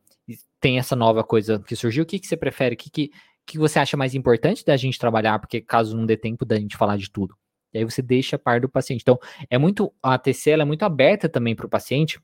tem 0.60 0.78
essa 0.78 0.93
nova 0.93 1.24
coisa 1.24 1.58
que 1.60 1.74
surgiu, 1.74 2.03
o 2.03 2.05
que, 2.05 2.20
que 2.20 2.28
você 2.28 2.36
prefere, 2.36 2.76
o 2.76 2.78
que, 2.78 2.89
que, 2.89 3.12
que 3.45 3.58
você 3.58 3.80
acha 3.80 3.95
mais 3.95 4.14
importante 4.14 4.66
da 4.66 4.76
gente 4.76 4.99
trabalhar, 4.99 5.39
porque 5.39 5.62
caso 5.62 5.95
não 5.95 6.05
dê 6.05 6.18
tempo 6.18 6.43
da 6.43 6.60
gente 6.60 6.76
falar 6.76 6.97
de 6.97 7.10
tudo. 7.10 7.34
E 7.74 7.80
aí 7.80 7.84
você 7.84 8.01
deixa 8.01 8.36
a 8.36 8.39
par 8.39 8.59
do 8.59 8.70
paciente. 8.70 9.01
Então, 9.01 9.20
é 9.49 9.57
muito, 9.57 9.93
a 10.01 10.20
ela 10.47 10.63
é 10.63 10.65
muito 10.65 10.84
aberta 10.84 11.28
também 11.28 11.55
para 11.55 11.65
o 11.65 11.70
paciente, 11.70 12.20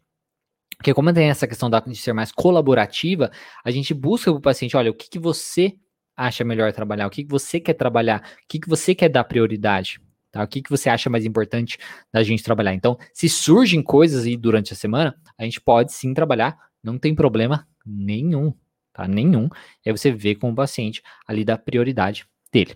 porque 0.78 0.94
como 0.94 1.14
tem 1.14 1.30
essa 1.30 1.48
questão 1.48 1.70
da, 1.70 1.80
de 1.80 1.96
ser 1.96 2.14
mais 2.14 2.32
colaborativa, 2.32 3.32
a 3.64 3.72
gente 3.72 3.94
busca 3.94 4.32
para 4.32 4.38
o 4.38 4.42
paciente, 4.42 4.76
olha, 4.76 4.92
o 4.92 4.94
que, 4.94 5.10
que 5.10 5.20
você 5.20 5.78
acha 6.16 6.44
melhor 6.44 6.72
trabalhar, 6.74 7.08
o 7.08 7.10
que, 7.10 7.24
que 7.24 7.30
você 7.30 7.60
quer 7.60 7.74
trabalhar, 7.74 8.22
o 8.44 8.48
que, 8.48 8.60
que 8.60 8.70
você 8.70 8.94
quer 8.94 9.10
dar 9.10 9.24
prioridade, 9.24 10.00
tá? 10.32 10.44
O 10.44 10.48
que, 10.48 10.62
que 10.62 10.70
você 10.70 10.90
acha 10.90 11.10
mais 11.10 11.26
importante 11.26 11.78
da 12.12 12.24
gente 12.24 12.44
trabalhar. 12.44 12.74
Então, 12.74 12.98
se 13.14 13.30
surgem 13.30 13.82
coisas 13.82 14.26
aí 14.26 14.38
durante 14.38 14.74
a 14.74 14.76
semana, 14.76 15.16
a 15.38 15.44
gente 15.44 15.60
pode 15.62 15.94
sim 15.94 16.14
trabalhar, 16.14 16.58
não 16.84 16.98
tem 16.98 17.16
problema 17.16 17.68
nenhum, 17.86 18.54
tá? 18.92 19.08
Nenhum. 19.08 19.48
E 19.86 19.90
aí 19.90 19.98
você 19.98 20.12
vê 20.12 20.36
com 20.36 20.52
o 20.52 20.56
paciente 20.56 21.02
ali 21.28 21.44
da 21.44 21.58
prioridade 21.58 22.26
dele. 22.52 22.76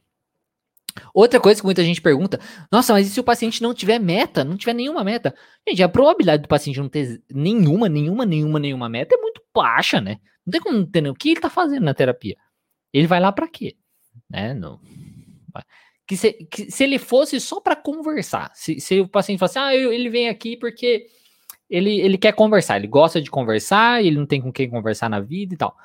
Outra 1.14 1.39
coisa 1.39 1.60
que 1.62 1.66
muita 1.66 1.84
gente 1.84 2.02
pergunta: 2.02 2.39
nossa, 2.72 2.93
mas 2.93 3.08
e 3.08 3.10
se 3.10 3.20
o 3.20 3.24
paciente 3.24 3.62
não 3.62 3.74
tiver 3.74 4.00
meta, 4.00 4.43
não 4.43 4.58
tiver 4.58 4.74
nenhuma 4.74 5.04
meta? 5.04 5.36
Gente, 5.68 5.84
a 5.84 5.89
probabilidade 5.89 6.43
do 6.43 6.50
paciente 6.50 6.80
não 6.80 6.89
ter 6.89 7.22
nenhuma, 7.32 7.89
nenhuma, 7.89 8.26
nenhuma, 8.26 8.60
nenhuma 8.60 8.89
meta 8.89 9.16
é 9.16 9.22
muito 9.22 9.41
baixa, 9.54 10.00
né? 10.02 10.20
Não 10.45 10.52
tem 10.52 10.62
como 10.62 10.78
entender 10.78 11.10
o 11.10 11.16
que 11.16 11.32
ele 11.32 11.41
tá 11.41 11.50
fazendo 11.50 11.84
na 11.84 11.93
terapia. 11.93 12.36
Ele 12.93 13.08
vai 13.08 13.20
lá 13.20 13.32
para 13.32 13.48
quê? 13.48 13.76
Né? 14.30 14.54
Não. 14.54 14.80
Que 16.08 16.16
se, 16.16 16.34
que 16.34 16.72
se 16.72 16.84
ele 16.84 16.98
fosse 16.98 17.39
só 17.39 17.60
para 17.60 17.76
conversar, 17.76 18.50
se, 18.54 18.80
se, 18.80 19.02
o 19.02 19.10
paciente 19.10 19.39
falasse, 19.39 19.60
ah, 19.60 19.76
ele 19.76 20.10
vem 20.10 20.30
aqui 20.30 20.56
porque 20.56 21.06
ele, 21.70 22.00
ele 22.00 22.18
quer 22.18 22.34
conversar, 22.34 22.78
ele 22.78 22.88
gosta 22.88 23.22
de 23.22 23.30
conversar, 23.30 24.02
ele 24.02 24.18
não 24.18 24.26
tem 24.26 24.41
com 24.41 24.52
quem 24.52 24.70
conversar 24.70 25.10
na 25.10 25.20
vida 25.20 25.54
e 25.54 25.58
tal. 25.58 25.76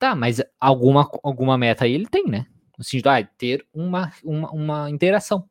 Tá, 0.00 0.16
mas 0.16 0.42
alguma, 0.58 1.08
alguma 1.22 1.56
meta 1.56 1.84
aí 1.84 1.92
ele 1.92 2.08
tem, 2.08 2.26
né? 2.26 2.46
No 2.82 2.84
sentido, 2.84 3.06
ah, 3.06 3.22
ter 3.22 3.64
uma, 3.72 4.12
uma, 4.24 4.50
uma 4.50 4.90
interação. 4.90 5.48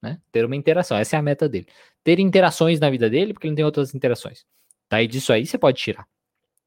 Né? 0.00 0.18
Ter 0.32 0.42
uma 0.42 0.56
interação. 0.56 0.96
Essa 0.96 1.16
é 1.16 1.18
a 1.18 1.22
meta 1.22 1.46
dele. 1.46 1.66
Ter 2.02 2.18
interações 2.18 2.80
na 2.80 2.88
vida 2.88 3.10
dele, 3.10 3.34
porque 3.34 3.46
ele 3.46 3.52
não 3.52 3.56
tem 3.56 3.64
outras 3.66 3.94
interações. 3.94 4.46
Daí 4.88 5.06
disso 5.06 5.34
aí 5.34 5.44
você 5.44 5.58
pode 5.58 5.76
tirar. 5.76 6.08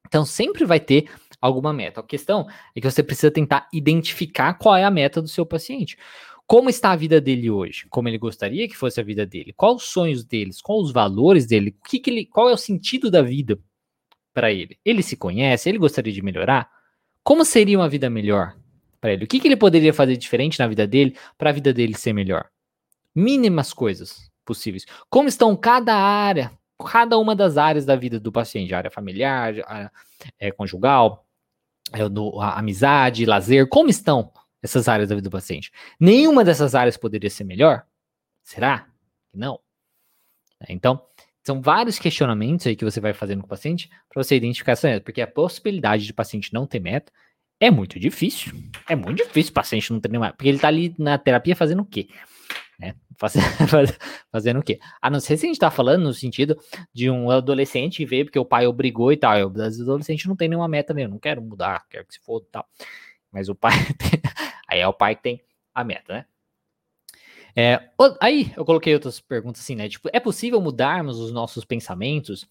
Então 0.07 0.23
sempre 0.23 0.63
vai 0.63 0.79
ter 0.79 1.09
alguma 1.41 1.73
meta. 1.73 2.01
A 2.01 2.03
questão 2.03 2.47
é 2.75 2.79
que 2.79 2.89
você 2.89 3.01
precisa 3.01 3.31
tentar 3.31 3.67
identificar 3.73 4.53
qual 4.53 4.75
é 4.75 4.83
a 4.83 4.91
meta 4.91 5.23
do 5.23 5.27
seu 5.27 5.43
paciente. 5.43 5.97
Como 6.45 6.69
está 6.69 6.91
a 6.91 6.95
vida 6.95 7.19
dele 7.19 7.49
hoje? 7.49 7.87
Como 7.89 8.07
ele 8.07 8.19
gostaria 8.19 8.67
que 8.67 8.77
fosse 8.77 9.01
a 9.01 9.03
vida 9.03 9.25
dele? 9.25 9.53
Quais 9.57 9.77
os 9.77 9.85
sonhos 9.85 10.23
deles? 10.23 10.61
Quais 10.61 10.83
os 10.83 10.91
valores 10.91 11.47
dele? 11.47 11.75
O 11.83 11.89
que, 11.89 11.97
que 11.97 12.11
ele, 12.11 12.25
qual 12.27 12.47
é 12.47 12.53
o 12.53 12.57
sentido 12.57 13.09
da 13.09 13.23
vida 13.23 13.59
para 14.31 14.51
ele? 14.51 14.77
Ele 14.85 15.01
se 15.01 15.17
conhece? 15.17 15.67
Ele 15.67 15.79
gostaria 15.79 16.13
de 16.13 16.21
melhorar? 16.21 16.69
Como 17.23 17.43
seria 17.43 17.79
uma 17.79 17.89
vida 17.89 18.07
melhor? 18.07 18.55
Para 18.99 19.13
ele? 19.13 19.25
O 19.25 19.27
que, 19.27 19.39
que 19.39 19.47
ele 19.47 19.55
poderia 19.55 19.93
fazer 19.93 20.17
diferente 20.17 20.59
na 20.59 20.67
vida 20.67 20.85
dele 20.87 21.17
para 21.37 21.49
a 21.49 21.53
vida 21.53 21.73
dele 21.73 21.95
ser 21.95 22.13
melhor? 22.13 22.49
Mínimas 23.13 23.73
coisas 23.73 24.31
possíveis. 24.43 24.85
Como 25.09 25.27
estão 25.27 25.55
cada 25.55 25.95
área, 25.95 26.51
cada 26.91 27.17
uma 27.17 27.35
das 27.35 27.57
áreas 27.57 27.85
da 27.85 27.95
vida 27.95 28.19
do 28.19 28.31
paciente, 28.31 28.73
área 28.73 28.91
familiar, 28.91 29.55
a, 29.65 29.91
é, 30.39 30.51
conjugal, 30.51 31.25
é, 31.91 32.07
do, 32.07 32.39
a 32.39 32.59
amizade, 32.59 33.25
lazer, 33.25 33.67
como 33.67 33.89
estão 33.89 34.31
essas 34.61 34.87
áreas 34.87 35.09
da 35.09 35.15
vida 35.15 35.29
do 35.29 35.31
paciente? 35.31 35.71
Nenhuma 35.99 36.43
dessas 36.43 36.75
áreas 36.75 36.97
poderia 36.97 37.29
ser 37.29 37.43
melhor? 37.43 37.85
Será? 38.43 38.87
Não. 39.33 39.59
Então, 40.69 41.01
são 41.43 41.61
vários 41.61 41.99
questionamentos 41.99 42.65
aí 42.65 42.75
que 42.75 42.83
você 42.83 42.99
vai 42.99 43.13
fazendo 43.13 43.41
com 43.41 43.45
o 43.45 43.49
paciente 43.49 43.89
para 44.09 44.23
você 44.23 44.35
identificar 44.35 44.71
essa 44.71 44.87
meta, 44.87 45.03
porque 45.03 45.21
a 45.21 45.27
possibilidade 45.27 46.05
de 46.05 46.13
paciente 46.13 46.53
não 46.53 46.65
ter 46.65 46.79
meta 46.79 47.11
é 47.59 47.71
muito 47.71 47.99
difícil. 47.99 48.53
É 48.87 48.95
muito 48.95 49.23
difícil 49.23 49.51
o 49.51 49.53
paciente 49.53 49.91
não 49.91 50.01
nenhuma. 50.09 50.33
Porque 50.33 50.49
ele 50.49 50.59
tá 50.59 50.67
ali 50.67 50.93
na 50.97 51.17
terapia 51.17 51.55
fazendo 51.55 51.81
o 51.81 51.85
quê? 51.85 52.07
Né? 52.79 52.93
fazendo 54.31 54.59
o 54.59 54.63
quê? 54.63 54.79
A 55.01 55.09
não 55.09 55.19
ser 55.19 55.37
se 55.37 55.45
a 55.45 55.49
gente 55.49 55.59
tá 55.59 55.71
falando 55.71 56.03
no 56.03 56.13
sentido 56.13 56.59
de 56.93 57.09
um 57.09 57.31
adolescente 57.31 58.05
veio 58.05 58.25
porque 58.25 58.39
o 58.39 58.45
pai 58.45 58.67
obrigou 58.67 59.11
e 59.11 59.17
tal. 59.17 59.37
O 59.37 59.47
adolescente 59.47 60.27
não 60.27 60.35
tem 60.35 60.49
nenhuma 60.49 60.67
meta 60.67 60.93
mesmo. 60.93 61.13
Não 61.13 61.19
quero 61.19 61.41
mudar, 61.41 61.85
quero 61.89 62.05
que 62.05 62.13
se 62.13 62.19
foda 62.19 62.45
e 62.47 62.51
tal. 62.51 62.65
Mas 63.31 63.49
o 63.49 63.55
pai. 63.55 63.73
Tem... 63.97 64.21
aí 64.67 64.79
é 64.79 64.87
o 64.87 64.93
pai 64.93 65.15
que 65.15 65.23
tem 65.23 65.41
a 65.73 65.83
meta, 65.83 66.13
né? 66.13 66.25
É, 67.57 67.89
aí 68.19 68.51
eu 68.57 68.65
coloquei 68.65 68.93
outras 68.93 69.21
perguntas 69.21 69.61
assim, 69.61 69.75
né? 69.75 69.87
Tipo, 69.87 70.09
é 70.11 70.19
possível 70.19 70.59
mudarmos 70.59 71.19
os 71.19 71.31
nossos 71.31 71.63
pensamentos? 71.63 72.45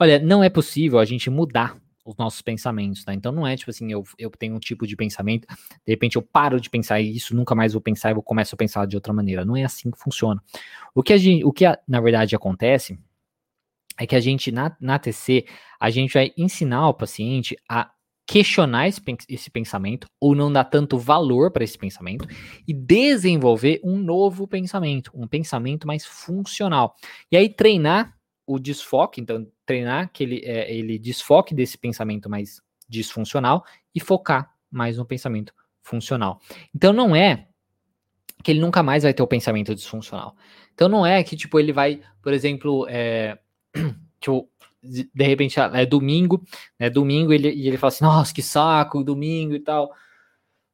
Olha, 0.00 0.18
não 0.18 0.42
é 0.42 0.50
possível 0.50 0.98
a 0.98 1.04
gente 1.04 1.30
mudar 1.30 1.76
os 2.08 2.16
nossos 2.16 2.40
pensamentos, 2.40 3.04
tá? 3.04 3.12
Então 3.12 3.30
não 3.30 3.46
é 3.46 3.54
tipo 3.54 3.70
assim, 3.70 3.92
eu, 3.92 4.02
eu 4.18 4.30
tenho 4.30 4.56
um 4.56 4.58
tipo 4.58 4.86
de 4.86 4.96
pensamento, 4.96 5.46
de 5.46 5.92
repente 5.92 6.16
eu 6.16 6.22
paro 6.22 6.58
de 6.58 6.70
pensar 6.70 7.00
isso, 7.00 7.36
nunca 7.36 7.54
mais 7.54 7.74
vou 7.74 7.82
pensar 7.82 8.10
e 8.10 8.14
vou 8.14 8.22
começo 8.22 8.54
a 8.54 8.58
pensar 8.58 8.86
de 8.86 8.96
outra 8.96 9.12
maneira. 9.12 9.44
Não 9.44 9.54
é 9.54 9.64
assim 9.64 9.90
que 9.90 9.98
funciona. 9.98 10.42
O 10.94 11.02
que, 11.02 11.12
a 11.12 11.18
gente, 11.18 11.44
o 11.44 11.52
que 11.52 11.66
a, 11.66 11.78
na 11.86 12.00
verdade 12.00 12.34
acontece 12.34 12.98
é 13.98 14.06
que 14.06 14.16
a 14.16 14.20
gente, 14.20 14.50
na, 14.50 14.74
na 14.80 14.98
TC, 14.98 15.44
a 15.78 15.90
gente 15.90 16.14
vai 16.14 16.32
ensinar 16.36 16.88
o 16.88 16.94
paciente 16.94 17.54
a 17.68 17.90
questionar 18.26 18.88
esse, 18.88 19.02
esse 19.28 19.50
pensamento 19.50 20.06
ou 20.18 20.34
não 20.34 20.50
dar 20.50 20.64
tanto 20.64 20.98
valor 20.98 21.50
para 21.50 21.64
esse 21.64 21.76
pensamento 21.76 22.26
e 22.66 22.72
desenvolver 22.72 23.80
um 23.84 23.98
novo 23.98 24.48
pensamento, 24.48 25.10
um 25.14 25.26
pensamento 25.26 25.86
mais 25.86 26.06
funcional. 26.06 26.94
E 27.30 27.36
aí 27.36 27.48
treinar 27.48 28.16
o 28.46 28.58
desfoque, 28.58 29.20
então 29.20 29.46
treinar 29.68 30.10
que 30.10 30.24
ele, 30.24 30.40
é, 30.44 30.74
ele 30.74 30.98
desfoque 30.98 31.54
desse 31.54 31.76
pensamento 31.76 32.30
mais 32.30 32.62
disfuncional 32.88 33.62
e 33.94 34.00
focar 34.00 34.50
mais 34.70 34.96
no 34.96 35.04
pensamento 35.04 35.52
funcional. 35.82 36.40
Então 36.74 36.90
não 36.90 37.14
é 37.14 37.46
que 38.42 38.50
ele 38.50 38.60
nunca 38.60 38.82
mais 38.82 39.02
vai 39.02 39.12
ter 39.12 39.22
o 39.22 39.26
pensamento 39.26 39.74
disfuncional. 39.74 40.34
Então 40.72 40.88
não 40.88 41.04
é 41.04 41.22
que 41.22 41.36
tipo 41.36 41.60
ele 41.60 41.70
vai, 41.70 42.00
por 42.22 42.32
exemplo, 42.32 42.86
é, 42.88 43.38
tipo, 44.18 44.48
de 44.82 45.24
repente 45.24 45.60
é 45.60 45.84
domingo, 45.84 46.42
né? 46.78 46.88
Domingo 46.88 47.30
ele, 47.30 47.50
e 47.52 47.68
ele 47.68 47.76
fala 47.76 47.88
assim, 47.88 48.04
nossa, 48.04 48.32
que 48.32 48.40
saco, 48.40 49.04
domingo 49.04 49.54
e 49.54 49.60
tal. 49.60 49.92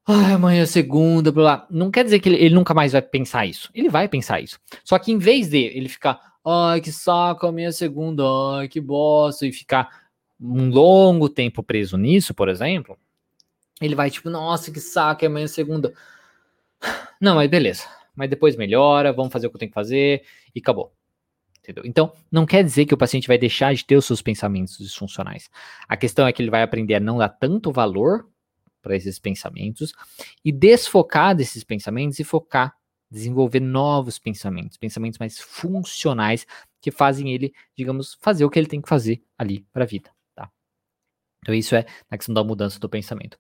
Ai, 0.07 0.35
amanhã 0.35 0.63
é 0.63 0.67
segunda, 0.67 1.33
blá, 1.33 1.57
blá. 1.57 1.67
Não 1.69 1.91
quer 1.91 2.05
dizer 2.05 2.21
que 2.21 2.29
ele, 2.29 2.37
ele, 2.37 2.55
nunca 2.55 2.75
mais 2.75 2.93
vai 2.93 3.03
pensar 3.03 3.45
isso. 3.45 3.71
Ele 3.75 3.89
vai 3.89 4.07
pensar 4.07 4.41
isso. 4.41 4.61
Só 4.85 4.99
que 5.01 5.11
em 5.11 5.19
vez 5.19 5.49
de 5.49 5.59
ele 5.59 5.89
ficar, 5.89 6.34
ai, 6.45 6.81
que 6.81 6.93
saco, 6.93 7.47
amanhã 7.47 7.69
é 7.69 7.73
segunda, 7.73 8.23
ai, 8.57 8.69
que 8.69 8.81
bosta, 8.81 9.47
e 9.47 9.53
ficar 9.53 10.05
um 10.41 10.69
longo 10.69 11.29
tempo 11.29 11.63
preso 11.63 11.97
nisso, 11.97 12.35
por 12.35 12.49
exemplo, 12.49 12.99
ele 13.81 13.95
vai 13.95 14.11
tipo, 14.11 14.31
nossa, 14.31 14.71
que 14.71 14.81
saco, 14.81 15.25
é 15.25 15.47
segunda. 15.47 15.93
Não, 17.21 17.37
mas 17.37 17.49
beleza. 17.49 17.85
Mas 18.15 18.31
depois 18.31 18.57
melhora, 18.57 19.13
vamos 19.13 19.33
fazer 19.33 19.47
o 19.47 19.51
que 19.51 19.57
eu 19.57 19.59
tenho 19.59 19.71
que 19.71 19.75
fazer 19.75 20.25
e 20.55 20.61
acabou. 20.61 20.93
Entendeu? 21.59 21.83
Então, 21.87 22.13
não 22.31 22.45
quer 22.45 22.63
dizer 22.63 22.85
que 22.85 22.93
o 22.93 22.99
paciente 22.99 23.27
vai 23.27 23.39
deixar 23.39 23.75
de 23.75 23.85
ter 23.85 23.97
os 23.97 24.05
seus 24.05 24.21
pensamentos 24.21 24.77
disfuncionais. 24.77 25.51
A 25.89 25.97
questão 25.97 26.27
é 26.27 26.33
que 26.33 26.43
ele 26.43 26.51
vai 26.51 26.63
aprender 26.63 26.95
a 26.95 27.01
não 27.01 27.19
dar 27.19 27.31
tanto 27.31 27.73
valor 27.73 28.29
para 28.83 28.95
esses 28.95 29.19
pensamentos 29.19 29.95
e 30.45 30.53
desfocar 30.53 31.35
desses 31.35 31.65
pensamentos 31.65 32.19
e 32.19 32.25
focar, 32.25 32.77
desenvolver 33.15 33.61
novos 33.61 34.19
pensamentos, 34.19 34.77
pensamentos 34.77 35.19
mais 35.19 35.39
funcionais 35.39 36.47
que 36.81 36.91
fazem 36.91 37.33
ele, 37.33 37.55
digamos, 37.77 38.19
fazer 38.21 38.45
o 38.45 38.51
que 38.51 38.59
ele 38.59 38.67
tem 38.67 38.83
que 38.83 38.89
fazer 38.89 39.23
ali 39.39 39.65
para 39.73 39.85
a 39.85 39.87
vida, 39.87 40.11
tá? 40.35 40.51
Então, 41.41 41.55
isso 41.55 41.75
é 41.75 41.87
na 42.11 42.19
questão 42.19 42.35
da 42.35 42.45
mudança 42.45 42.79
do 42.79 42.89
pensamento. 42.89 43.39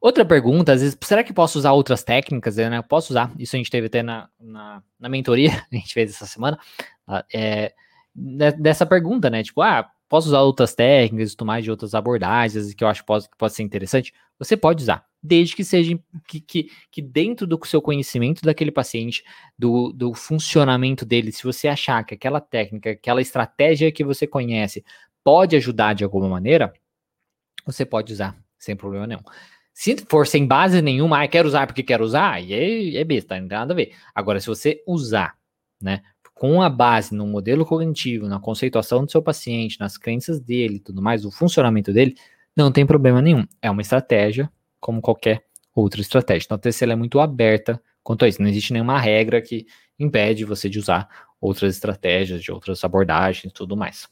Outra 0.00 0.24
pergunta, 0.24 0.72
às 0.72 0.80
vezes, 0.80 0.98
será 1.00 1.22
que 1.22 1.32
posso 1.32 1.56
usar 1.58 1.72
outras 1.72 2.02
técnicas? 2.02 2.56
Né? 2.56 2.82
Posso 2.82 3.12
usar, 3.12 3.32
isso 3.38 3.54
a 3.54 3.58
gente 3.58 3.70
teve 3.70 3.86
até 3.86 4.02
na, 4.02 4.28
na, 4.38 4.82
na 4.98 5.08
mentoria, 5.08 5.50
a 5.72 5.76
gente 5.76 5.94
fez 5.94 6.10
essa 6.10 6.26
semana, 6.26 6.58
ah, 7.06 7.24
é, 7.32 7.72
dessa 8.14 8.84
pergunta, 8.84 9.30
né? 9.30 9.44
Tipo, 9.44 9.62
ah, 9.62 9.88
posso 10.12 10.28
usar 10.28 10.42
outras 10.42 10.74
técnicas 10.74 11.32
e 11.32 11.36
tudo 11.38 11.46
mais 11.46 11.64
de 11.64 11.70
outras 11.70 11.94
abordagens 11.94 12.74
que 12.74 12.84
eu 12.84 12.88
acho 12.88 13.00
que 13.00 13.06
pode, 13.06 13.30
que 13.30 13.36
pode 13.38 13.54
ser 13.54 13.62
interessante? 13.62 14.12
Você 14.38 14.58
pode 14.58 14.82
usar, 14.82 15.06
desde 15.22 15.56
que 15.56 15.64
seja 15.64 15.98
que, 16.28 16.38
que, 16.38 16.70
que 16.90 17.00
dentro 17.00 17.46
do 17.46 17.58
seu 17.64 17.80
conhecimento 17.80 18.42
daquele 18.42 18.70
paciente, 18.70 19.24
do, 19.58 19.90
do 19.90 20.12
funcionamento 20.12 21.06
dele, 21.06 21.32
se 21.32 21.42
você 21.42 21.66
achar 21.66 22.04
que 22.04 22.12
aquela 22.12 22.42
técnica, 22.42 22.90
aquela 22.90 23.22
estratégia 23.22 23.90
que 23.90 24.04
você 24.04 24.26
conhece 24.26 24.84
pode 25.24 25.56
ajudar 25.56 25.94
de 25.94 26.04
alguma 26.04 26.28
maneira, 26.28 26.74
você 27.64 27.86
pode 27.86 28.12
usar, 28.12 28.36
sem 28.58 28.76
problema 28.76 29.06
nenhum. 29.06 29.22
Se 29.72 29.96
for 30.10 30.26
sem 30.26 30.46
base 30.46 30.82
nenhuma, 30.82 31.22
ah, 31.22 31.26
quero 31.26 31.48
usar 31.48 31.66
porque 31.66 31.82
quero 31.82 32.04
usar, 32.04 32.34
aí 32.34 32.52
é, 32.52 33.00
é 33.00 33.04
besta, 33.04 33.40
não 33.40 33.48
tem 33.48 33.56
nada 33.56 33.72
a 33.72 33.76
ver. 33.76 33.94
Agora, 34.14 34.38
se 34.40 34.46
você 34.46 34.82
usar, 34.86 35.38
né, 35.80 36.02
com 36.42 36.60
a 36.60 36.68
base 36.68 37.14
no 37.14 37.24
modelo 37.24 37.64
cognitivo, 37.64 38.26
na 38.26 38.40
conceituação 38.40 39.04
do 39.04 39.12
seu 39.12 39.22
paciente, 39.22 39.78
nas 39.78 39.96
crenças 39.96 40.40
dele 40.40 40.80
tudo 40.80 41.00
mais, 41.00 41.24
o 41.24 41.30
funcionamento 41.30 41.92
dele, 41.92 42.16
não 42.56 42.72
tem 42.72 42.84
problema 42.84 43.22
nenhum. 43.22 43.46
É 43.62 43.70
uma 43.70 43.80
estratégia, 43.80 44.50
como 44.80 45.00
qualquer 45.00 45.44
outra 45.72 46.00
estratégia. 46.00 46.46
Então 46.46 46.56
a 46.56 46.58
TCL 46.58 46.90
é 46.90 46.96
muito 46.96 47.20
aberta 47.20 47.80
quanto 48.02 48.24
a 48.24 48.28
isso. 48.28 48.42
Não 48.42 48.48
existe 48.48 48.72
nenhuma 48.72 48.98
regra 48.98 49.40
que 49.40 49.66
impede 49.96 50.44
você 50.44 50.68
de 50.68 50.80
usar 50.80 51.08
outras 51.40 51.76
estratégias, 51.76 52.42
de 52.42 52.50
outras 52.50 52.82
abordagens 52.82 53.52
tudo 53.52 53.76
mais. 53.76 54.08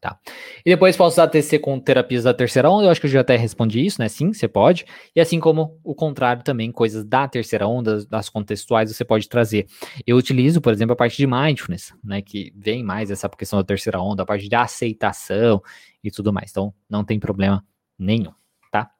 Tá. 0.00 0.16
E 0.64 0.70
depois 0.70 0.96
posso 0.96 1.14
usar 1.14 1.26
TC 1.26 1.58
com 1.58 1.80
terapias 1.80 2.22
da 2.22 2.32
terceira 2.32 2.70
onda, 2.70 2.86
eu 2.86 2.90
acho 2.90 3.00
que 3.00 3.08
eu 3.08 3.10
já 3.10 3.20
até 3.20 3.36
respondi 3.36 3.84
isso, 3.84 4.00
né? 4.00 4.08
Sim, 4.08 4.32
você 4.32 4.46
pode. 4.46 4.84
E 5.14 5.20
assim 5.20 5.40
como 5.40 5.76
o 5.82 5.92
contrário 5.92 6.44
também, 6.44 6.70
coisas 6.70 7.04
da 7.04 7.26
terceira 7.26 7.66
onda, 7.66 8.06
das 8.06 8.28
contextuais, 8.28 8.94
você 8.94 9.04
pode 9.04 9.28
trazer. 9.28 9.66
Eu 10.06 10.16
utilizo, 10.16 10.60
por 10.60 10.72
exemplo, 10.72 10.92
a 10.92 10.96
parte 10.96 11.16
de 11.16 11.26
mindfulness, 11.26 11.92
né? 12.04 12.22
Que 12.22 12.52
vem 12.54 12.84
mais 12.84 13.10
essa 13.10 13.28
questão 13.28 13.58
da 13.58 13.64
terceira 13.64 14.00
onda, 14.00 14.22
a 14.22 14.26
parte 14.26 14.48
de 14.48 14.54
aceitação 14.54 15.60
e 16.02 16.12
tudo 16.12 16.32
mais. 16.32 16.52
Então, 16.52 16.72
não 16.88 17.02
tem 17.02 17.18
problema 17.18 17.64
nenhum, 17.98 18.32
tá? 18.70 18.92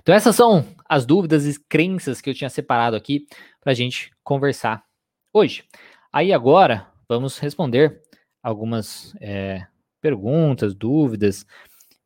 Então, 0.00 0.14
essas 0.14 0.36
são 0.36 0.64
as 0.88 1.04
dúvidas 1.04 1.44
e 1.44 1.60
crenças 1.68 2.20
que 2.20 2.30
eu 2.30 2.34
tinha 2.34 2.50
separado 2.50 2.94
aqui 2.94 3.26
pra 3.60 3.74
gente 3.74 4.12
conversar 4.22 4.84
hoje. 5.32 5.64
Aí 6.12 6.32
agora, 6.32 6.86
vamos 7.08 7.38
responder 7.38 8.00
algumas. 8.42 9.14
É, 9.20 9.66
perguntas, 10.02 10.74
dúvidas. 10.74 11.46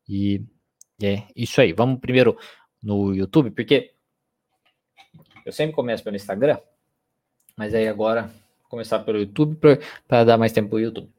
E 0.08 0.44
é 1.02 1.24
isso 1.34 1.60
aí. 1.60 1.72
Vamos 1.72 1.98
primeiro 1.98 2.38
no 2.80 3.12
YouTube, 3.12 3.50
porque 3.50 3.92
eu 5.44 5.52
sempre 5.52 5.74
começo 5.74 6.04
pelo 6.04 6.14
Instagram, 6.14 6.58
mas 7.56 7.74
aí 7.74 7.88
agora 7.88 8.22
vou 8.22 8.68
começar 8.68 9.00
pelo 9.00 9.18
YouTube 9.18 9.58
para 10.06 10.24
dar 10.24 10.38
mais 10.38 10.52
tempo 10.52 10.68
para 10.68 10.76
o 10.76 10.80
YouTube. 10.80 11.10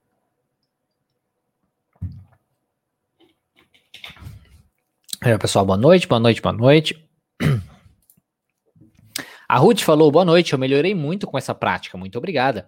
É, 5.22 5.38
pessoal, 5.38 5.66
boa 5.66 5.78
noite, 5.78 6.08
boa 6.08 6.20
noite, 6.20 6.42
boa 6.42 6.54
noite. 6.54 7.04
A 9.50 9.58
Ruth 9.58 9.82
falou, 9.82 10.12
boa 10.12 10.26
noite, 10.26 10.54
eu 10.54 10.60
melhorei 10.60 10.94
muito 10.94 11.26
com 11.26 11.38
essa 11.38 11.56
prática, 11.56 11.98
muito 11.98 12.18
obrigada. 12.18 12.68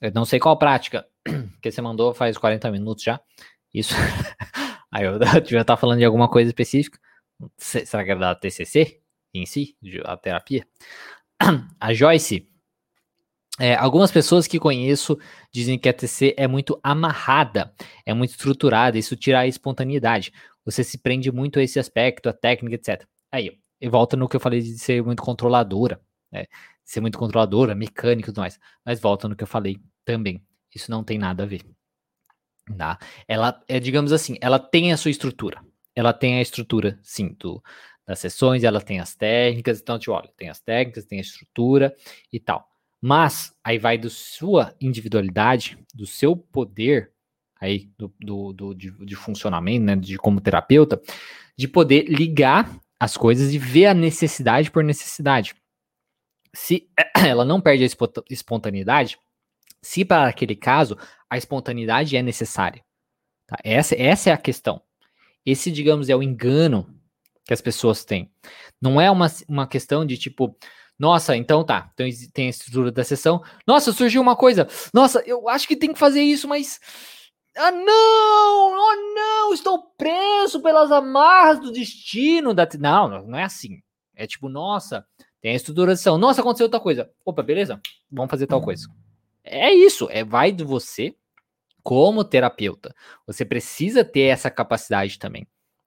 Eu 0.00 0.12
não 0.12 0.24
sei 0.24 0.38
qual 0.38 0.56
prática, 0.58 1.06
que 1.60 1.70
você 1.70 1.82
mandou 1.82 2.14
faz 2.14 2.38
40 2.38 2.70
minutos 2.70 3.02
já. 3.02 3.20
Isso. 3.72 3.94
Aí 4.90 5.04
eu 5.06 5.18
devia 5.18 5.60
estar 5.60 5.76
falando 5.76 5.98
de 5.98 6.04
alguma 6.04 6.28
coisa 6.28 6.50
específica. 6.50 6.98
Será 7.56 8.04
que 8.04 8.10
era 8.10 8.20
da 8.20 8.34
TCC 8.34 9.00
em 9.34 9.46
si, 9.46 9.76
a 10.04 10.16
terapia? 10.16 10.66
A 11.78 11.94
Joyce. 11.94 12.48
É, 13.60 13.74
algumas 13.74 14.12
pessoas 14.12 14.46
que 14.46 14.58
conheço 14.58 15.18
dizem 15.52 15.76
que 15.76 15.88
a 15.88 15.92
TC 15.92 16.32
é 16.36 16.46
muito 16.46 16.78
amarrada, 16.80 17.74
é 18.06 18.14
muito 18.14 18.30
estruturada, 18.30 18.96
isso 18.96 19.16
tira 19.16 19.40
a 19.40 19.48
espontaneidade. 19.48 20.32
Você 20.64 20.84
se 20.84 20.96
prende 20.96 21.32
muito 21.32 21.58
a 21.58 21.62
esse 21.62 21.78
aspecto, 21.78 22.28
a 22.28 22.32
técnica, 22.32 22.76
etc. 22.76 23.04
Aí, 23.32 23.58
e 23.80 23.88
volta 23.88 24.16
no 24.16 24.28
que 24.28 24.36
eu 24.36 24.40
falei 24.40 24.60
de 24.60 24.78
ser 24.78 25.02
muito 25.02 25.22
controladora, 25.22 26.00
né? 26.30 26.44
ser 26.84 27.00
muito 27.00 27.18
controladora, 27.18 27.74
mecânica 27.74 28.30
e 28.30 28.32
tudo 28.32 28.42
mais. 28.42 28.60
Mas 28.84 29.00
volta 29.00 29.28
no 29.28 29.34
que 29.34 29.42
eu 29.42 29.48
falei 29.48 29.80
também. 30.08 30.42
Isso 30.74 30.90
não 30.90 31.04
tem 31.04 31.18
nada 31.18 31.42
a 31.42 31.46
ver. 31.46 31.62
Tá? 32.76 32.98
Ela 33.26 33.62
é, 33.68 33.78
digamos 33.78 34.10
assim, 34.10 34.36
ela 34.40 34.58
tem 34.58 34.90
a 34.90 34.96
sua 34.96 35.10
estrutura. 35.10 35.60
Ela 35.94 36.14
tem 36.14 36.38
a 36.38 36.42
estrutura, 36.42 36.98
sim, 37.02 37.36
do, 37.38 37.62
das 38.06 38.18
sessões, 38.20 38.64
ela 38.64 38.80
tem 38.80 39.00
as 39.00 39.14
técnicas, 39.14 39.80
então, 39.80 39.98
tipo, 39.98 40.12
olha, 40.12 40.30
tem 40.36 40.48
as 40.48 40.60
técnicas, 40.60 41.04
tem 41.04 41.18
a 41.18 41.22
estrutura 41.22 41.94
e 42.32 42.40
tal. 42.40 42.66
Mas 43.00 43.54
aí 43.62 43.78
vai 43.78 43.98
da 43.98 44.08
sua 44.08 44.74
individualidade, 44.80 45.78
do 45.94 46.06
seu 46.06 46.34
poder 46.36 47.12
aí 47.60 47.90
do, 47.98 48.14
do, 48.20 48.52
do 48.52 48.74
de, 48.74 48.90
de, 49.04 49.16
funcionamento, 49.16 49.84
né, 49.84 49.96
de 49.96 50.16
como 50.16 50.40
terapeuta, 50.40 51.00
de 51.56 51.66
poder 51.66 52.04
ligar 52.08 52.80
as 53.00 53.16
coisas 53.16 53.52
e 53.52 53.58
ver 53.58 53.86
a 53.86 53.94
necessidade 53.94 54.70
por 54.70 54.84
necessidade. 54.84 55.54
Se 56.54 56.88
ela 57.26 57.44
não 57.44 57.60
perde 57.60 57.84
a 57.84 57.88
espontaneidade, 58.30 59.18
se 59.82 60.04
para 60.04 60.28
aquele 60.28 60.56
caso 60.56 60.96
a 61.28 61.36
espontaneidade 61.36 62.16
é 62.16 62.22
necessária. 62.22 62.82
Tá? 63.46 63.56
Essa, 63.64 63.94
essa 64.00 64.30
é 64.30 64.32
a 64.32 64.38
questão. 64.38 64.82
Esse, 65.44 65.70
digamos, 65.70 66.08
é 66.08 66.16
o 66.16 66.22
engano 66.22 66.94
que 67.44 67.54
as 67.54 67.60
pessoas 67.60 68.04
têm. 68.04 68.30
Não 68.80 69.00
é 69.00 69.10
uma, 69.10 69.26
uma 69.48 69.66
questão 69.66 70.04
de 70.04 70.18
tipo, 70.18 70.54
nossa, 70.98 71.36
então 71.36 71.64
tá, 71.64 71.90
então 71.94 72.06
tem 72.32 72.48
a 72.48 72.50
estrutura 72.50 72.92
da 72.92 73.04
sessão. 73.04 73.42
Nossa, 73.66 73.92
surgiu 73.92 74.20
uma 74.20 74.36
coisa. 74.36 74.68
Nossa, 74.92 75.22
eu 75.24 75.48
acho 75.48 75.66
que 75.66 75.76
tem 75.76 75.92
que 75.92 75.98
fazer 75.98 76.22
isso, 76.22 76.48
mas. 76.48 76.80
Ah, 77.56 77.70
não! 77.70 78.72
Oh, 78.72 79.14
não! 79.14 79.54
Estou 79.54 79.82
preso 79.96 80.60
pelas 80.60 80.92
amarras 80.92 81.60
do 81.60 81.72
destino. 81.72 82.52
Da... 82.52 82.68
Não, 82.78 83.26
não 83.26 83.38
é 83.38 83.44
assim. 83.44 83.80
É 84.14 84.26
tipo, 84.26 84.48
nossa, 84.48 85.06
tem 85.40 85.52
a 85.52 85.56
estrutura 85.56 85.92
da 85.92 85.96
sessão. 85.96 86.18
Nossa, 86.18 86.40
aconteceu 86.40 86.66
outra 86.66 86.80
coisa. 86.80 87.10
Opa, 87.24 87.42
beleza? 87.42 87.80
Vamos 88.10 88.30
fazer 88.30 88.46
tal 88.46 88.60
coisa. 88.60 88.88
É 89.50 89.72
isso, 89.72 90.08
é 90.10 90.24
vai 90.24 90.52
de 90.52 90.64
você 90.64 91.14
como 91.82 92.24
terapeuta. 92.24 92.94
Você 93.26 93.44
precisa 93.44 94.04
ter 94.04 94.22
essa 94.22 94.50
capacidade 94.50 95.18
também. 95.18 95.46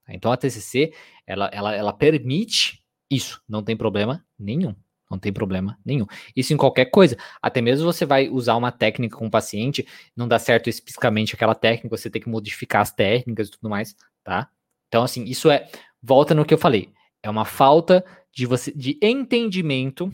Então 0.10 0.32
a 0.32 0.38
TCC, 0.38 0.94
ela, 1.26 1.50
ela, 1.54 1.76
ela 1.76 1.94
permite 1.94 2.84
isso, 3.10 3.42
não 3.48 3.64
tem 3.64 3.78
problema 3.78 4.26
nenhum. 4.38 4.76
Não 5.12 5.20
tem 5.20 5.34
problema 5.34 5.78
nenhum. 5.86 6.06
Isso 6.34 6.54
em 6.54 6.58
qualquer 6.58 6.86
coisa. 6.86 7.18
Até 7.42 7.62
mesmo 7.62 7.86
você 7.86 8.06
vai 8.06 8.30
usar 8.30 8.56
uma 8.56 8.72
técnica 8.72 9.18
com 9.18 9.28
o 9.28 9.32
paciente, 9.32 9.86
não 10.16 10.26
dá 10.26 10.40
certo 10.40 10.70
especificamente 10.70 11.36
aquela 11.36 11.54
técnica, 11.54 11.98
você 11.98 12.10
tem 12.10 12.22
que 12.22 12.30
modificar 12.30 12.82
as 12.82 12.92
técnicas 12.92 13.50
e 13.50 13.52
tudo 13.52 13.70
mais, 13.70 13.94
tá? 14.24 14.50
Então, 14.88 15.04
assim, 15.04 15.26
isso 15.26 15.52
é. 15.52 15.70
Volta 16.02 16.34
no 16.34 16.46
que 16.46 16.54
eu 16.54 16.58
falei. 16.58 16.94
É 17.22 17.30
uma 17.30 17.44
falta 17.44 18.04
de 18.34 18.46
você 18.46 18.72
de 18.72 18.98
entendimento 19.02 20.12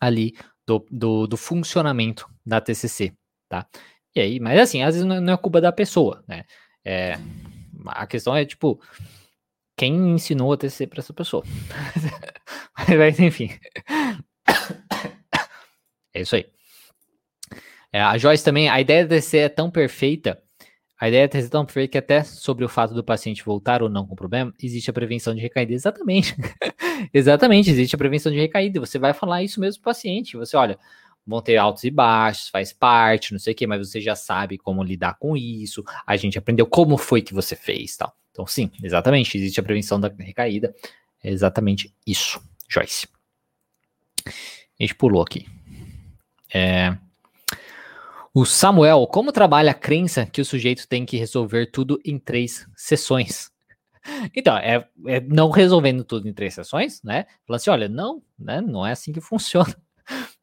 ali 0.00 0.34
do, 0.66 0.86
do, 0.90 1.26
do 1.26 1.36
funcionamento 1.36 2.28
da 2.44 2.60
TCC, 2.60 3.12
tá? 3.48 3.66
E 4.14 4.20
aí, 4.20 4.40
mas 4.40 4.58
assim, 4.58 4.82
às 4.82 4.94
vezes 4.94 5.06
não 5.06 5.32
é 5.32 5.36
culpa 5.36 5.60
da 5.60 5.72
pessoa, 5.72 6.22
né? 6.28 6.44
É, 6.84 7.18
a 7.86 8.06
questão 8.06 8.36
é, 8.36 8.44
tipo, 8.44 8.80
quem 9.76 10.12
ensinou 10.12 10.52
a 10.52 10.56
TCC 10.56 10.86
para 10.86 11.00
essa 11.00 11.12
pessoa? 11.12 11.42
mas, 12.98 13.18
enfim. 13.18 13.50
É 16.14 16.20
isso 16.20 16.36
aí. 16.36 16.44
É, 17.90 18.02
a 18.02 18.18
Joyce 18.18 18.44
também, 18.44 18.68
a 18.68 18.78
ideia 18.78 19.06
da 19.06 19.16
TCC 19.16 19.38
é 19.38 19.48
tão 19.48 19.70
perfeita, 19.70 20.42
a 21.02 21.08
ideia 21.08 21.24
é 21.24 21.48
tão 21.48 21.64
perfeita 21.64 21.90
que 21.90 21.98
até 21.98 22.22
sobre 22.22 22.64
o 22.64 22.68
fato 22.68 22.94
do 22.94 23.02
paciente 23.02 23.44
voltar 23.44 23.82
ou 23.82 23.88
não 23.88 24.06
com 24.06 24.14
problema, 24.14 24.54
existe 24.62 24.88
a 24.88 24.92
prevenção 24.92 25.34
de 25.34 25.40
recaída. 25.40 25.72
Exatamente. 25.72 26.36
Exatamente, 27.12 27.68
existe 27.70 27.96
a 27.96 27.98
prevenção 27.98 28.30
de 28.30 28.38
recaída. 28.38 28.78
Você 28.78 29.00
vai 29.00 29.12
falar 29.12 29.42
isso 29.42 29.58
mesmo 29.58 29.82
pro 29.82 29.90
paciente. 29.90 30.36
Você, 30.36 30.56
olha, 30.56 30.78
vão 31.26 31.42
ter 31.42 31.56
altos 31.56 31.82
e 31.82 31.90
baixos, 31.90 32.50
faz 32.50 32.72
parte, 32.72 33.32
não 33.32 33.40
sei 33.40 33.52
o 33.52 33.56
que, 33.56 33.66
mas 33.66 33.80
você 33.80 34.00
já 34.00 34.14
sabe 34.14 34.56
como 34.56 34.80
lidar 34.80 35.18
com 35.18 35.36
isso. 35.36 35.82
A 36.06 36.16
gente 36.16 36.38
aprendeu 36.38 36.68
como 36.68 36.96
foi 36.96 37.20
que 37.20 37.34
você 37.34 37.56
fez, 37.56 37.96
tal. 37.96 38.14
Então, 38.30 38.46
sim, 38.46 38.70
exatamente, 38.80 39.36
existe 39.36 39.58
a 39.58 39.62
prevenção 39.64 39.98
da 39.98 40.06
recaída. 40.06 40.72
É 41.20 41.32
exatamente 41.32 41.92
isso, 42.06 42.40
Joyce. 42.68 43.08
A 44.24 44.30
gente 44.78 44.94
pulou 44.94 45.20
aqui. 45.20 45.48
É... 46.54 46.96
O 48.34 48.46
Samuel, 48.46 49.06
como 49.06 49.30
trabalha 49.30 49.72
a 49.72 49.74
crença 49.74 50.24
que 50.24 50.40
o 50.40 50.44
sujeito 50.44 50.88
tem 50.88 51.04
que 51.04 51.18
resolver 51.18 51.66
tudo 51.66 52.00
em 52.04 52.18
três 52.18 52.66
sessões? 52.76 53.50
Então, 54.34 54.56
é, 54.58 54.84
é 55.06 55.20
não 55.20 55.48
resolvendo 55.48 56.02
tudo 56.02 56.28
em 56.28 56.32
três 56.32 56.54
sessões, 56.54 57.00
né? 57.04 57.24
Falando 57.46 57.60
assim, 57.60 57.70
olha, 57.70 57.88
não, 57.88 58.20
né? 58.36 58.60
Não 58.60 58.84
é 58.84 58.90
assim 58.90 59.12
que 59.12 59.20
funciona. 59.22 59.76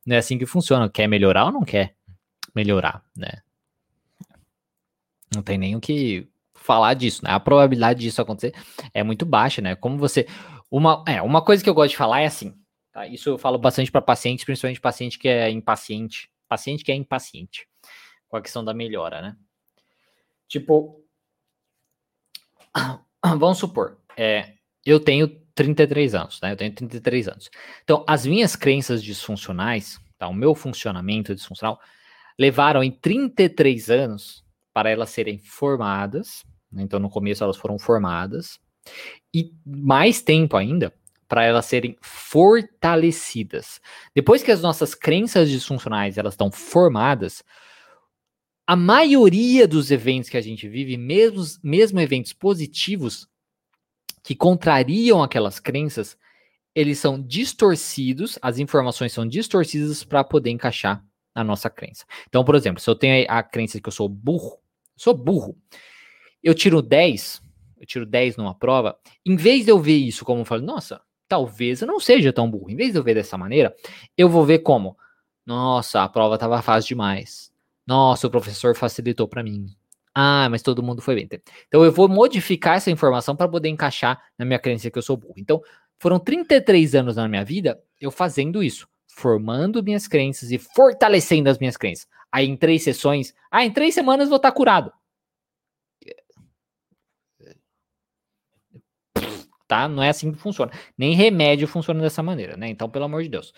Não 0.06 0.16
é 0.16 0.20
assim 0.20 0.38
que 0.38 0.46
funciona. 0.46 0.90
Quer 0.90 1.08
melhorar 1.08 1.48
ou 1.48 1.52
não 1.52 1.64
quer 1.66 1.94
melhorar, 2.56 3.04
né? 3.14 3.42
Não 5.36 5.42
tem 5.42 5.58
nem 5.58 5.76
o 5.76 5.82
que 5.82 6.26
falar 6.54 6.94
disso, 6.94 7.24
né? 7.26 7.32
A 7.32 7.40
probabilidade 7.40 8.00
disso 8.00 8.22
acontecer 8.22 8.54
é 8.94 9.04
muito 9.04 9.26
baixa, 9.26 9.62
né? 9.62 9.76
Como 9.76 9.98
você. 9.98 10.26
Uma, 10.72 11.04
é, 11.06 11.22
uma 11.22 11.42
coisa 11.42 11.62
que 11.62 11.70
eu 11.70 11.74
gosto 11.74 11.92
de 11.92 11.98
falar 11.98 12.22
é 12.22 12.28
assim. 12.28 12.56
Tá? 12.94 13.08
Isso 13.08 13.30
eu 13.30 13.38
falo 13.38 13.58
bastante 13.58 13.92
para 13.92 14.02
pacientes, 14.02 14.46
principalmente 14.46 14.80
paciente 14.80 15.20
que 15.20 15.28
é 15.28 15.50
impaciente. 15.50 16.30
Paciente 16.50 16.84
que 16.84 16.92
é 16.92 16.96
impaciente. 16.96 17.68
Com 18.28 18.36
a 18.36 18.42
questão 18.42 18.66
da 18.66 18.74
melhora, 18.74 19.22
né? 19.22 19.38
Tipo. 20.48 21.06
Vamos 23.24 23.58
supor, 23.58 23.98
é, 24.16 24.54
eu 24.86 25.00
tenho 25.00 25.28
33 25.54 26.16
anos, 26.16 26.40
né? 26.42 26.54
Eu 26.54 26.58
tenho 26.58 26.74
33 26.74 27.28
anos. 27.28 27.50
Então, 27.84 28.04
as 28.08 28.26
minhas 28.26 28.56
crenças 28.56 29.04
disfuncionais, 29.04 30.00
tá? 30.18 30.28
O 30.28 30.34
meu 30.34 30.56
funcionamento 30.56 31.36
disfuncional, 31.36 31.80
levaram 32.38 32.82
em 32.84 32.92
33 32.92 33.90
anos 33.90 34.44
para 34.74 34.90
elas 34.90 35.10
serem 35.10 35.38
formadas. 35.38 36.46
Né? 36.72 36.84
Então, 36.84 37.00
no 37.00 37.10
começo 37.10 37.44
elas 37.44 37.58
foram 37.58 37.78
formadas. 37.78 38.60
E 39.34 39.54
mais 39.66 40.22
tempo 40.22 40.56
ainda 40.56 40.94
para 41.30 41.46
elas 41.46 41.68
serem 41.68 41.96
fortalecidas. 42.02 43.80
Depois 44.14 44.44
que 44.44 44.52
as 44.52 44.62
nossas 44.62 44.96
crenças 44.96 45.50
disfuncionais 45.50 46.18
elas 46.18 46.34
estão 46.34 46.52
formadas, 46.52 47.44
a 48.68 48.76
maioria 48.76 49.68
dos 49.68 49.92
eventos 49.92 50.30
que 50.30 50.38
a 50.38 50.42
gente 50.42 50.68
vive, 50.68 50.98
mesmo, 50.98 51.44
mesmo 51.64 52.00
eventos 52.00 52.34
positivos, 52.34 53.28
que 54.24 54.36
contrariam 54.36 55.24
aquelas 55.24 55.60
crenças, 55.60 56.18
eles 56.76 57.00
são 57.00 57.22
distorcidos, 57.22 58.38
as 58.42 58.60
informações 58.60 59.14
são 59.14 59.28
distorcidas 59.28 60.04
para 60.04 60.24
poder 60.24 60.50
encaixar 60.50 61.04
na 61.36 61.44
nossa 61.44 61.70
crença. 61.70 62.06
Então, 62.28 62.44
por 62.44 62.56
exemplo, 62.56 62.82
se 62.82 62.90
eu 62.90 62.96
tenho 62.96 63.26
a 63.30 63.42
crença 63.44 63.78
de 63.78 63.82
que 63.82 63.90
eu 63.90 63.94
sou 63.94 64.10
burro, 64.10 64.60
sou 64.96 65.14
burro, 65.16 65.58
eu 66.44 66.54
tiro 66.54 66.82
10, 66.82 67.42
eu 67.80 67.86
tiro 67.86 68.06
10 68.06 68.38
numa 68.38 68.54
prova, 68.54 69.00
em 69.26 69.36
vez 69.36 69.66
de 69.66 69.72
eu 69.72 69.80
ver 69.80 69.98
isso 69.98 70.26
como 70.26 70.46
falo, 70.46 70.62
nossa, 70.62 71.02
talvez 71.30 71.82
eu 71.82 71.88
não 71.88 72.00
seja 72.00 72.34
tão 72.34 72.50
burro, 72.50 72.70
em 72.70 72.76
vez 72.76 72.92
de 72.92 72.98
eu 72.98 73.04
ver 73.04 73.14
dessa 73.14 73.38
maneira, 73.38 73.74
eu 74.18 74.28
vou 74.28 74.44
ver 74.44 74.60
como, 74.60 74.98
nossa, 75.46 76.04
a 76.04 76.10
prova 76.10 76.36
estava 76.36 76.62
fácil 76.62 76.90
demais. 76.90 77.52
Nossa, 77.88 78.28
o 78.28 78.32
professor 78.32 78.76
facilitou 78.76 79.28
para 79.28 79.44
mim. 79.44 79.68
Ah, 80.14 80.48
mas 80.50 80.62
todo 80.62 80.84
mundo 80.84 81.02
foi 81.02 81.16
bem. 81.16 81.30
Então 81.68 81.86
eu 81.86 81.92
vou 81.92 82.10
modificar 82.10 82.76
essa 82.76 82.92
informação 82.92 83.36
para 83.36 83.48
poder 83.48 83.70
encaixar 83.70 84.22
na 84.38 84.44
minha 84.44 84.60
crença 84.60 84.90
que 84.90 84.98
eu 84.98 85.04
sou 85.04 85.16
burro. 85.16 85.36
Então, 85.38 85.62
foram 86.00 86.20
33 86.20 86.96
anos 86.96 87.16
na 87.16 87.28
minha 87.28 87.46
vida 87.46 87.80
eu 88.02 88.10
fazendo 88.10 88.64
isso, 88.64 88.88
formando 89.08 89.84
minhas 89.84 90.08
crenças 90.08 90.52
e 90.52 90.58
fortalecendo 90.58 91.50
as 91.50 91.58
minhas 91.58 91.78
crenças. 91.78 92.08
Aí 92.32 92.48
em 92.48 92.56
três 92.56 92.84
sessões, 92.84 93.34
ah, 93.52 93.66
em 93.66 93.72
três 93.72 93.94
semanas 93.94 94.30
vou 94.30 94.38
estar 94.38 94.52
curado. 94.52 94.92
Tá? 99.70 99.88
Não 99.88 100.02
é 100.02 100.10
assim 100.10 100.32
que 100.32 100.40
funciona. 100.40 100.72
Nem 100.98 101.14
remédio 101.14 101.68
funciona 101.68 102.02
dessa 102.02 102.24
maneira, 102.24 102.58
né? 102.58 102.68
Então, 102.68 102.90
pelo 102.90 103.06
amor 103.06 103.22
de 103.22 103.30
Deus. 103.30 103.54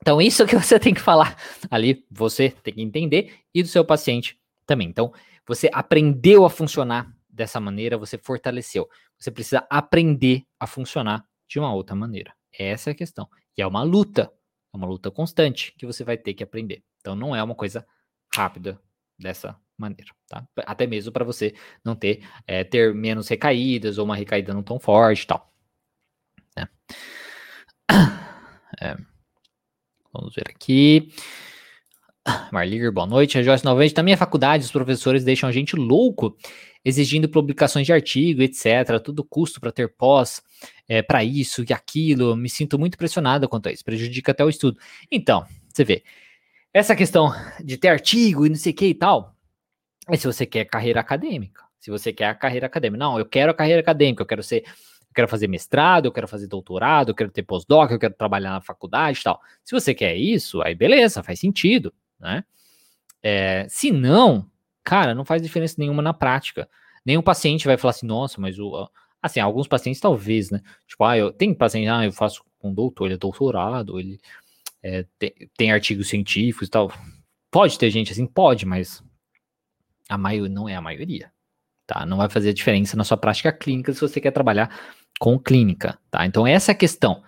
Então, 0.00 0.20
isso 0.20 0.44
que 0.44 0.56
você 0.56 0.80
tem 0.80 0.92
que 0.92 1.00
falar 1.00 1.36
ali, 1.70 2.04
você 2.10 2.50
tem 2.50 2.74
que 2.74 2.82
entender 2.82 3.32
e 3.54 3.62
do 3.62 3.68
seu 3.68 3.84
paciente 3.84 4.36
também. 4.66 4.88
Então, 4.88 5.12
você 5.46 5.70
aprendeu 5.72 6.44
a 6.44 6.50
funcionar 6.50 7.16
dessa 7.30 7.60
maneira, 7.60 7.96
você 7.96 8.18
fortaleceu. 8.18 8.88
Você 9.16 9.30
precisa 9.30 9.64
aprender 9.70 10.44
a 10.58 10.66
funcionar 10.66 11.24
de 11.48 11.60
uma 11.60 11.72
outra 11.72 11.94
maneira. 11.94 12.34
Essa 12.58 12.90
é 12.90 12.92
a 12.92 12.96
questão. 12.96 13.28
E 13.56 13.62
é 13.62 13.66
uma 13.66 13.84
luta, 13.84 14.28
é 14.74 14.76
uma 14.76 14.88
luta 14.88 15.08
constante 15.08 15.72
que 15.78 15.86
você 15.86 16.02
vai 16.02 16.18
ter 16.18 16.34
que 16.34 16.42
aprender. 16.42 16.82
Então 17.00 17.14
não 17.14 17.34
é 17.34 17.40
uma 17.40 17.54
coisa 17.54 17.86
rápida 18.34 18.80
dessa 19.16 19.56
maneira, 19.82 20.12
tá? 20.28 20.46
Até 20.66 20.86
mesmo 20.86 21.12
para 21.12 21.24
você 21.24 21.54
não 21.84 21.94
ter 21.94 22.24
é, 22.46 22.64
ter 22.64 22.94
menos 22.94 23.28
recaídas 23.28 23.98
ou 23.98 24.04
uma 24.04 24.16
recaída 24.16 24.54
não 24.54 24.62
tão 24.62 24.78
forte, 24.80 25.26
tal. 25.26 25.52
É. 26.56 26.66
É. 28.80 28.96
Vamos 30.12 30.34
ver 30.34 30.46
aqui. 30.48 31.12
Marlir, 32.52 32.90
boa 32.92 33.06
noite. 33.06 33.38
A 33.38 33.42
Joyce, 33.42 33.64
novamente, 33.64 33.96
na 33.96 34.02
minha 34.02 34.16
faculdade, 34.16 34.64
os 34.64 34.70
professores 34.70 35.24
deixam 35.24 35.48
a 35.48 35.52
gente 35.52 35.76
louco, 35.76 36.36
exigindo 36.84 37.28
publicações 37.28 37.86
de 37.86 37.92
artigo, 37.92 38.42
etc. 38.42 39.00
Tudo 39.02 39.24
custo 39.24 39.60
para 39.60 39.72
ter 39.72 39.88
pós, 39.94 40.42
é, 40.88 41.02
para 41.02 41.24
isso 41.24 41.64
e 41.68 41.72
aquilo. 41.72 42.36
Me 42.36 42.48
sinto 42.48 42.78
muito 42.78 42.96
pressionado 42.96 43.48
quanto 43.48 43.68
a 43.68 43.72
isso, 43.72 43.84
prejudica 43.84 44.32
até 44.32 44.44
o 44.44 44.48
estudo. 44.48 44.78
Então, 45.10 45.44
você 45.68 45.84
vê, 45.84 46.02
essa 46.72 46.96
questão 46.96 47.32
de 47.62 47.76
ter 47.76 47.88
artigo 47.88 48.46
e 48.46 48.48
não 48.48 48.56
sei 48.56 48.72
o 48.72 48.76
que 48.76 48.86
e 48.86 48.94
tal, 48.94 49.36
é 50.08 50.16
se 50.16 50.26
você 50.26 50.46
quer 50.46 50.64
carreira 50.64 51.00
acadêmica. 51.00 51.62
Se 51.78 51.90
você 51.90 52.12
quer 52.12 52.26
a 52.26 52.34
carreira 52.34 52.66
acadêmica. 52.66 52.98
Não, 52.98 53.18
eu 53.18 53.26
quero 53.26 53.50
a 53.50 53.54
carreira 53.54 53.80
acadêmica, 53.80 54.22
eu 54.22 54.26
quero 54.26 54.42
ser 54.42 54.64
eu 54.64 55.14
quero 55.14 55.28
fazer 55.28 55.46
mestrado, 55.46 56.06
eu 56.06 56.12
quero 56.12 56.26
fazer 56.26 56.46
doutorado, 56.46 57.10
eu 57.10 57.14
quero 57.14 57.30
ter 57.30 57.42
pós-doc, 57.42 57.90
eu 57.90 57.98
quero 57.98 58.14
trabalhar 58.14 58.50
na 58.50 58.62
faculdade 58.62 59.20
e 59.20 59.22
tal. 59.22 59.40
Se 59.62 59.72
você 59.72 59.94
quer 59.94 60.16
isso, 60.16 60.62
aí 60.62 60.74
beleza, 60.74 61.22
faz 61.22 61.38
sentido 61.38 61.92
né? 62.22 62.44
É, 63.22 63.66
se 63.68 63.90
não, 63.90 64.48
cara, 64.84 65.14
não 65.14 65.24
faz 65.24 65.42
diferença 65.42 65.74
nenhuma 65.78 66.00
na 66.00 66.14
prática. 66.14 66.68
Nenhum 67.04 67.22
paciente 67.22 67.66
vai 67.66 67.76
falar 67.76 67.90
assim, 67.90 68.06
nossa, 68.06 68.40
mas 68.40 68.58
o. 68.58 68.88
Assim, 69.20 69.40
alguns 69.40 69.68
pacientes 69.68 70.00
talvez, 70.00 70.50
né? 70.50 70.60
Tipo, 70.86 71.04
ah, 71.04 71.18
eu 71.18 71.32
tem 71.32 71.54
paciente, 71.54 71.88
ah, 71.88 72.04
eu 72.04 72.12
faço 72.12 72.42
com 72.58 72.72
doutor, 72.72 73.06
ele 73.06 73.14
é 73.14 73.18
doutorado, 73.18 73.98
ele 73.98 74.20
é, 74.82 75.04
tem, 75.18 75.32
tem 75.56 75.72
artigos 75.72 76.08
científicos 76.08 76.68
e 76.68 76.70
tal. 76.70 76.92
Pode 77.50 77.78
ter 77.78 77.90
gente 77.90 78.12
assim, 78.12 78.26
pode, 78.26 78.66
mas 78.66 79.02
a 80.08 80.18
maioria 80.18 80.54
não 80.54 80.68
é 80.68 80.74
a 80.74 80.80
maioria, 80.80 81.32
tá? 81.86 82.04
Não 82.06 82.16
vai 82.16 82.28
fazer 82.28 82.52
diferença 82.52 82.96
na 82.96 83.04
sua 83.04 83.16
prática 83.16 83.52
clínica 83.52 83.92
se 83.92 84.00
você 84.00 84.20
quer 84.20 84.30
trabalhar 84.30 84.74
com 85.18 85.38
clínica, 85.38 85.98
tá? 86.10 86.26
Então 86.26 86.46
essa 86.46 86.72
é 86.72 86.74
a 86.74 86.76
questão. 86.76 87.22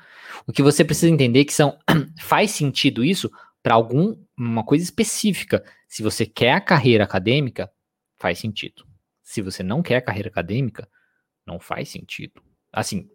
O 0.47 0.53
que 0.53 0.63
você 0.63 0.85
precisa 0.85 1.13
entender 1.13 1.41
é 1.41 1.45
que 1.45 1.53
são 1.53 1.79
faz 2.21 2.51
sentido 2.51 3.05
isso 3.05 3.31
para 3.63 3.75
alguma 3.75 4.65
coisa 4.65 4.85
específica. 4.85 5.65
Se 5.89 6.03
você 6.03 6.27
quer 6.27 6.53
a 6.53 6.61
carreira 6.61 7.05
acadêmica, 7.05 7.71
faz 8.19 8.39
sentido. 8.39 8.85
Se 9.23 9.41
você 9.41 9.63
não 9.63 9.83
quer 9.83 9.97
a 9.97 10.03
carreira 10.03 10.29
acadêmica, 10.29 10.89
não 11.47 11.59
faz 11.59 11.89
sentido. 11.89 12.43
Assim, 12.73 13.09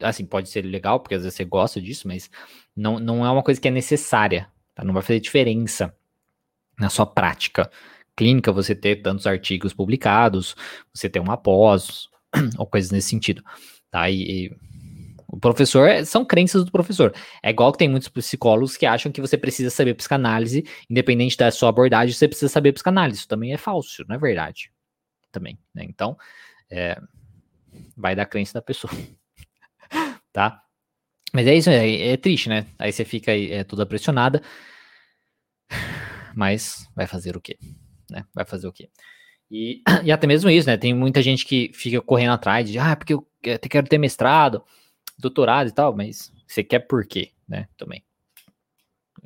assim 0.00 0.24
pode 0.24 0.48
ser 0.48 0.62
legal, 0.62 1.00
porque 1.00 1.14
às 1.14 1.22
vezes 1.22 1.36
você 1.36 1.44
gosta 1.44 1.80
disso, 1.80 2.06
mas 2.06 2.30
não, 2.76 3.00
não 3.00 3.26
é 3.26 3.30
uma 3.30 3.42
coisa 3.42 3.60
que 3.60 3.66
é 3.66 3.70
necessária. 3.72 4.48
Tá? 4.74 4.84
Não 4.84 4.94
vai 4.94 5.02
fazer 5.02 5.20
diferença 5.20 5.94
na 6.78 6.88
sua 6.88 7.06
prática 7.06 7.68
clínica 8.18 8.50
você 8.50 8.74
ter 8.74 8.96
tantos 8.96 9.28
artigos 9.28 9.72
publicados, 9.72 10.56
você 10.92 11.08
ter 11.08 11.20
uma 11.20 11.36
pós, 11.36 12.08
ou 12.58 12.66
coisas 12.66 12.90
nesse 12.90 13.08
sentido. 13.08 13.42
Tá? 13.90 14.10
E, 14.10 14.50
O 15.28 15.38
professor 15.38 15.86
é, 15.86 16.04
são 16.04 16.24
crenças 16.24 16.64
do 16.64 16.72
professor. 16.72 17.14
É 17.42 17.50
igual 17.50 17.70
que 17.70 17.78
tem 17.78 17.88
muitos 17.88 18.08
psicólogos 18.08 18.76
que 18.76 18.86
acham 18.86 19.12
que 19.12 19.20
você 19.20 19.36
precisa 19.36 19.70
saber 19.70 19.94
psicanálise, 19.94 20.64
independente 20.90 21.36
da 21.36 21.50
sua 21.50 21.68
abordagem, 21.68 22.14
você 22.14 22.26
precisa 22.26 22.48
saber 22.48 22.72
psicanálise. 22.72 23.20
Isso 23.20 23.28
também 23.28 23.52
é 23.52 23.58
falso, 23.58 24.04
não 24.08 24.16
é 24.16 24.18
verdade. 24.18 24.72
Também, 25.30 25.58
né? 25.74 25.84
Então, 25.84 26.16
é, 26.70 26.98
vai 27.96 28.16
da 28.16 28.24
crença 28.26 28.54
da 28.54 28.62
pessoa. 28.62 28.92
tá? 30.32 30.62
Mas 31.32 31.46
é 31.46 31.54
isso, 31.54 31.70
é, 31.70 32.08
é, 32.08 32.16
triste, 32.16 32.48
né? 32.48 32.66
Aí 32.78 32.90
você 32.90 33.04
fica 33.04 33.30
aí, 33.30 33.52
é, 33.52 33.64
toda 33.64 33.86
pressionada. 33.86 34.42
Mas 36.34 36.88
vai 36.96 37.06
fazer 37.06 37.36
o 37.36 37.40
quê? 37.40 37.58
Né? 38.10 38.24
Vai 38.34 38.44
fazer 38.44 38.66
o 38.66 38.72
quê? 38.72 38.90
E, 39.50 39.82
e 40.04 40.12
até 40.12 40.26
mesmo 40.26 40.50
isso, 40.50 40.68
né? 40.68 40.76
Tem 40.76 40.94
muita 40.94 41.22
gente 41.22 41.44
que 41.44 41.70
fica 41.74 42.00
correndo 42.00 42.32
atrás 42.32 42.68
de, 42.68 42.78
ah, 42.78 42.96
porque 42.96 43.14
eu 43.14 43.26
quero 43.42 43.88
ter 43.88 43.98
mestrado, 43.98 44.62
doutorado 45.18 45.68
e 45.68 45.72
tal, 45.72 45.94
mas 45.94 46.32
você 46.46 46.62
quer 46.62 46.80
por 46.80 47.06
quê, 47.06 47.32
né? 47.48 47.68
Também. 47.76 48.02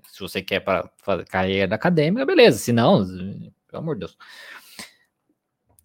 Se 0.09 0.21
você 0.21 0.43
quer 0.43 0.61
para 0.61 0.91
fazer 0.99 1.25
carreira 1.25 1.75
acadêmica, 1.75 2.27
beleza. 2.27 2.59
Se 2.59 2.73
não, 2.73 3.05
pelo 3.07 3.83
amor 3.83 3.95
de 3.95 4.01
Deus. 4.01 4.17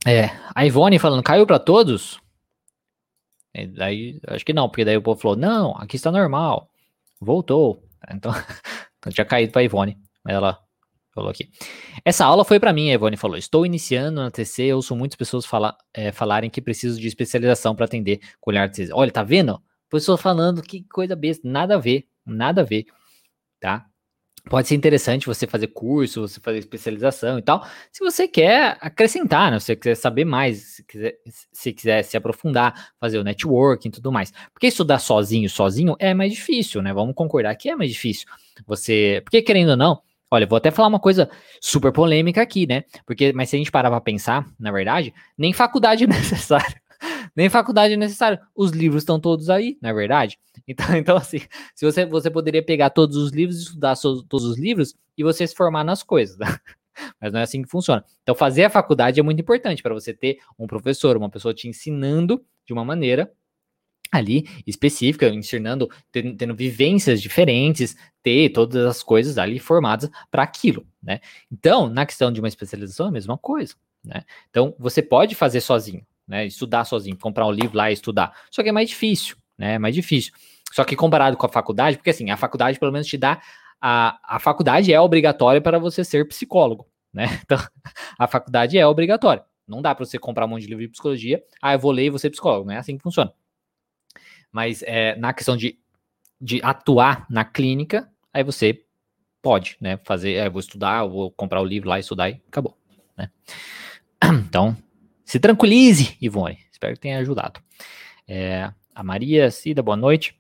É, 0.05 0.29
a 0.55 0.65
Ivone 0.65 0.99
falando, 0.99 1.23
caiu 1.23 1.45
para 1.45 1.59
todos? 1.59 2.19
É, 3.53 3.65
daí, 3.65 4.19
acho 4.27 4.45
que 4.45 4.53
não, 4.53 4.69
porque 4.69 4.85
daí 4.85 4.95
o 4.95 5.01
povo 5.01 5.19
falou, 5.19 5.37
não, 5.37 5.75
aqui 5.77 5.95
está 5.95 6.11
normal, 6.11 6.69
voltou. 7.19 7.83
Então, 8.11 8.31
então 8.99 9.11
tinha 9.11 9.25
caído 9.25 9.51
para 9.51 9.63
Ivone, 9.63 9.97
mas 10.23 10.35
ela 10.35 10.66
falou 11.17 11.31
aqui. 11.31 11.49
Essa 12.05 12.25
aula 12.25 12.45
foi 12.45 12.59
para 12.59 12.71
mim, 12.71 12.91
a 12.91 12.93
Ivone 12.93 13.17
falou. 13.17 13.37
Estou 13.37 13.65
iniciando 13.65 14.21
na 14.21 14.29
TC, 14.29 14.71
ouço 14.73 14.95
muitas 14.95 15.15
pessoas 15.15 15.45
fala, 15.47 15.75
é, 15.91 16.11
falarem 16.11 16.49
que 16.49 16.61
preciso 16.61 17.01
de 17.01 17.07
especialização 17.07 17.75
para 17.75 17.85
atender 17.85 18.19
com 18.39 18.51
olhar 18.51 18.69
TC. 18.69 18.93
Olha, 18.93 19.11
tá 19.11 19.23
vendo? 19.23 19.59
Pessoa 19.89 20.17
falando 20.17 20.61
que 20.61 20.83
coisa 20.83 21.15
besta, 21.15 21.47
nada 21.47 21.75
a 21.75 21.79
ver, 21.79 22.05
nada 22.23 22.61
a 22.61 22.63
ver, 22.63 22.85
tá? 23.59 23.87
Pode 24.47 24.67
ser 24.67 24.75
interessante 24.75 25.25
você 25.25 25.45
fazer 25.45 25.67
curso, 25.67 26.21
você 26.21 26.39
fazer 26.39 26.59
especialização 26.59 27.37
e 27.37 27.41
tal, 27.41 27.65
se 27.91 27.99
você 27.99 28.27
quer 28.27 28.77
acrescentar, 28.79 29.51
né? 29.51 29.59
Se 29.59 29.65
você 29.65 29.75
quiser 29.75 29.95
saber 29.95 30.23
mais, 30.23 30.75
se 30.75 30.83
quiser, 30.83 31.17
se 31.51 31.73
quiser 31.73 32.03
se 32.03 32.15
aprofundar, 32.15 32.91
fazer 32.99 33.17
o 33.17 33.23
networking 33.23 33.89
e 33.89 33.91
tudo 33.91 34.11
mais. 34.11 34.31
Porque 34.53 34.67
estudar 34.67 34.99
sozinho, 34.99 35.49
sozinho 35.49 35.95
é 35.99 36.13
mais 36.13 36.31
difícil, 36.31 36.81
né? 36.81 36.93
Vamos 36.93 37.15
concordar 37.15 37.55
que 37.55 37.69
é 37.69 37.75
mais 37.75 37.91
difícil. 37.91 38.27
Você, 38.65 39.21
porque 39.25 39.41
querendo 39.41 39.71
ou 39.71 39.77
não, 39.77 40.01
Olha, 40.29 40.45
vou 40.45 40.57
até 40.57 40.71
falar 40.71 40.89
uma 40.89 40.99
coisa 40.99 41.29
super 41.61 41.91
polêmica 41.91 42.41
aqui, 42.41 42.67
né? 42.67 42.83
Porque, 43.05 43.31
mas 43.33 43.49
se 43.49 43.55
a 43.55 43.59
gente 43.59 43.71
parar 43.71 43.89
pra 43.89 44.01
pensar, 44.01 44.45
na 44.59 44.71
verdade, 44.71 45.13
nem 45.37 45.53
faculdade 45.53 46.03
é 46.05 46.07
necessário. 46.07 46.75
Nem 47.35 47.49
faculdade 47.49 47.93
é 47.93 47.97
necessário. 47.97 48.39
Os 48.55 48.71
livros 48.71 49.03
estão 49.03 49.19
todos 49.19 49.49
aí, 49.49 49.77
na 49.81 49.93
verdade. 49.93 50.37
Então, 50.67 50.85
então 50.97 51.17
assim, 51.17 51.39
se 51.73 51.85
você, 51.85 52.05
você 52.05 52.29
poderia 52.29 52.63
pegar 52.63 52.89
todos 52.89 53.15
os 53.15 53.31
livros, 53.31 53.59
estudar 53.59 53.95
so, 53.95 54.23
todos 54.23 54.45
os 54.45 54.57
livros 54.57 54.95
e 55.17 55.23
você 55.23 55.47
se 55.47 55.55
formar 55.55 55.83
nas 55.83 56.03
coisas. 56.03 56.37
Tá? 56.37 56.59
Mas 57.21 57.31
não 57.31 57.39
é 57.39 57.43
assim 57.43 57.61
que 57.61 57.69
funciona. 57.69 58.03
Então, 58.23 58.35
fazer 58.35 58.65
a 58.65 58.69
faculdade 58.69 59.19
é 59.19 59.23
muito 59.23 59.39
importante 59.39 59.83
para 59.83 59.93
você 59.93 60.13
ter 60.13 60.39
um 60.57 60.67
professor, 60.67 61.15
uma 61.15 61.29
pessoa 61.29 61.53
te 61.53 61.67
ensinando 61.67 62.43
de 62.65 62.73
uma 62.73 62.83
maneira 62.83 63.31
ali 64.11 64.47
específica, 64.65 65.27
ensinando, 65.29 65.89
tendo, 66.11 66.35
tendo, 66.35 66.55
vivências 66.55 67.21
diferentes, 67.21 67.95
ter 68.23 68.49
todas 68.49 68.85
as 68.85 69.03
coisas 69.03 69.37
ali 69.37 69.59
formadas 69.59 70.09
para 70.29 70.43
aquilo, 70.43 70.85
né? 71.01 71.19
Então, 71.51 71.89
na 71.89 72.05
questão 72.05 72.31
de 72.31 72.39
uma 72.39 72.47
especialização, 72.47 73.07
é 73.07 73.09
a 73.09 73.11
mesma 73.11 73.37
coisa, 73.37 73.75
né? 74.03 74.23
Então, 74.49 74.75
você 74.79 75.01
pode 75.01 75.35
fazer 75.35 75.61
sozinho, 75.61 76.05
né? 76.27 76.45
Estudar 76.45 76.85
sozinho, 76.85 77.17
comprar 77.17 77.45
um 77.45 77.51
livro 77.51 77.77
lá 77.77 77.89
e 77.89 77.93
estudar. 77.93 78.33
Só 78.51 78.63
que 78.63 78.69
é 78.69 78.71
mais 78.71 78.89
difícil, 78.89 79.37
né? 79.57 79.75
É 79.75 79.79
mais 79.79 79.95
difícil. 79.95 80.33
Só 80.71 80.83
que 80.83 80.95
comparado 80.95 81.37
com 81.37 81.45
a 81.45 81.49
faculdade, 81.49 81.97
porque 81.97 82.09
assim, 82.09 82.29
a 82.29 82.37
faculdade 82.37 82.79
pelo 82.79 82.91
menos 82.91 83.07
te 83.07 83.17
dá. 83.17 83.41
A, 83.79 84.19
a 84.23 84.39
faculdade 84.39 84.91
é 84.91 84.99
obrigatória 84.99 85.61
para 85.61 85.77
você 85.77 86.03
ser 86.03 86.27
psicólogo, 86.27 86.87
né? 87.13 87.25
Então, 87.45 87.57
a 88.19 88.27
faculdade 88.27 88.77
é 88.77 88.85
obrigatória. 88.85 89.43
Não 89.67 89.81
dá 89.81 89.93
para 89.93 90.05
você 90.05 90.17
comprar 90.17 90.45
um 90.45 90.49
monte 90.49 90.61
de 90.61 90.67
livro 90.67 90.83
de 90.83 90.89
psicologia, 90.89 91.43
ah, 91.61 91.73
eu 91.73 91.79
vou 91.79 91.91
ler 91.91 92.13
e 92.13 92.19
ser 92.19 92.29
psicólogo. 92.29 92.67
Não 92.67 92.73
é 92.73 92.77
assim 92.77 92.97
que 92.97 93.03
funciona. 93.03 93.33
Mas 94.51 94.83
é, 94.83 95.15
na 95.15 95.33
questão 95.33 95.55
de, 95.57 95.79
de 96.39 96.61
atuar 96.63 97.25
na 97.29 97.43
clínica, 97.45 98.09
aí 98.33 98.43
você 98.43 98.83
pode, 99.41 99.77
né? 99.79 99.97
Fazer, 100.03 100.33
é, 100.33 100.49
vou 100.49 100.59
estudar, 100.59 101.05
vou 101.05 101.31
comprar 101.31 101.61
o 101.61 101.65
livro 101.65 101.89
lá, 101.89 101.99
estudar 101.99 102.29
e 102.29 102.41
acabou, 102.47 102.77
né? 103.17 103.29
Então, 104.47 104.75
se 105.23 105.39
tranquilize, 105.39 106.17
Ivone. 106.21 106.57
Espero 106.71 106.93
que 106.95 106.99
tenha 106.99 107.19
ajudado. 107.19 107.61
É, 108.27 108.71
a 108.95 109.03
Maria 109.03 109.51
Cida, 109.51 109.83
boa 109.83 109.95
noite. 109.95 110.35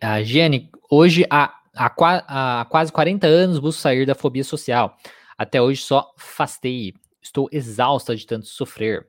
A 0.00 0.22
Giane, 0.22 0.70
hoje 0.90 1.26
há, 1.28 1.54
há, 1.74 2.60
há 2.60 2.64
quase 2.64 2.92
40 2.92 3.26
anos 3.26 3.58
busco 3.58 3.82
sair 3.82 4.06
da 4.06 4.14
fobia 4.14 4.44
social. 4.44 4.96
Até 5.36 5.60
hoje 5.60 5.82
só 5.82 6.12
fastei. 6.16 6.94
Estou 7.20 7.48
exausta 7.52 8.16
de 8.16 8.26
tanto 8.26 8.46
sofrer. 8.46 9.06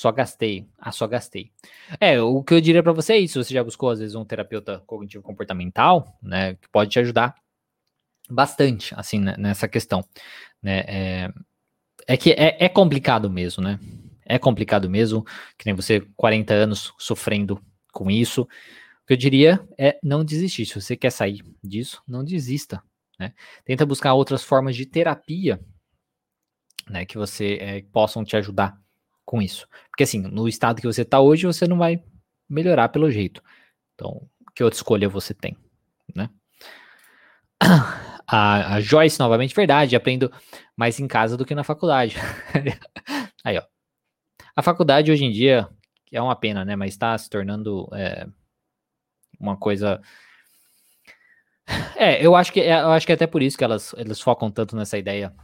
Só 0.00 0.10
gastei. 0.10 0.66
Ah, 0.78 0.90
só 0.92 1.06
gastei. 1.06 1.52
É, 2.00 2.18
o 2.22 2.42
que 2.42 2.54
eu 2.54 2.60
diria 2.62 2.82
para 2.82 2.90
você 2.90 3.12
é 3.12 3.18
isso. 3.18 3.44
Você 3.44 3.52
já 3.52 3.62
buscou, 3.62 3.90
às 3.90 3.98
vezes, 3.98 4.14
um 4.14 4.24
terapeuta 4.24 4.82
cognitivo 4.86 5.22
comportamental, 5.22 6.18
né? 6.22 6.54
Que 6.54 6.70
pode 6.70 6.88
te 6.88 6.98
ajudar 7.00 7.34
bastante, 8.30 8.94
assim, 8.96 9.20
nessa 9.20 9.68
questão. 9.68 10.02
Né? 10.62 10.78
É, 10.88 11.32
é 12.06 12.16
que 12.16 12.30
é, 12.32 12.64
é 12.64 12.66
complicado 12.66 13.28
mesmo, 13.28 13.62
né? 13.62 13.78
É 14.24 14.38
complicado 14.38 14.88
mesmo, 14.88 15.22
que 15.58 15.66
nem 15.66 15.74
você, 15.74 16.00
40 16.16 16.54
anos 16.54 16.94
sofrendo 16.98 17.62
com 17.92 18.10
isso. 18.10 18.44
O 18.44 19.06
que 19.06 19.12
eu 19.12 19.18
diria 19.18 19.60
é 19.76 19.98
não 20.02 20.24
desistir. 20.24 20.64
Se 20.64 20.80
você 20.80 20.96
quer 20.96 21.10
sair 21.10 21.44
disso, 21.62 22.02
não 22.08 22.24
desista. 22.24 22.82
Né? 23.18 23.34
Tenta 23.66 23.84
buscar 23.84 24.14
outras 24.14 24.42
formas 24.42 24.76
de 24.76 24.86
terapia 24.86 25.60
né, 26.88 27.04
que 27.04 27.18
você 27.18 27.58
é, 27.60 27.82
possam 27.92 28.24
te 28.24 28.34
ajudar 28.34 28.79
com 29.30 29.40
isso. 29.40 29.68
Porque 29.90 30.02
assim, 30.02 30.20
no 30.20 30.48
estado 30.48 30.80
que 30.80 30.86
você 30.88 31.02
está 31.02 31.20
hoje, 31.20 31.46
você 31.46 31.64
não 31.68 31.78
vai 31.78 32.02
melhorar 32.48 32.88
pelo 32.88 33.08
jeito. 33.08 33.40
Então, 33.94 34.28
que 34.56 34.64
outra 34.64 34.76
escolha 34.76 35.08
você 35.08 35.32
tem, 35.32 35.56
né? 36.16 36.28
A, 38.32 38.76
a 38.76 38.80
Joyce, 38.80 39.18
novamente, 39.18 39.52
verdade, 39.52 39.96
aprendo 39.96 40.32
mais 40.76 41.00
em 41.00 41.08
casa 41.08 41.36
do 41.36 41.44
que 41.44 41.52
na 41.52 41.64
faculdade. 41.64 42.14
Aí, 43.42 43.58
ó. 43.58 43.62
A 44.54 44.62
faculdade 44.62 45.10
hoje 45.10 45.24
em 45.24 45.32
dia 45.32 45.68
é 46.12 46.22
uma 46.22 46.36
pena, 46.36 46.64
né? 46.64 46.76
Mas 46.76 46.90
está 46.90 47.18
se 47.18 47.28
tornando 47.28 47.88
é, 47.92 48.26
uma 49.38 49.56
coisa. 49.56 50.00
É, 51.96 52.24
eu 52.24 52.34
acho 52.34 52.52
que 52.52 52.60
é, 52.60 52.80
eu 52.80 52.90
acho 52.90 53.04
que 53.04 53.12
é 53.12 53.14
até 53.14 53.26
por 53.26 53.42
isso 53.42 53.58
que 53.58 53.62
elas, 53.62 53.94
elas 53.96 54.20
focam 54.20 54.50
tanto 54.50 54.74
nessa 54.74 54.96
ideia 54.96 55.34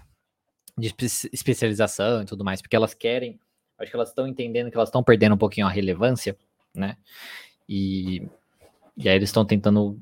de 0.78 0.94
especialização 1.32 2.22
e 2.22 2.24
tudo 2.24 2.44
mais, 2.44 2.60
porque 2.62 2.74
elas 2.74 2.94
querem, 2.94 3.38
acho 3.78 3.90
que 3.90 3.96
elas 3.96 4.08
estão 4.08 4.26
entendendo 4.26 4.70
que 4.70 4.76
elas 4.76 4.88
estão 4.88 5.02
perdendo 5.02 5.34
um 5.34 5.38
pouquinho 5.38 5.66
a 5.66 5.70
relevância, 5.70 6.36
né? 6.74 6.96
E, 7.68 8.22
e 8.96 9.08
aí 9.08 9.16
eles 9.16 9.28
estão 9.28 9.44
tentando 9.44 9.98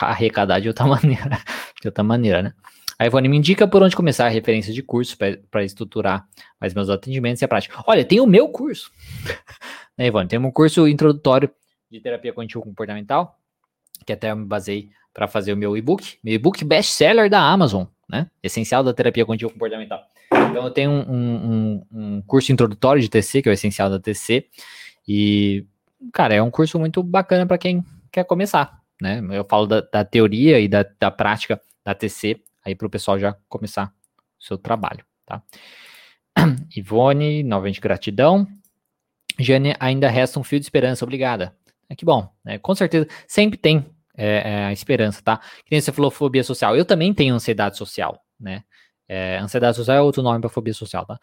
arrecadar 0.00 0.60
de 0.60 0.68
outra 0.68 0.86
maneira, 0.86 1.38
de 1.80 1.88
outra 1.88 2.04
maneira, 2.04 2.42
né? 2.42 2.54
A 2.98 3.06
Ivone 3.06 3.30
me 3.30 3.38
indica 3.38 3.66
por 3.66 3.82
onde 3.82 3.96
começar 3.96 4.26
a 4.26 4.28
referência 4.28 4.74
de 4.74 4.82
curso 4.82 5.16
para 5.50 5.64
estruturar 5.64 6.28
mais 6.60 6.74
meus 6.74 6.90
atendimentos 6.90 7.40
e 7.40 7.44
a 7.46 7.48
prática. 7.48 7.82
Olha, 7.86 8.04
tem 8.04 8.20
o 8.20 8.26
meu 8.26 8.50
curso. 8.50 8.92
né, 9.96 10.08
Ivone? 10.08 10.28
Tem 10.28 10.38
um 10.38 10.50
curso 10.50 10.86
introdutório 10.86 11.50
de 11.90 11.98
terapia 11.98 12.30
cognitivo 12.30 12.62
comportamental, 12.62 13.38
que 14.04 14.12
até 14.12 14.30
eu 14.30 14.36
me 14.36 14.44
basei 14.44 14.90
para 15.14 15.26
fazer 15.26 15.54
o 15.54 15.56
meu 15.56 15.76
e-book, 15.78 16.18
meu 16.22 16.34
e-book 16.34 16.62
best-seller 16.62 17.30
da 17.30 17.40
Amazon, 17.40 17.86
né? 18.10 18.28
Essencial 18.42 18.82
da 18.82 18.92
terapia 18.92 19.24
cognitivo 19.24 19.52
comportamental. 19.52 20.02
Então 20.32 20.64
eu 20.64 20.70
tenho 20.70 20.90
um, 20.90 21.02
um, 21.12 21.86
um 21.92 22.22
curso 22.22 22.52
introdutório 22.52 23.00
de 23.00 23.08
TC, 23.08 23.42
que 23.42 23.48
é 23.48 23.52
o 23.52 23.54
essencial 23.54 23.88
da 23.88 24.00
TC, 24.00 24.46
e, 25.06 25.64
cara, 26.12 26.34
é 26.34 26.42
um 26.42 26.50
curso 26.50 26.78
muito 26.78 27.02
bacana 27.02 27.46
para 27.46 27.58
quem 27.58 27.84
quer 28.10 28.24
começar, 28.24 28.80
né? 29.00 29.22
Eu 29.30 29.44
falo 29.48 29.66
da, 29.66 29.80
da 29.80 30.04
teoria 30.04 30.58
e 30.58 30.68
da, 30.68 30.84
da 30.98 31.10
prática 31.10 31.60
da 31.84 31.94
TC 31.94 32.40
aí 32.64 32.74
para 32.74 32.86
o 32.86 32.90
pessoal 32.90 33.18
já 33.18 33.34
começar 33.48 33.92
o 34.38 34.44
seu 34.44 34.58
trabalho, 34.58 35.04
tá? 35.24 35.42
Ivone, 36.76 37.42
novamente 37.42 37.80
gratidão. 37.80 38.46
Jane, 39.38 39.74
ainda 39.80 40.08
resta 40.08 40.38
um 40.38 40.44
fio 40.44 40.58
de 40.58 40.66
esperança, 40.66 41.04
obrigada. 41.04 41.56
É 41.88 41.94
que 41.94 42.04
bom, 42.04 42.28
né? 42.44 42.58
Com 42.58 42.74
certeza, 42.74 43.08
sempre 43.26 43.56
tem 43.56 43.86
é, 44.20 44.42
é, 44.44 44.64
a 44.66 44.72
esperança, 44.72 45.22
tá? 45.22 45.38
Que 45.64 45.70
nem 45.70 45.80
você 45.80 45.90
falou 45.90 46.10
fobia 46.10 46.44
social. 46.44 46.76
Eu 46.76 46.84
também 46.84 47.14
tenho 47.14 47.34
ansiedade 47.34 47.78
social, 47.78 48.22
né? 48.38 48.62
É, 49.08 49.38
ansiedade 49.38 49.78
social 49.78 49.96
é 49.96 50.02
outro 50.02 50.22
nome 50.22 50.40
para 50.40 50.50
fobia 50.50 50.74
social, 50.74 51.06
tá? 51.06 51.18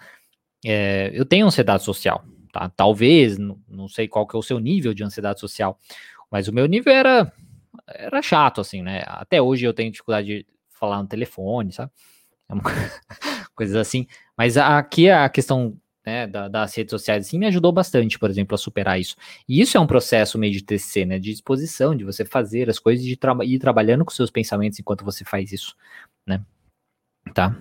É, 0.66 1.12
eu 1.14 1.24
tenho 1.24 1.46
ansiedade 1.46 1.84
social, 1.84 2.26
tá? 2.52 2.70
Talvez, 2.76 3.38
não, 3.38 3.62
não 3.68 3.88
sei 3.88 4.08
qual 4.08 4.26
que 4.26 4.36
é 4.36 4.40
o 4.40 4.42
seu 4.42 4.60
nível 4.60 4.96
de 4.96 5.04
ansiedade 5.04 5.40
social, 5.40 5.78
mas 6.32 6.48
o 6.48 6.54
meu 6.54 6.66
nível 6.66 6.92
era 6.92 7.32
era 7.88 8.22
chato, 8.22 8.60
assim, 8.60 8.82
né? 8.82 9.04
Até 9.06 9.40
hoje 9.40 9.64
eu 9.66 9.74
tenho 9.74 9.92
dificuldade 9.92 10.28
de 10.28 10.46
falar 10.70 11.02
no 11.02 11.08
telefone, 11.08 11.72
sabe? 11.72 11.92
É. 12.50 12.56
Coisas 13.56 13.76
assim. 13.76 14.08
Mas 14.36 14.58
aqui 14.58 15.10
a 15.10 15.30
questão 15.30 15.78
né, 16.08 16.26
da, 16.26 16.48
das 16.48 16.74
redes 16.74 16.92
sociais, 16.92 17.28
assim, 17.28 17.38
me 17.38 17.48
ajudou 17.48 17.74
bastante, 17.74 18.18
por 18.18 18.30
exemplo, 18.30 18.56
a 18.56 18.58
superar 18.58 18.98
isso. 18.98 19.18
E 19.46 19.60
isso 19.60 19.76
é 19.76 19.80
um 19.80 19.86
processo 19.86 20.38
meio 20.38 20.54
de 20.54 20.64
TC, 20.64 21.06
né, 21.06 21.20
de 21.20 21.32
disposição, 21.32 21.94
de 21.94 22.06
você 22.06 22.24
fazer 22.24 22.70
as 22.70 22.80
coisas, 22.80 23.06
de 23.06 23.18
tra 23.18 23.36
ir 23.44 23.60
trabalhando 23.60 24.06
com 24.06 24.12
seus 24.12 24.32
pensamentos 24.32 24.80
enquanto 24.80 25.04
você 25.04 25.26
faz 25.26 25.52
isso, 25.52 25.76
né, 26.26 26.42
tá? 27.34 27.54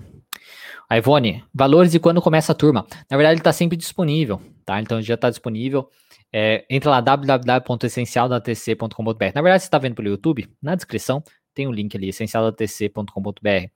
A 0.88 0.96
Ivone, 0.96 1.42
valores 1.52 1.92
e 1.94 1.98
quando 1.98 2.22
começa 2.22 2.52
a 2.52 2.54
turma. 2.54 2.86
Na 3.10 3.16
verdade, 3.16 3.34
ele 3.34 3.40
está 3.40 3.52
sempre 3.52 3.76
disponível, 3.76 4.40
tá? 4.64 4.80
Então 4.80 5.02
já 5.02 5.14
está 5.14 5.28
disponível. 5.28 5.90
É, 6.32 6.64
entra 6.70 6.90
lá 6.90 7.00
www.essencialdatc.com.br. 7.00 9.24
Na 9.34 9.42
verdade, 9.42 9.64
você 9.64 9.66
está 9.66 9.78
vendo 9.78 9.96
pelo 9.96 10.08
YouTube, 10.08 10.48
na 10.62 10.76
descrição 10.76 11.24
tem 11.56 11.66
um 11.66 11.72
link 11.72 11.96
ali, 11.96 12.10
essencialdatc.com.br. 12.10 13.70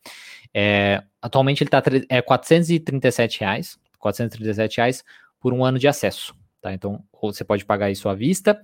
É, 0.55 1.03
atualmente 1.21 1.63
ele 1.63 1.69
está 1.69 1.83
é, 2.11 2.21
437 2.21 3.41
reais, 3.41 3.79
437 4.01 4.79
reais 4.79 5.05
por 5.39 5.53
um 5.53 5.65
ano 5.65 5.79
de 5.79 5.87
acesso, 5.87 6.35
tá? 6.61 6.73
Então, 6.73 7.05
ou 7.13 7.33
você 7.33 7.45
pode 7.45 7.65
pagar 7.65 7.91
isso 7.91 8.09
à 8.09 8.15
vista, 8.15 8.61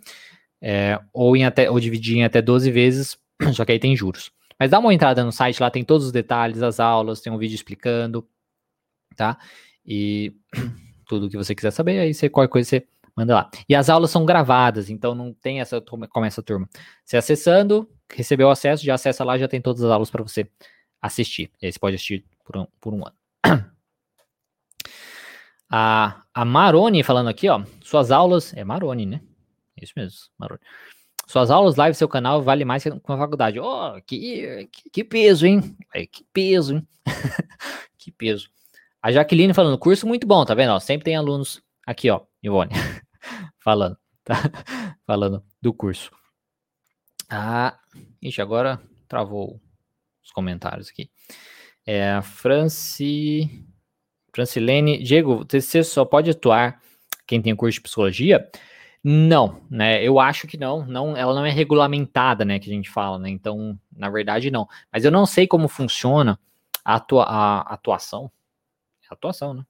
é, 0.61 0.99
ou, 1.13 1.37
em 1.37 1.45
até, 1.45 1.71
ou 1.71 1.79
dividir 1.79 2.17
em 2.19 2.25
até 2.25 2.43
12 2.43 2.71
vezes, 2.71 3.19
só 3.55 3.65
que 3.65 3.73
aí 3.73 3.79
tem 3.79 3.95
juros. 3.95 4.33
Mas 4.59 4.71
dá 4.71 4.79
uma 4.79 4.93
entrada 4.93 5.23
no 5.23 5.31
site, 5.31 5.61
lá 5.61 5.71
tem 5.71 5.85
todos 5.85 6.07
os 6.07 6.13
detalhes, 6.13 6.63
as 6.63 6.81
aulas, 6.81 7.21
tem 7.21 7.33
um 7.33 7.39
vídeo 7.39 7.55
explicando, 7.55 8.27
tá? 9.15 9.39
E 9.85 10.35
tudo 11.07 11.29
que 11.29 11.37
você 11.37 11.55
quiser 11.55 11.71
saber, 11.71 12.01
aí 12.01 12.15
você, 12.15 12.29
qualquer 12.29 12.51
coisa 12.51 12.69
você 12.69 12.87
manda 13.17 13.35
lá. 13.35 13.51
E 13.69 13.75
as 13.75 13.89
aulas 13.89 14.11
são 14.11 14.25
gravadas, 14.25 14.91
então 14.91 15.15
não 15.15 15.33
tem 15.33 15.61
essa, 15.61 15.81
começa 15.81 16.41
a 16.41 16.45
turma. 16.45 16.69
Você 17.05 17.17
acessando, 17.17 17.89
recebeu 18.13 18.51
acesso, 18.51 18.85
já 18.85 18.95
acessa 18.95 19.25
lá, 19.25 19.39
já 19.39 19.49
tem 19.49 19.61
todas 19.61 19.83
as 19.83 19.91
aulas 19.91 20.11
para 20.11 20.23
você 20.23 20.49
assistir. 21.01 21.51
E 21.61 21.67
aí 21.67 21.73
você 21.73 21.79
pode 21.79 21.97
assistir 21.97 22.25
por 22.45 22.57
um, 22.57 22.67
por 22.81 22.95
um 22.95 23.05
ano. 23.07 23.17
A, 25.71 26.23
a 26.33 26.45
Maroni 26.45 27.03
falando 27.03 27.29
aqui, 27.29 27.49
ó, 27.49 27.65
suas 27.83 28.11
aulas, 28.11 28.55
é 28.55 28.65
Maroni, 28.65 29.07
né? 29.07 29.21
Isso 29.81 29.93
mesmo, 29.97 30.19
Maroni. 30.39 30.61
Suas 31.27 31.51
aulas 31.51 31.75
live 31.75 31.97
seu 31.97 32.09
canal 32.09 32.41
vale 32.43 32.65
mais 32.65 32.85
que 32.85 32.89
a 32.89 33.01
faculdade. 33.01 33.59
Oh, 33.59 34.01
que, 34.07 34.69
que, 34.71 34.91
que 34.91 35.05
peso, 35.05 35.45
hein? 35.45 35.77
Que 36.13 36.25
peso, 36.33 36.77
hein? 36.77 36.89
que 37.99 38.13
peso. 38.13 38.49
A 39.03 39.11
Jaqueline 39.11 39.53
falando, 39.53 39.79
curso 39.79 40.07
muito 40.07 40.27
bom, 40.27 40.45
tá 40.45 40.55
vendo? 40.55 40.73
Ó, 40.73 40.81
sempre 40.81 41.05
tem 41.05 41.17
alunos 41.17 41.61
aqui, 41.85 42.11
ó, 42.11 42.23
Ivone, 42.43 42.73
falando, 43.59 43.97
tá? 44.25 44.37
falando 45.07 45.45
do 45.61 45.75
curso. 45.75 46.11
Ah, 47.29 47.79
ixi, 48.23 48.41
agora 48.41 48.81
travou 49.09 49.61
os 50.23 50.31
comentários 50.31 50.89
aqui. 50.89 51.11
É, 51.85 52.21
Franci, 52.23 53.65
Francilene, 54.37 55.03
Diego, 55.03 55.47
você 55.49 55.83
só 55.83 56.05
pode 56.05 56.31
atuar 56.31 56.79
quem 57.27 57.41
tem 57.41 57.57
curso 57.57 57.77
de 57.77 57.81
psicologia? 57.81 58.47
Não, 59.03 59.63
né? 59.71 60.05
Eu 60.05 60.21
acho 60.21 60.47
que 60.47 60.59
não, 60.59 60.85
não, 60.85 61.17
ela 61.17 61.33
não 61.33 61.47
é 61.47 61.51
regulamentada, 61.51 62.45
né? 62.45 62.59
Que 62.59 62.71
a 62.71 62.75
gente 62.75 62.91
fala, 62.91 63.19
né? 63.19 63.31
Então, 63.31 63.79
na 63.97 64.11
verdade, 64.11 64.51
não. 64.51 64.69
Mas 64.93 65.07
eu 65.07 65.11
não 65.11 65.25
sei 65.25 65.47
como 65.47 65.69
funciona 65.69 66.39
a, 66.85 66.97
atua, 66.97 67.25
a 67.25 67.61
atuação, 67.73 68.31
é 69.11 69.15
atuação, 69.15 69.55
né? 69.55 69.65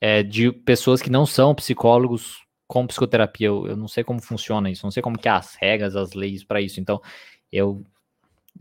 É, 0.00 0.22
de 0.22 0.52
pessoas 0.52 1.02
que 1.02 1.10
não 1.10 1.26
são 1.26 1.52
psicólogos 1.52 2.46
com 2.68 2.86
psicoterapia. 2.86 3.48
Eu, 3.48 3.66
eu, 3.66 3.76
não 3.76 3.88
sei 3.88 4.04
como 4.04 4.22
funciona 4.22 4.70
isso, 4.70 4.86
não 4.86 4.92
sei 4.92 5.02
como 5.02 5.18
que 5.18 5.26
é 5.26 5.32
as 5.32 5.56
regras, 5.56 5.96
as 5.96 6.12
leis 6.12 6.44
para 6.44 6.60
isso. 6.60 6.78
Então, 6.78 7.02
eu, 7.50 7.84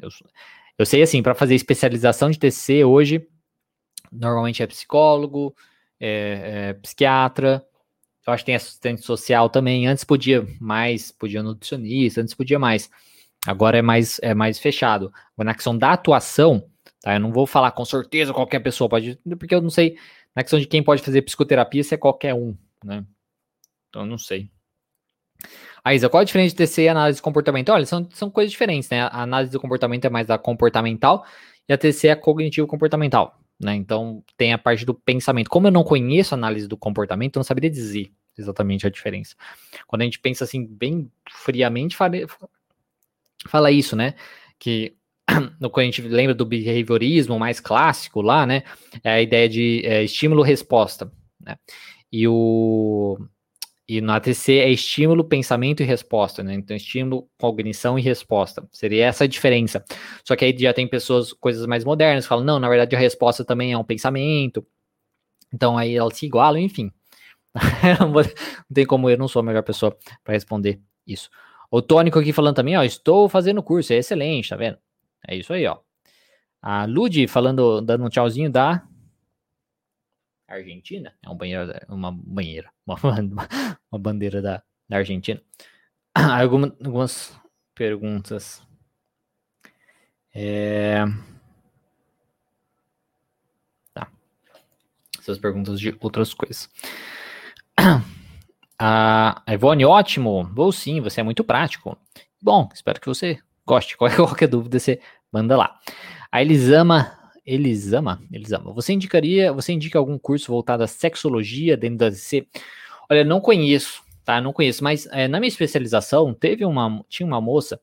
eu, 0.01 0.09
eu 0.75 0.85
sei 0.87 1.03
assim, 1.03 1.21
para 1.21 1.35
fazer 1.35 1.53
especialização 1.53 2.31
de 2.31 2.39
TCC 2.39 2.83
hoje, 2.83 3.27
normalmente 4.11 4.63
é 4.63 4.67
psicólogo, 4.67 5.55
é, 5.99 6.69
é 6.69 6.73
psiquiatra, 6.73 7.65
eu 8.29 8.33
acho 8.33 8.43
que 8.43 8.47
tem 8.47 8.55
assistente 8.55 9.01
social 9.01 9.49
também. 9.49 9.87
Antes 9.87 10.03
podia 10.03 10.47
mais, 10.59 11.11
podia 11.11 11.41
nutricionista, 11.41 12.21
antes 12.21 12.33
podia 12.33 12.59
mais. 12.59 12.89
Agora 13.47 13.77
é 13.77 13.81
mais, 13.81 14.19
é 14.21 14.33
mais 14.33 14.59
fechado. 14.59 15.11
Na 15.37 15.53
questão 15.53 15.77
da 15.77 15.93
atuação, 15.93 16.69
tá? 17.01 17.15
Eu 17.15 17.19
não 17.19 17.31
vou 17.31 17.47
falar 17.47 17.71
com 17.71 17.85
certeza 17.85 18.33
qualquer 18.33 18.59
pessoa 18.59 18.89
pode, 18.89 19.19
porque 19.37 19.55
eu 19.55 19.61
não 19.61 19.69
sei 19.69 19.97
na 20.35 20.43
questão 20.43 20.59
de 20.59 20.67
quem 20.67 20.83
pode 20.83 21.01
fazer 21.01 21.21
psicoterapia 21.23 21.83
se 21.83 21.95
é 21.95 21.97
qualquer 21.97 22.33
um, 22.33 22.55
né? 22.83 23.03
Então 23.89 24.03
eu 24.03 24.05
não 24.05 24.17
sei. 24.17 24.51
A 25.83 25.93
Isa, 25.95 26.09
qual 26.09 26.21
a 26.21 26.25
diferença 26.25 26.55
de 26.55 26.57
TC 26.57 26.83
e 26.83 26.89
análise 26.89 27.21
comportamental? 27.21 27.75
Olha, 27.75 27.85
são, 27.85 28.07
são 28.11 28.29
coisas 28.29 28.51
diferentes, 28.51 28.89
né? 28.89 29.03
A 29.03 29.23
análise 29.23 29.51
do 29.51 29.59
comportamento 29.59 30.05
é 30.05 30.09
mais 30.09 30.27
da 30.27 30.37
comportamental 30.37 31.25
e 31.67 31.73
a 31.73 31.77
TC 31.77 32.09
é 32.09 32.15
cognitivo 32.15 32.67
comportamental, 32.67 33.39
né? 33.59 33.75
Então 33.75 34.23
tem 34.37 34.53
a 34.53 34.57
parte 34.57 34.85
do 34.85 34.93
pensamento. 34.93 35.49
Como 35.49 35.67
eu 35.67 35.71
não 35.71 35.83
conheço 35.83 36.33
a 36.33 36.37
análise 36.37 36.67
do 36.67 36.77
comportamento, 36.77 37.35
eu 37.35 37.39
não 37.39 37.43
saberia 37.43 37.69
dizer 37.69 38.11
exatamente 38.37 38.87
a 38.87 38.89
diferença. 38.89 39.35
Quando 39.85 40.01
a 40.03 40.05
gente 40.05 40.19
pensa 40.19 40.45
assim, 40.45 40.65
bem 40.65 41.11
friamente, 41.29 41.95
fala, 41.95 42.15
fala 43.47 43.71
isso, 43.71 43.95
né? 43.95 44.15
Que 44.57 44.95
quando 45.59 45.79
a 45.79 45.83
gente 45.83 46.01
lembra 46.01 46.33
do 46.33 46.45
behaviorismo 46.45 47.37
mais 47.37 47.59
clássico 47.59 48.21
lá, 48.21 48.45
né? 48.45 48.63
É 49.03 49.11
a 49.11 49.21
ideia 49.21 49.49
de 49.49 49.81
é, 49.85 50.03
estímulo-resposta, 50.03 51.11
né? 51.39 51.57
E 52.11 52.27
o 52.27 53.19
e 53.89 54.01
no 54.01 54.11
ATC 54.11 54.59
é 54.59 54.69
estímulo, 54.69 55.23
pensamento 55.23 55.81
e 55.81 55.85
resposta, 55.85 56.43
né? 56.43 56.53
Então, 56.53 56.77
estímulo, 56.77 57.27
cognição 57.39 57.97
e 57.97 58.01
resposta. 58.03 58.63
Seria 58.71 59.07
essa 59.07 59.23
a 59.23 59.27
diferença. 59.27 59.83
Só 60.23 60.35
que 60.35 60.45
aí 60.45 60.55
já 60.55 60.71
tem 60.71 60.87
pessoas, 60.87 61.33
coisas 61.33 61.65
mais 61.65 61.83
modernas, 61.83 62.27
falam, 62.27 62.45
não, 62.45 62.59
na 62.59 62.69
verdade 62.69 62.95
a 62.95 62.99
resposta 62.99 63.43
também 63.43 63.73
é 63.73 63.77
um 63.77 63.83
pensamento. 63.83 64.63
Então 65.51 65.75
aí 65.75 65.95
elas 65.95 66.15
se 66.15 66.27
igualam, 66.27 66.61
enfim. 66.61 66.91
não, 67.99 68.13
tem 68.71 68.85
como 68.85 69.09
eu, 69.09 69.17
não 69.17 69.27
sou 69.27 69.39
a 69.39 69.43
melhor 69.43 69.63
pessoa 69.63 69.97
para 70.23 70.35
responder 70.35 70.79
isso. 71.07 71.27
O 71.71 71.81
Tônico 71.81 72.19
aqui 72.19 72.31
falando 72.31 72.55
também, 72.55 72.77
ó, 72.77 72.83
estou 72.83 73.27
fazendo 73.27 73.63
curso, 73.63 73.91
é 73.91 73.97
excelente, 73.97 74.49
tá 74.49 74.55
vendo? 74.55 74.77
É 75.27 75.35
isso 75.35 75.51
aí, 75.51 75.65
ó. 75.65 75.79
A 76.61 76.85
Ludi 76.85 77.27
falando, 77.27 77.81
dando 77.81 78.05
um 78.05 78.09
tchauzinho 78.09 78.51
da 78.51 78.83
Argentina, 80.55 81.13
é 81.23 81.29
um 81.29 81.37
uma 81.95 82.11
banheira, 82.11 82.71
uma, 82.85 82.97
uma 83.91 83.99
bandeira 83.99 84.41
da, 84.41 84.63
da 84.87 84.97
Argentina. 84.97 85.41
Alguma, 86.13 86.75
algumas 86.83 87.39
perguntas. 87.75 88.61
É... 90.33 91.05
Tá. 93.93 94.11
Essas 95.17 95.37
perguntas 95.37 95.79
de 95.79 95.95
outras 96.01 96.33
coisas. 96.33 96.69
A 98.77 99.41
Ivone, 99.47 99.85
ótimo. 99.85 100.49
Vou 100.53 100.71
sim, 100.71 100.99
você 100.99 101.21
é 101.21 101.23
muito 101.23 101.43
prático. 101.43 101.97
Bom, 102.41 102.69
espero 102.73 102.99
que 102.99 103.07
você 103.07 103.39
goste. 103.65 103.95
Qualquer, 103.95 104.17
qualquer 104.25 104.47
dúvida, 104.47 104.79
você 104.79 104.99
manda 105.31 105.55
lá. 105.55 105.79
A 106.31 106.41
Elisama, 106.41 107.18
Elisama, 107.45 108.21
Elisama, 108.31 108.73
você 108.73 108.93
indicaria, 108.93 109.51
você 109.53 109.73
indica 109.73 109.97
algum 109.97 110.17
curso 110.17 110.51
voltado 110.51 110.83
à 110.83 110.87
sexologia 110.87 111.75
dentro 111.77 111.97
da 111.97 112.09
DC? 112.09 112.47
Olha, 113.09 113.23
não 113.23 113.41
conheço, 113.41 114.03
tá? 114.23 114.39
Não 114.39 114.53
conheço, 114.53 114.83
mas 114.83 115.07
é, 115.07 115.27
na 115.27 115.39
minha 115.39 115.47
especialização 115.47 116.33
teve 116.33 116.65
uma, 116.65 117.03
tinha 117.09 117.25
uma 117.25 117.41
moça, 117.41 117.79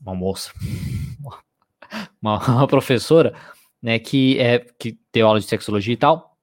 uma 0.00 0.14
moça, 0.14 0.52
uma, 2.20 2.38
uma 2.46 2.66
professora, 2.66 3.34
né, 3.82 3.98
que 3.98 4.38
é 4.38 4.60
que 4.78 4.98
deu 5.12 5.26
aula 5.26 5.40
de 5.40 5.46
sexologia 5.46 5.94
e 5.94 5.96
tal, 5.96 6.36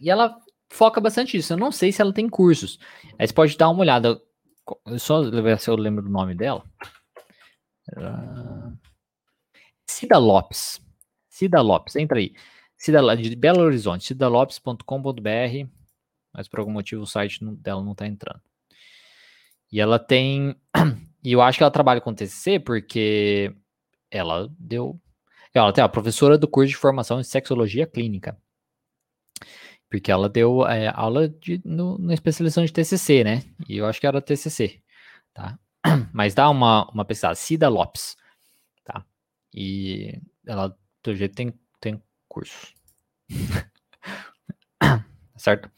e 0.00 0.10
ela 0.10 0.36
foca 0.72 1.00
bastante 1.00 1.36
nisso. 1.36 1.52
Eu 1.52 1.58
não 1.58 1.70
sei 1.70 1.92
se 1.92 2.00
ela 2.00 2.12
tem 2.12 2.28
cursos. 2.28 2.78
Aí 3.18 3.26
você 3.26 3.32
pode 3.32 3.56
dar 3.56 3.68
uma 3.68 3.80
olhada. 3.80 4.20
Eu 4.86 4.98
só 4.98 5.22
ver 5.22 5.60
se 5.60 5.70
eu 5.70 5.76
lembro 5.76 6.02
do 6.02 6.10
nome 6.10 6.34
dela. 6.34 6.64
Uh... 7.96 8.76
Cida 9.86 10.18
Lopes. 10.18 10.80
Cida 11.32 11.62
Lopes, 11.62 11.96
entra 11.96 12.18
aí. 12.18 12.34
Cida 12.76 13.16
de 13.16 13.34
Belo 13.34 13.62
Horizonte, 13.62 14.04
cidalopes.com.br, 14.04 15.68
mas 16.32 16.46
por 16.46 16.60
algum 16.60 16.72
motivo 16.72 17.02
o 17.02 17.06
site 17.06 17.42
dela 17.56 17.82
não 17.82 17.92
está 17.92 18.06
entrando. 18.06 18.42
E 19.70 19.80
ela 19.80 19.98
tem. 19.98 20.54
E 21.24 21.30
eu 21.30 21.40
acho 21.40 21.56
que 21.56 21.62
ela 21.62 21.70
trabalha 21.70 22.00
com 22.00 22.12
TCC 22.12 22.58
porque 22.58 23.54
ela 24.10 24.52
deu. 24.58 25.00
Ela 25.54 25.72
tem 25.72 25.84
a 25.84 25.88
professora 25.88 26.36
do 26.36 26.48
curso 26.48 26.70
de 26.70 26.76
formação 26.76 27.20
em 27.20 27.22
sexologia 27.22 27.86
clínica 27.86 28.36
porque 29.92 30.10
ela 30.10 30.26
deu 30.26 30.66
é, 30.66 30.88
aula 30.88 31.28
de, 31.28 31.60
no, 31.62 31.98
na 31.98 32.14
especialização 32.14 32.64
de 32.64 32.72
TCC, 32.72 33.22
né? 33.22 33.42
E 33.68 33.76
eu 33.76 33.84
acho 33.84 34.00
que 34.00 34.06
era 34.06 34.22
TCC, 34.22 34.80
tá? 35.34 35.58
Mas 36.14 36.34
dá 36.34 36.48
uma, 36.48 36.90
uma 36.90 37.04
pesquisada, 37.04 37.34
Cida 37.34 37.68
Lopes, 37.68 38.16
tá? 38.82 39.04
E 39.52 40.18
ela, 40.46 40.74
do 41.02 41.14
jeito, 41.14 41.34
tem, 41.34 41.52
tem 41.80 42.02
curso. 42.28 42.72
certo? 45.36 45.70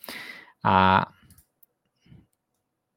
Ah, 0.62 1.10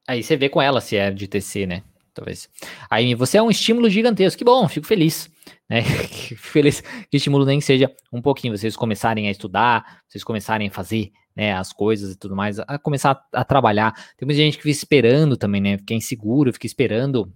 aí 0.07 0.21
você 0.21 0.35
vê 0.35 0.49
com 0.49 0.61
ela 0.61 0.81
se 0.81 0.95
é 0.95 1.11
de 1.11 1.27
TC, 1.27 1.65
né? 1.65 1.83
Talvez. 2.13 2.49
Aí 2.89 3.13
você 3.13 3.37
é 3.37 3.41
um 3.41 3.51
estímulo 3.51 3.89
gigantesco. 3.89 4.39
Que 4.39 4.45
bom, 4.45 4.67
fico 4.67 4.87
feliz. 4.87 5.29
Né? 5.69 5.83
Fico 5.83 6.41
feliz 6.41 6.81
que 6.81 7.17
estímulo 7.17 7.45
nem 7.45 7.61
seja 7.61 7.93
um 8.11 8.21
pouquinho. 8.21 8.57
Vocês 8.57 8.75
começarem 8.75 9.27
a 9.27 9.31
estudar, 9.31 10.01
vocês 10.07 10.23
começarem 10.23 10.67
a 10.67 10.71
fazer 10.71 11.11
né, 11.35 11.53
as 11.53 11.71
coisas 11.71 12.13
e 12.13 12.17
tudo 12.17 12.35
mais, 12.35 12.59
a 12.59 12.79
começar 12.79 13.11
a, 13.11 13.41
a 13.41 13.43
trabalhar. 13.43 13.93
Tem 14.17 14.25
muita 14.25 14.41
gente 14.41 14.57
que 14.57 14.63
fica 14.63 14.71
esperando 14.71 15.37
também, 15.37 15.61
né? 15.61 15.77
Fica 15.77 15.93
inseguro, 15.93 16.51
fica 16.51 16.65
esperando 16.65 17.31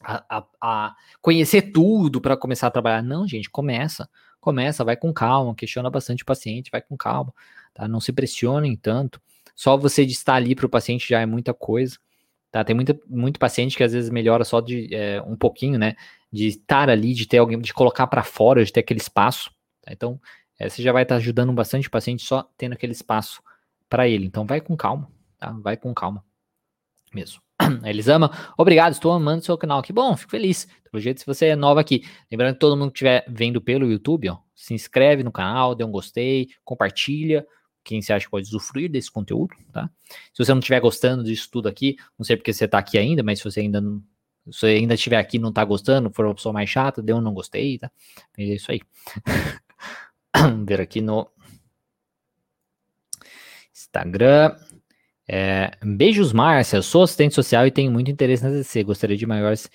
a, 0.00 0.44
a, 0.60 0.96
conhecer 1.20 1.72
tudo 1.72 2.20
para 2.20 2.36
começar 2.36 2.68
a 2.68 2.70
trabalhar. 2.70 3.02
Não, 3.02 3.26
gente, 3.26 3.50
começa. 3.50 4.08
Começa, 4.40 4.84
vai 4.84 4.96
com 4.96 5.12
calma, 5.12 5.54
questiona 5.54 5.90
bastante 5.90 6.22
o 6.22 6.26
paciente, 6.26 6.70
vai 6.70 6.80
com 6.80 6.96
calma, 6.96 7.34
tá? 7.74 7.88
Não 7.88 8.00
se 8.00 8.12
pressionem 8.12 8.76
tanto. 8.76 9.20
Só 9.54 9.76
você 9.76 10.06
de 10.06 10.12
estar 10.12 10.34
ali 10.34 10.54
para 10.54 10.64
o 10.66 10.68
paciente 10.68 11.08
já 11.08 11.20
é 11.20 11.26
muita 11.26 11.52
coisa. 11.52 11.98
Tá? 12.50 12.64
Tem 12.64 12.74
muita, 12.74 12.98
muito 13.06 13.38
paciente 13.38 13.76
que 13.76 13.82
às 13.82 13.92
vezes 13.92 14.08
melhora 14.10 14.44
só 14.44 14.60
de 14.60 14.94
é, 14.94 15.20
um 15.22 15.36
pouquinho, 15.36 15.78
né? 15.78 15.96
De 16.32 16.46
estar 16.46 16.88
ali, 16.88 17.12
de 17.12 17.26
ter 17.26 17.38
alguém, 17.38 17.58
de 17.60 17.74
colocar 17.74 18.06
para 18.06 18.22
fora, 18.22 18.64
de 18.64 18.72
ter 18.72 18.80
aquele 18.80 19.00
espaço. 19.00 19.50
Tá? 19.82 19.92
Então, 19.92 20.20
é, 20.58 20.68
você 20.68 20.82
já 20.82 20.92
vai 20.92 21.02
estar 21.02 21.16
ajudando 21.16 21.52
bastante 21.52 21.88
o 21.88 21.90
paciente 21.90 22.22
só 22.22 22.48
tendo 22.56 22.72
aquele 22.74 22.92
espaço 22.92 23.42
para 23.88 24.08
ele. 24.08 24.24
Então, 24.26 24.46
vai 24.46 24.60
com 24.60 24.76
calma, 24.76 25.10
tá? 25.38 25.50
Vai 25.50 25.76
com 25.76 25.92
calma 25.92 26.24
mesmo. 27.12 27.47
Elisama, 27.84 28.30
obrigado, 28.56 28.92
estou 28.92 29.12
amando 29.12 29.44
seu 29.44 29.56
canal. 29.56 29.82
Que 29.82 29.92
bom, 29.92 30.16
fico 30.16 30.30
feliz. 30.30 30.66
Pelo 30.90 31.00
jeito, 31.00 31.20
se 31.20 31.26
você 31.26 31.46
é 31.46 31.56
nova 31.56 31.80
aqui. 31.80 32.04
Lembrando 32.30 32.54
que 32.54 32.60
todo 32.60 32.76
mundo 32.76 32.90
que 32.90 32.96
estiver 32.96 33.24
vendo 33.28 33.60
pelo 33.60 33.90
YouTube, 33.90 34.30
ó, 34.30 34.38
se 34.54 34.74
inscreve 34.74 35.22
no 35.22 35.32
canal, 35.32 35.74
dê 35.74 35.84
um 35.84 35.90
gostei, 35.90 36.48
compartilha. 36.64 37.46
Quem 37.84 38.02
você 38.02 38.12
acha 38.12 38.26
que 38.26 38.30
pode 38.30 38.46
usufruir 38.46 38.90
desse 38.90 39.10
conteúdo, 39.10 39.54
tá? 39.72 39.88
Se 40.32 40.44
você 40.44 40.52
não 40.52 40.58
estiver 40.58 40.80
gostando 40.80 41.24
disso 41.24 41.48
tudo 41.50 41.68
aqui, 41.68 41.96
não 42.18 42.24
sei 42.24 42.36
porque 42.36 42.52
você 42.52 42.66
está 42.66 42.78
aqui 42.78 42.98
ainda, 42.98 43.22
mas 43.22 43.38
se 43.38 43.44
você 43.44 43.60
ainda 43.60 43.80
não, 43.80 44.02
se 44.50 44.66
ainda 44.66 44.94
estiver 44.94 45.16
aqui 45.16 45.38
e 45.38 45.40
não 45.40 45.48
está 45.48 45.64
gostando, 45.64 46.10
for 46.10 46.26
uma 46.26 46.34
pessoa 46.34 46.52
mais 46.52 46.68
chata, 46.68 47.00
dê 47.00 47.12
um 47.14 47.20
não 47.20 47.32
gostei, 47.32 47.78
tá? 47.78 47.90
É 48.36 48.44
isso 48.44 48.70
aí. 48.70 48.80
Ver 50.66 50.80
aqui 50.80 51.00
no 51.00 51.30
Instagram. 53.72 54.54
É, 55.28 55.70
beijos, 55.84 56.32
Márcia. 56.32 56.80
Sou 56.80 57.02
assistente 57.02 57.34
social 57.34 57.66
e 57.66 57.70
tenho 57.70 57.92
muito 57.92 58.10
interesse 58.10 58.42
na 58.42 58.50
CC. 58.50 58.82
Gostaria 58.82 59.16
de 59.16 59.26
maiores 59.26 59.70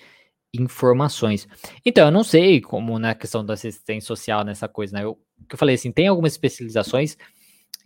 informações. 0.52 1.48
Então, 1.84 2.06
eu 2.06 2.10
não 2.12 2.24
sei 2.24 2.60
como 2.60 2.98
na 2.98 3.14
questão 3.14 3.44
da 3.44 3.54
assistência 3.54 4.06
social, 4.06 4.44
nessa 4.44 4.68
coisa, 4.68 4.96
né? 4.96 5.04
Eu, 5.04 5.14
que 5.48 5.54
eu 5.54 5.58
falei 5.58 5.76
assim, 5.76 5.92
tem 5.92 6.08
algumas 6.08 6.32
especializações 6.32 7.16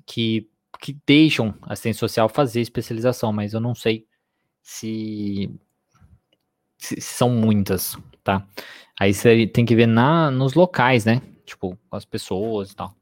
que, 0.07 0.49
que 0.81 0.97
deixam 1.07 1.55
a 1.63 1.75
assistência 1.75 2.01
social 2.01 2.29
fazer 2.29 2.61
especialização, 2.61 3.33
mas 3.33 3.53
eu 3.53 3.61
não 3.61 3.75
sei 3.75 4.07
se, 4.63 5.51
se, 6.79 7.01
são 7.01 7.31
muitas, 7.31 7.97
tá? 8.25 8.47
Aí 8.99 9.15
você 9.15 9.47
tem 9.47 9.65
que 9.65 9.77
ver 9.77 9.87
na, 9.87 10.31
nos 10.31 10.55
locais, 10.55 11.05
né? 11.05 11.23
Tipo, 11.47 11.79
as 11.91 12.05
pessoas 12.05 12.73
e 12.73 12.77
tal 12.77 12.98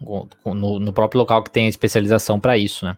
no, 0.00 0.78
no 0.78 0.92
próprio 0.92 1.20
local 1.20 1.42
que 1.42 1.50
tem 1.50 1.68
especialização 1.68 2.38
para 2.38 2.56
isso, 2.56 2.84
né? 2.84 2.96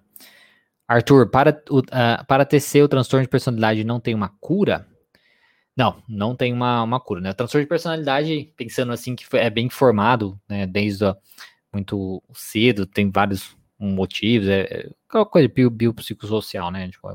Arthur, 0.86 1.30
para, 1.30 1.62
o, 1.70 1.78
uh, 1.78 2.24
para 2.26 2.44
TC, 2.44 2.82
o 2.82 2.88
transtorno 2.88 3.24
de 3.24 3.30
personalidade 3.30 3.84
não 3.84 4.00
tem 4.00 4.12
uma 4.14 4.28
cura? 4.40 4.88
Não, 5.76 6.02
não 6.08 6.34
tem 6.34 6.52
uma, 6.52 6.82
uma 6.82 6.98
cura, 6.98 7.20
né? 7.20 7.30
O 7.30 7.34
transtorno 7.34 7.64
de 7.64 7.68
personalidade, 7.68 8.52
pensando 8.56 8.92
assim, 8.92 9.14
que 9.14 9.24
é 9.36 9.48
bem 9.48 9.70
formado, 9.70 10.38
né, 10.48 10.66
desde 10.66 11.04
a, 11.04 11.16
muito 11.72 12.20
cedo, 12.34 12.86
tem 12.86 13.08
vários 13.08 13.56
motivos, 13.78 14.48
é, 14.48 14.88
é 15.14 15.24
coisa 15.24 15.48
bio, 15.48 15.70
biopsicossocial, 15.70 16.70
né? 16.72 16.88
Tipo, 16.88 17.08
é, 17.08 17.14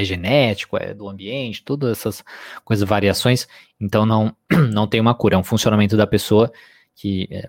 é 0.00 0.04
genético, 0.04 0.76
é 0.78 0.94
do 0.94 1.08
ambiente, 1.08 1.62
todas 1.62 1.98
essas 1.98 2.24
coisas, 2.64 2.88
variações, 2.88 3.46
então 3.78 4.06
não, 4.06 4.34
não 4.72 4.86
tem 4.86 5.00
uma 5.00 5.14
cura, 5.14 5.34
é 5.34 5.38
um 5.38 5.44
funcionamento 5.44 5.96
da 5.96 6.06
pessoa 6.06 6.50
que 6.98 7.28
é, 7.30 7.48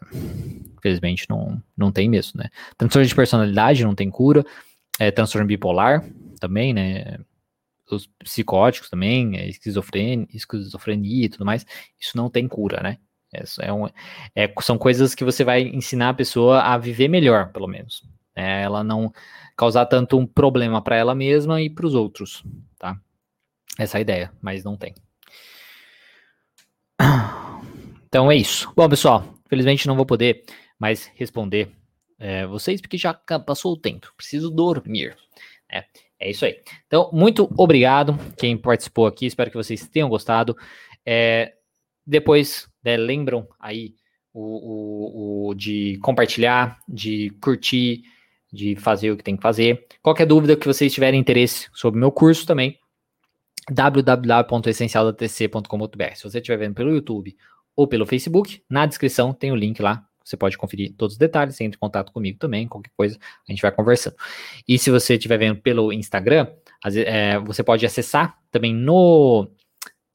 infelizmente 0.77 1.25
não, 1.27 1.61
não 1.75 1.91
tem 1.91 2.07
mesmo, 2.07 2.39
né? 2.39 2.49
Transtorno 2.77 3.07
de 3.07 3.15
personalidade 3.15 3.83
não 3.83 3.95
tem 3.95 4.09
cura, 4.09 4.45
é, 4.99 5.09
transtorno 5.09 5.47
bipolar 5.47 6.07
também, 6.39 6.71
né? 6.71 7.17
Os 7.89 8.05
psicóticos 8.19 8.91
também, 8.91 9.37
é, 9.37 9.49
esquizofrenia, 9.49 10.27
esquizofrenia 10.31 11.25
e 11.25 11.29
tudo 11.29 11.45
mais, 11.45 11.65
isso 11.99 12.15
não 12.15 12.29
tem 12.29 12.47
cura, 12.47 12.83
né? 12.83 12.99
É, 13.33 13.43
é 13.61 13.73
um, 13.73 13.87
é, 14.35 14.53
são 14.61 14.77
coisas 14.77 15.15
que 15.15 15.23
você 15.23 15.43
vai 15.43 15.63
ensinar 15.63 16.09
a 16.09 16.13
pessoa 16.13 16.61
a 16.61 16.77
viver 16.77 17.07
melhor, 17.07 17.51
pelo 17.51 17.67
menos. 17.67 18.03
É, 18.35 18.61
ela 18.61 18.83
não 18.83 19.11
causar 19.57 19.87
tanto 19.87 20.15
um 20.15 20.27
problema 20.27 20.79
para 20.79 20.95
ela 20.95 21.15
mesma 21.15 21.59
e 21.59 21.71
para 21.71 21.87
os 21.87 21.95
outros, 21.95 22.43
tá? 22.77 22.99
Essa 23.79 23.97
é 23.97 23.99
a 23.99 24.01
ideia, 24.01 24.31
mas 24.41 24.63
não 24.63 24.77
tem. 24.77 24.93
Então 28.09 28.31
é 28.31 28.35
isso. 28.35 28.71
Bom, 28.75 28.89
pessoal, 28.89 29.38
Felizmente 29.49 29.87
não 29.87 29.95
vou 29.95 30.05
poder 30.05 30.43
mais 30.79 31.11
responder 31.15 31.71
é, 32.19 32.45
vocês, 32.45 32.79
porque 32.79 32.97
já 32.97 33.13
passou 33.13 33.73
o 33.73 33.77
tempo. 33.77 34.13
Preciso 34.15 34.51
dormir. 34.51 35.17
É, 35.71 35.83
é 36.19 36.29
isso 36.29 36.45
aí. 36.45 36.59
Então, 36.85 37.09
muito 37.11 37.51
obrigado 37.57 38.15
quem 38.37 38.55
participou 38.57 39.07
aqui. 39.07 39.25
Espero 39.25 39.49
que 39.49 39.57
vocês 39.57 39.87
tenham 39.87 40.09
gostado. 40.09 40.55
É, 41.05 41.53
depois, 42.05 42.67
né, 42.83 42.97
lembram 42.97 43.47
aí 43.59 43.95
o, 44.33 44.41
o, 44.41 45.49
o, 45.49 45.55
de 45.55 45.97
compartilhar, 46.01 46.79
de 46.87 47.29
curtir, 47.41 48.03
de 48.51 48.75
fazer 48.75 49.11
o 49.11 49.17
que 49.17 49.23
tem 49.23 49.35
que 49.35 49.41
fazer. 49.41 49.87
Qualquer 50.01 50.25
dúvida 50.25 50.55
que 50.55 50.67
vocês 50.67 50.93
tiverem 50.93 51.19
interesse 51.19 51.67
sobre 51.73 51.97
o 51.97 52.01
meu 52.01 52.11
curso 52.11 52.45
também, 52.45 52.77
www.essencialdatc.com.br. 53.71 56.15
Se 56.15 56.23
você 56.23 56.39
estiver 56.39 56.57
vendo 56.57 56.75
pelo 56.75 56.93
YouTube 56.93 57.35
ou 57.75 57.87
pelo 57.87 58.05
Facebook. 58.05 58.61
Na 58.69 58.85
descrição 58.85 59.33
tem 59.33 59.51
o 59.51 59.55
link 59.55 59.81
lá. 59.81 60.05
Você 60.23 60.37
pode 60.37 60.57
conferir 60.57 60.93
todos 60.95 61.15
os 61.15 61.17
detalhes, 61.17 61.59
entre 61.59 61.77
em 61.77 61.79
contato 61.79 62.11
comigo 62.11 62.37
também, 62.37 62.67
qualquer 62.67 62.91
coisa, 62.95 63.17
a 63.47 63.51
gente 63.51 63.61
vai 63.61 63.71
conversando. 63.71 64.15
E 64.67 64.77
se 64.77 64.91
você 64.91 65.15
estiver 65.15 65.39
vendo 65.39 65.59
pelo 65.59 65.91
Instagram, 65.91 66.47
é, 67.05 67.39
você 67.39 67.63
pode 67.63 67.83
acessar 67.85 68.37
também 68.51 68.73
no, 68.73 69.49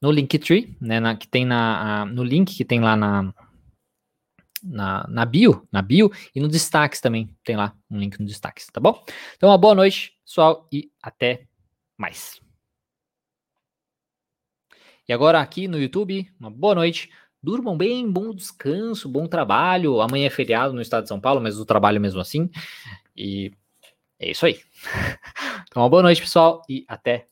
no 0.00 0.12
Linktree, 0.12 0.76
né, 0.80 1.00
na, 1.00 1.16
que 1.16 1.26
tem 1.26 1.44
na, 1.44 2.04
no 2.06 2.22
link 2.22 2.54
que 2.54 2.64
tem 2.64 2.80
lá 2.80 2.96
na, 2.96 3.34
na, 4.62 5.06
na 5.08 5.24
bio, 5.24 5.66
na 5.72 5.82
bio, 5.82 6.12
e 6.34 6.40
no 6.40 6.48
destaques 6.48 7.00
também, 7.00 7.28
tem 7.42 7.56
lá 7.56 7.74
um 7.90 7.98
link 7.98 8.18
no 8.20 8.26
destaques, 8.26 8.66
tá 8.66 8.80
bom? 8.80 9.04
Então, 9.36 9.50
uma 9.50 9.58
boa 9.58 9.74
noite, 9.74 10.12
pessoal, 10.24 10.68
e 10.72 10.90
até 11.02 11.46
mais. 11.98 12.40
E 15.06 15.12
agora 15.12 15.40
aqui 15.40 15.68
no 15.68 15.78
YouTube, 15.78 16.26
uma 16.40 16.50
boa 16.50 16.74
noite. 16.74 17.10
Durmam 17.44 17.76
bem, 17.76 18.10
bom 18.10 18.34
descanso, 18.34 19.06
bom 19.06 19.26
trabalho. 19.26 20.00
Amanhã 20.00 20.28
é 20.28 20.30
feriado 20.30 20.72
no 20.72 20.80
estado 20.80 21.02
de 21.02 21.10
São 21.10 21.20
Paulo, 21.20 21.42
mas 21.42 21.60
o 21.60 21.66
trabalho 21.66 22.00
mesmo 22.00 22.18
assim. 22.18 22.48
E 23.14 23.52
é 24.18 24.30
isso 24.30 24.46
aí. 24.46 24.58
Então, 25.68 25.82
uma 25.82 25.88
boa 25.90 26.04
noite, 26.04 26.20
pessoal, 26.20 26.62
e 26.68 26.84
até 26.86 27.26